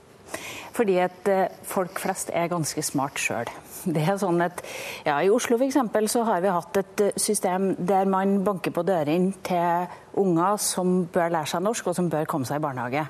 [0.76, 3.50] Fordi at eh, folk flest er ganske smart sjøl.
[3.96, 4.62] Det er sånn at
[5.08, 8.74] ja, I Oslo for eksempel, så har vi hatt et eh, system der man banker
[8.76, 12.66] på dørene til unger som bør lære seg norsk, og som bør komme seg i
[12.66, 13.08] barnehage.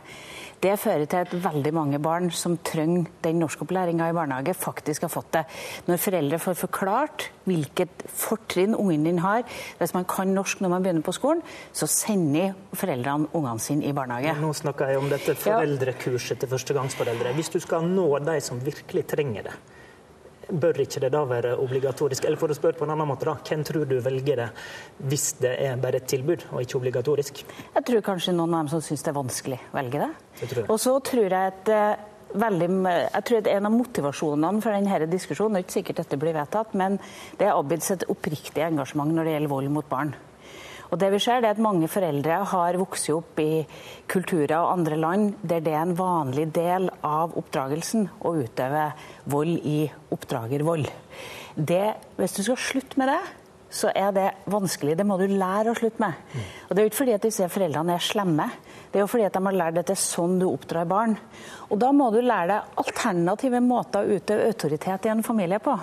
[0.62, 5.10] Det fører til at veldig mange barn som trenger den norskopplæringa i barnehage, faktisk har
[5.10, 5.42] fått det.
[5.88, 9.42] Når foreldre får forklart hvilket fortrinn ungen din har
[9.80, 11.42] hvis man kan norsk når man begynner på skolen,
[11.74, 14.38] så sender foreldrene ungene sine i barnehage.
[14.38, 17.34] Nå snakker jeg om dette foreldrekurset til førstegangsforeldre.
[17.40, 19.58] Hvis du skal nå de som virkelig trenger det,
[20.52, 22.28] bør ikke det da være obligatorisk?
[22.28, 24.50] Eller for å spørre på en annen måte, da, hvem tror du velger det
[25.12, 27.44] hvis det er bare et tilbud og ikke obligatorisk?
[27.76, 30.12] Jeg tror kanskje noen av dem som syns det er vanskelig, velger det.
[30.42, 34.72] det og så tror jeg at eh, Veldig, jeg tror at En av motivasjonene for
[34.72, 36.96] denne diskusjonen, det er ikke sikkert dette blir vedtatt, men
[37.36, 40.14] det er Abids et oppriktig engasjement når det gjelder vold mot barn.
[40.92, 43.64] Og det vi ser er at Mange foreldre har vokst opp i
[44.12, 48.90] kulturer og andre land der det er en vanlig del av oppdragelsen å utøve
[49.32, 50.90] vold i oppdragervold.
[51.56, 51.86] Det,
[52.18, 53.22] hvis du skal slutte med det,
[53.72, 54.98] så er det vanskelig.
[55.00, 56.18] Det må du lære å slutte med.
[56.68, 58.50] Og Det er jo ikke fordi at disse foreldrene er slemme,
[58.92, 61.16] det er jo fordi at de har lært at det er sånn du oppdrar barn.
[61.72, 65.78] Og Da må du lære deg alternative måter å utøve autoritet i en familie på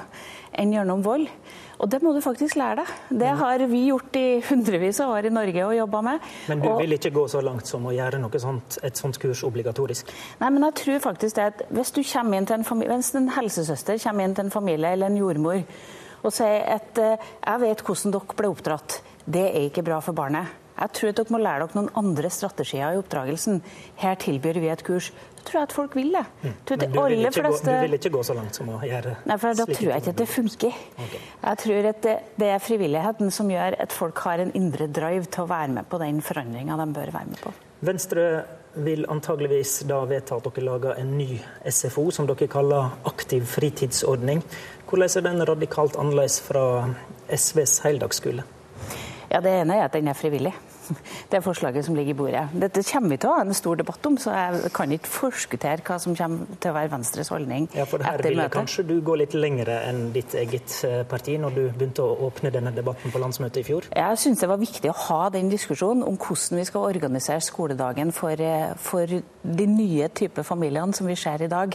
[0.52, 1.30] enn gjennom vold.
[1.78, 2.94] Og det må du faktisk lære deg.
[3.20, 6.24] Det har vi gjort i hundrevis av år i Norge og jobba med.
[6.50, 6.80] Men du og...
[6.82, 10.10] vil ikke gå så langt som å gjøre noe sånt, et sånt kurs obligatorisk?
[10.42, 14.34] Nei, men jeg tror faktisk det at hvis, en familie, hvis en helsesøster kommer inn
[14.34, 15.62] til en familie eller en jordmor
[16.18, 18.98] og sier at uh, jeg vet hvordan dere ble oppdratt,
[19.28, 20.50] det er ikke bra for barnet.
[20.78, 23.62] Jeg tror at dere må lære dere noen andre strategier i oppdragelsen.
[23.98, 25.09] Her tilbyr vi et kurs.
[25.38, 26.24] Da tror jeg at folk vil det.
[26.42, 26.52] Mm.
[26.52, 29.38] Men du vil, ikke gå, du vil ikke gå så langt som å gjøre Nei,
[29.40, 30.78] for Da tror jeg ikke at det funker.
[31.06, 31.24] Okay.
[31.42, 35.26] Jeg tror at det, det, er frivilligheten som gjør at folk har en indre drive
[35.26, 37.55] til å være med på den forandringa de bør være med på.
[37.88, 38.28] Venstre
[38.78, 44.44] vil antageligvis da vedta at dere lager en ny SFO, som dere kaller aktiv fritidsordning.
[44.88, 46.62] Hvordan er den radikalt annerledes fra
[47.34, 48.46] SVs heldagsskole?
[49.28, 50.55] Ja, Det ene er at den er frivillig
[51.32, 52.44] det forslaget som ligger i bordet.
[52.52, 55.85] Dette kommer vi til å ha en stor debatt om, så jeg kan ikke forskuttere
[55.86, 59.16] hva som kommer til å være Venstres holdning ja, for her ville kanskje du gå
[59.20, 63.23] litt lengre enn ditt eget eh, parti når du begynte å åpne denne debatten på
[63.23, 63.89] landsmøtet i fjor?
[63.94, 68.12] Jeg syns det var viktig å ha den diskusjonen om hvordan vi skal organisere skoledagen
[68.16, 71.74] for, eh, for de nye typer familiene som vi ser i dag,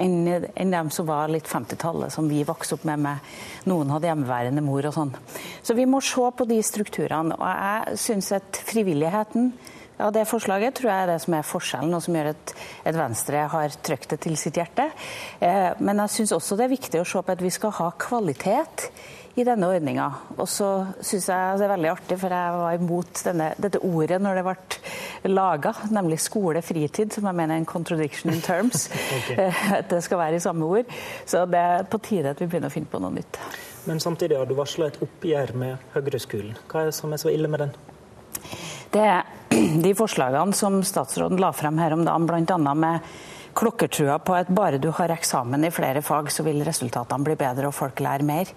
[0.00, 4.10] enn, enn dem som var litt 50-tallet, som vi vokste opp med, med noen hadde
[4.10, 5.14] hjemmeværende mor og sånn.
[5.64, 7.36] Så vi må se på de strukturene.
[7.38, 9.52] og jeg synes at frivilligheten
[9.98, 12.54] ja, Det forslaget tror jeg er det som er forskjellen, og som gjør at,
[12.90, 14.88] at Venstre har trykt det til sitt hjerte.
[15.38, 17.92] Eh, men jeg syns også det er viktig å se på at vi skal ha
[18.02, 18.88] kvalitet
[19.38, 20.08] i denne ordninga.
[20.36, 20.68] Og så
[20.98, 24.44] syns jeg det er veldig artig, for jeg var imot denne, dette ordet når det
[24.48, 28.88] ble laga, nemlig skole-fritid, som jeg mener er en contradiction in terms.
[29.18, 29.38] okay.
[29.46, 30.94] Eh, at det skal være i samme ord.
[31.22, 33.38] Så det er på tide at vi begynner å finne på noe nytt.
[33.86, 36.56] Men samtidig har du varsla et oppgjør med Høyre-skolen.
[36.66, 37.76] Hva er det som er så ille med den?
[38.94, 39.22] Det er
[39.86, 42.74] de forslagene som statsråden la frem her om dagen, bl.a.
[42.74, 43.14] med
[43.54, 47.68] klokkertrua på at bare du har eksamen i flere fag, så vil resultatene bli bedre
[47.68, 48.50] og folk lærer mer.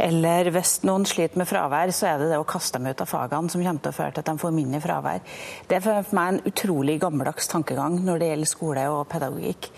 [0.00, 3.10] Eller hvis noen sliter med fravær, så er det det å kaste dem ut av
[3.10, 5.24] fagene som kommer til å føre til at de får mindre fravær.
[5.68, 9.70] Det er for meg en utrolig gammeldags tankegang når det gjelder skole og pedagogikk.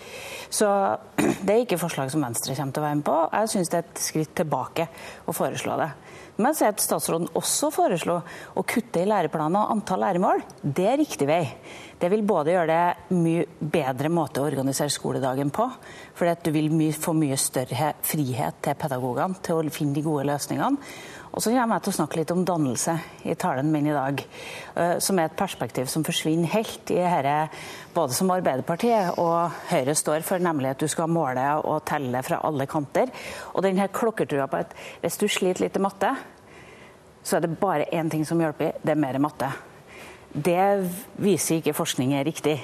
[0.51, 0.69] Så
[1.45, 3.17] det er ikke forslag som Venstre kommer til å være med på.
[3.35, 4.87] Jeg syns det er et skritt tilbake
[5.27, 5.91] å foreslå det.
[6.39, 8.19] Men si at statsråden også foreslo
[8.55, 10.43] å kutte i læreplanen og antall læremål.
[10.63, 11.43] Det er riktig vei.
[12.01, 15.67] Det vil både gjøre det mye bedre måte å organisere skoledagen på,
[16.17, 20.25] fordi at du vil få mye større frihet til pedagogene til å finne de gode
[20.31, 20.79] løsningene.
[21.31, 24.19] Og så kommer jeg til å snakke litt om dannelse i talen min i dag,
[24.75, 27.37] eh, som er et perspektiv som forsvinner helt i dette,
[27.95, 32.41] både som Arbeiderpartiet og Høyre står for, nemlig at du skal måle og telle fra
[32.43, 33.13] alle kanter.
[33.55, 36.11] Og denne klokkertrua på at hvis du sliter litt i matte,
[37.23, 39.53] så er det bare én ting som hjelper, det er mer matte.
[40.31, 40.87] Det
[41.19, 42.55] viser ikke forskning er riktig.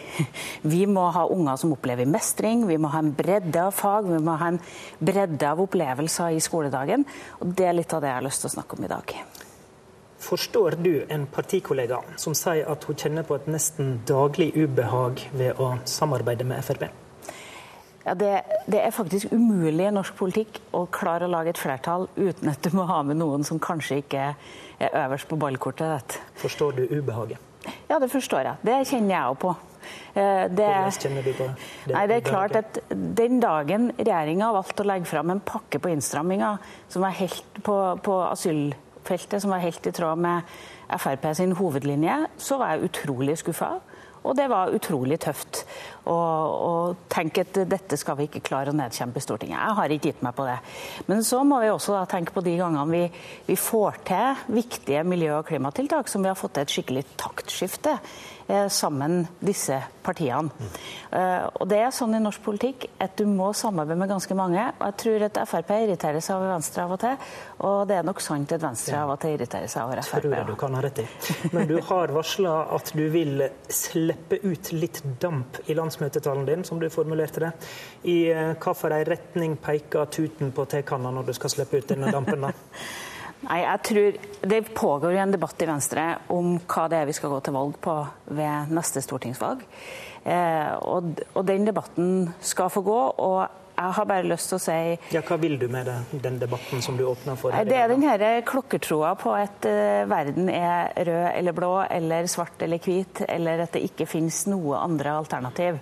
[0.74, 4.22] Vi må ha unger som opplever mestring, vi må ha en bredde av fag, vi
[4.24, 4.60] må ha en
[5.04, 7.04] bredde av opplevelser i skoledagen.
[7.42, 9.18] Og Det er litt av det jeg har lyst til å snakke om i dag.
[10.28, 15.60] Forstår du en partikollega som sier at hun kjenner på et nesten daglig ubehag ved
[15.62, 16.88] å samarbeide med Frp?
[18.08, 18.32] Ja, det,
[18.72, 22.64] det, er faktisk umulig i norsk politikk å klare å lage et flertall uten at
[22.64, 26.16] du må ha med noen som kanskje ikke er øverst på ballkortet.
[26.40, 27.47] Forstår du ubehaget?
[27.90, 28.62] Ja, det forstår jeg.
[28.68, 29.54] Det kjenner jeg òg på.
[30.18, 30.70] Eh, det?
[31.94, 35.92] Nei, det er klart at Den dagen regjeringa valgte å legge fram en pakke på
[35.94, 36.58] innstramminger
[36.92, 40.58] som var helt på, på asylfeltet, som var helt i tråd med
[40.88, 43.78] Frp sin hovedlinje, så var jeg utrolig skuffa.
[44.28, 45.47] Og det var utrolig tøft
[46.08, 46.18] å,
[46.68, 49.60] og tenke at dette skal vi ikke klare å nedkjempe i Stortinget.
[49.60, 50.58] Jeg har ikke gitt meg på det.
[51.10, 53.04] Men så må vi også tenke på de gangene vi,
[53.50, 57.98] vi får til viktige miljø- og klimatiltak som vi har fått til et skikkelig taktskifte
[58.50, 60.50] Eh, sammen disse partiene.
[60.60, 61.50] Mm.
[61.60, 64.62] Og det er sånn i norsk politikk at du må samarbeide med ganske mange.
[64.80, 67.26] og Jeg tror at Frp irriterer seg over Venstre av og til,
[67.68, 70.24] og det er nok sant at Venstre av og til irriterer seg over Frp.
[70.24, 71.08] Tror jeg du kan ha rett i.
[71.52, 76.80] Men du har varsla at du vil slippe ut litt damp i landsmøtetalen din, som
[76.80, 77.52] du formulerte det.
[78.04, 82.42] I eh, hvilken retning peker tuten på tekanna når du skal slippe ut denne dampen,
[82.42, 82.52] da?
[83.48, 84.16] Nei, jeg tror
[84.50, 87.54] Det pågår jo en debatt i Venstre om hva det er vi skal gå til
[87.54, 87.94] valg på
[88.34, 89.62] ved neste stortingsvalg.
[90.26, 93.00] Eh, og, og, den debatten skal få gå.
[93.18, 93.48] og
[93.78, 94.78] jeg har bare lyst til å si
[95.14, 97.54] Ja, Hva vil du med det, den debatten som du åpner for?
[97.54, 102.62] Det er den her klokkertroa på at uh, verden er rød eller blå, eller svart
[102.66, 105.78] eller hvit, eller at det ikke finnes noe andre alternativ.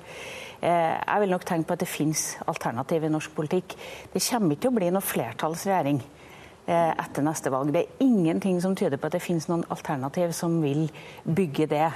[0.59, 3.77] Uh, jeg vil nok tenke på at det finnes alternativ i norsk politikk.
[4.11, 6.03] Det kommer ikke til å bli noe flertallsregjering.
[6.65, 7.69] Eh, etter neste valg.
[7.69, 10.87] Det er ingenting som tyder på at det finnes noen alternativ som vil
[11.21, 11.89] bygge det.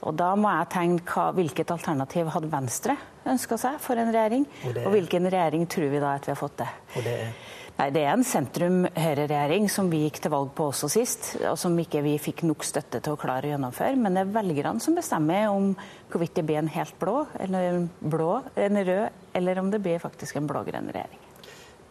[0.00, 2.96] Og Da må jeg tenke hvilket alternativ hadde Venstre
[3.28, 4.46] ønska seg for en regjering?
[4.64, 6.70] Og, og, hvilken regjering tror vi da at vi har fått det?
[6.94, 7.34] Og det er...
[7.74, 11.74] Nei, Det er en sentrum-høyre-regjering som vi gikk til valg på også sist, og som
[11.82, 13.98] ikke vi fikk nok støtte til å klare å gjennomføre.
[13.98, 15.72] Men det er velgerne som bestemmer om
[16.12, 20.00] hvorvidt det blir en helt blå, eller en blå, en rød, eller om det blir
[20.06, 21.23] faktisk en blå-grønn regjering.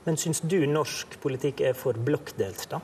[0.05, 2.81] Men syns du norsk politikk er for blokkdelt, da?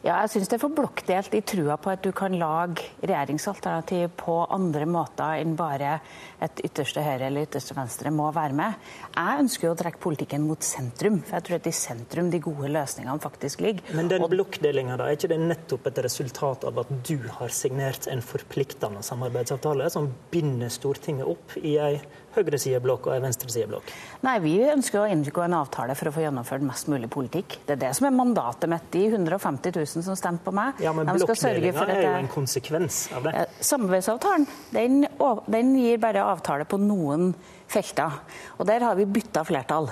[0.00, 4.14] Ja, jeg syns det er for blokkdelt i trua på at du kan lage regjeringsalternativ
[4.22, 5.98] på andre måter enn bare
[6.40, 8.78] et ytterste høyre eller ytterste venstre må være med.
[9.12, 12.40] Jeg ønsker jo å trekke politikken mot sentrum, for jeg tror at i sentrum de
[12.40, 13.92] gode løsningene faktisk ligger.
[13.98, 18.08] Men den blokkdelinga, da, er ikke det nettopp et resultat av at du har signert
[18.08, 22.00] en forpliktende samarbeidsavtale som binder Stortinget opp i ei
[22.36, 23.92] høyresideblokk og en venstresideblokk?
[24.26, 27.58] Nei, vi ønsker å inngå en avtale for å få gjennomført mest mulig politikk.
[27.66, 28.88] Det er det som er mandatet mitt.
[28.94, 30.80] De 150 000 som stemte på meg.
[30.84, 33.46] Ja, men blokkdelinga er jo en konsekvens av det.
[33.66, 35.04] Samarbeidsavtalen den,
[35.50, 37.32] den gir bare avtale på noen
[37.70, 38.20] felter.
[38.58, 39.90] Og der har vi bytta flertall.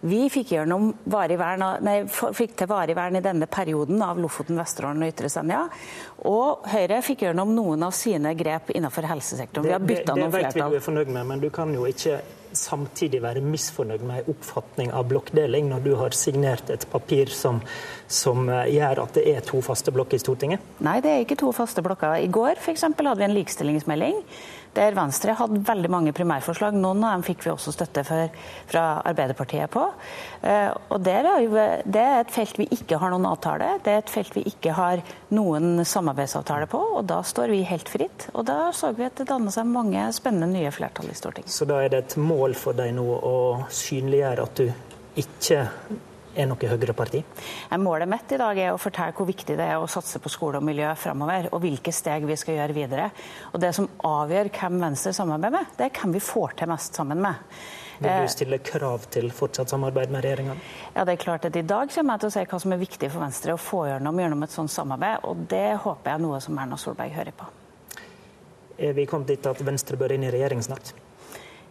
[0.00, 5.12] Vi fikk, vern, nei, fikk, til varig vern i denne perioden av Lofoten, Vesterålen og
[5.12, 5.66] Ytre Senja.
[6.28, 9.68] Og Høyre fikk gjennom noen av sine grep innenfor helsesektoren.
[9.68, 10.52] Vi har bytta noen flertall.
[10.52, 12.20] Det vet vi du er fornøyd med, men du kan jo ikke
[12.56, 17.60] samtidig være misfornøyd med en oppfatning av blokkdeling, når du har signert et papir som,
[18.08, 20.70] som eh, gjør at det er to faste blokker i Stortinget?
[20.84, 22.16] Nei, det er ikke to faste blokker.
[22.22, 24.22] I går eksempel, hadde vi en likestillingsmelding
[24.76, 26.76] der Venstre hadde veldig mange primærforslag.
[26.76, 28.32] Noen av dem fikk vi også støtte for,
[28.68, 29.85] fra Arbeiderpartiet på.
[30.42, 31.28] Eh, og det er,
[31.84, 34.74] det er et felt vi ikke har noen avtale, det er et felt vi ikke
[34.76, 35.02] har
[35.36, 36.80] noen samarbeidsavtale på.
[37.00, 38.28] Og da står vi helt fritt.
[38.34, 41.52] Og da så vi at det danner seg mange spennende nye flertall i Stortinget.
[41.52, 43.38] Så da er det et mål for deg nå å
[43.72, 44.68] synliggjøre at du
[45.16, 45.64] ikke
[46.36, 47.22] er noe høyreparti?
[47.80, 50.60] Målet mitt i dag er å fortelle hvor viktig det er å satse på skole
[50.60, 53.08] og miljø framover, og hvilke steg vi skal gjøre videre.
[53.52, 57.00] Og Det som avgjør hvem Venstre samarbeider med, det er hvem vi får til mest
[57.00, 57.56] sammen med.
[57.98, 60.56] Vil du eh, stille krav til fortsatt samarbeid med regjeringa?
[60.94, 62.82] Ja, det er klart at I dag kommer jeg til å si hva som er
[62.82, 66.24] viktig for Venstre å få gjennom, gjennom et sånt samarbeid, og det håper jeg er
[66.26, 67.48] noe som Erna Solberg hører på.
[68.76, 70.92] Er vi kommet dit at Venstre bør inn i regjering snart?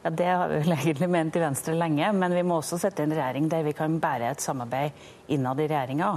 [0.05, 3.05] Ja, Det har vi vel egentlig ment i Venstre lenge, men vi må også sette
[3.05, 6.11] en regjering der vi kan bære et samarbeid innad i regjeringa.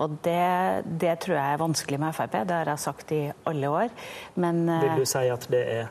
[0.00, 3.68] Og det, det, tror jeg er vanskelig med Frp, det har jeg sagt i alle
[3.68, 3.92] år.
[4.40, 5.88] Men Vil du si at, er,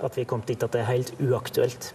[0.00, 1.92] at vi er kommet dit at det er helt uaktuelt?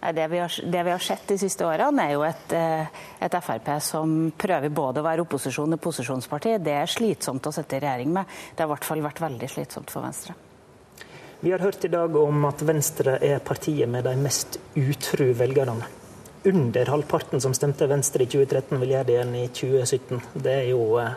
[0.00, 3.34] Det vi, har, det vi, har, sett de siste årene, er jo et, eh, et,
[3.44, 6.54] Frp som prøver både å være opposisjon og posisjonsparti.
[6.64, 8.38] Det er slitsomt å sitte i regjering med.
[8.54, 10.36] Det har i hvert fall vært veldig slitsomt for Venstre.
[11.44, 15.84] Vi har hørt i dag om at Venstre er partiet med de mest utru velgerne.
[16.48, 20.26] Under halvparten som stemte Venstre i 2013, vil gjøre det igjen i 2017.
[20.40, 21.16] Det er jo eh,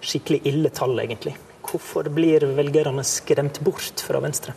[0.00, 1.36] skikkelig ille tall, egentlig.
[1.68, 4.56] Hvorfor blir velgerne skremt bort fra Venstre?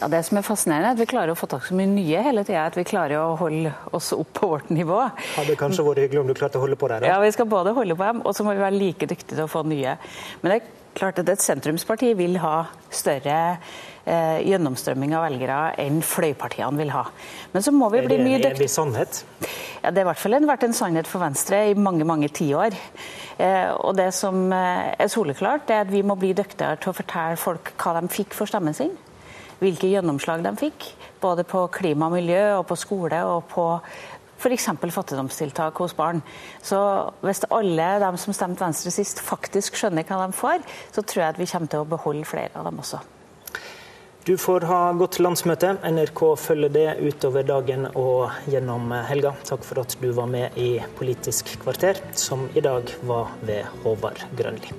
[0.00, 1.88] Ja, Det som er fascinerende, er at vi klarer å få tak i så mye
[1.88, 2.66] nye hele tida.
[2.68, 4.98] At vi klarer å holde oss opp på vårt nivå.
[5.36, 7.00] Hadde kanskje vært hyggelig om du klarte å holde på der?
[7.00, 7.14] Da?
[7.14, 9.46] Ja, vi skal både holde på dem, og så må vi være like dyktige til
[9.46, 9.96] å få nye.
[10.42, 13.38] Men det er klart at et sentrumsparti vil ha større
[14.04, 17.06] eh, gjennomstrømming av velgere enn fløypartiene vil ha.
[17.54, 18.52] Men så må vi bli mye dyktigere.
[18.52, 19.22] Er det en sannhet?
[19.82, 22.76] Ja, Det har i hvert fall vært en sannhet for Venstre i mange mange tiår.
[23.38, 26.96] Eh, og det som eh, er soleklart, er at vi må bli dyktigere til å
[26.96, 28.92] fortelle folk hva de fikk for stemmen sin.
[29.62, 30.90] Hvilke gjennomslag de fikk.
[31.22, 33.66] Både på klima og miljø, og på skole og på
[34.36, 34.68] f.eks.
[34.92, 36.22] fattigdomstiltak hos barn.
[36.62, 36.78] Så
[37.24, 41.34] hvis alle de som stemte Venstre sist, faktisk skjønner hva de får, så tror jeg
[41.34, 43.00] at vi kommer til å beholde flere av dem også.
[44.26, 45.76] Du får ha godt landsmøte.
[45.86, 49.36] NRK følger det utover dagen og gjennom helga.
[49.46, 54.26] Takk for at du var med i Politisk kvarter, som i dag var ved Håvard
[54.34, 54.74] Grønli.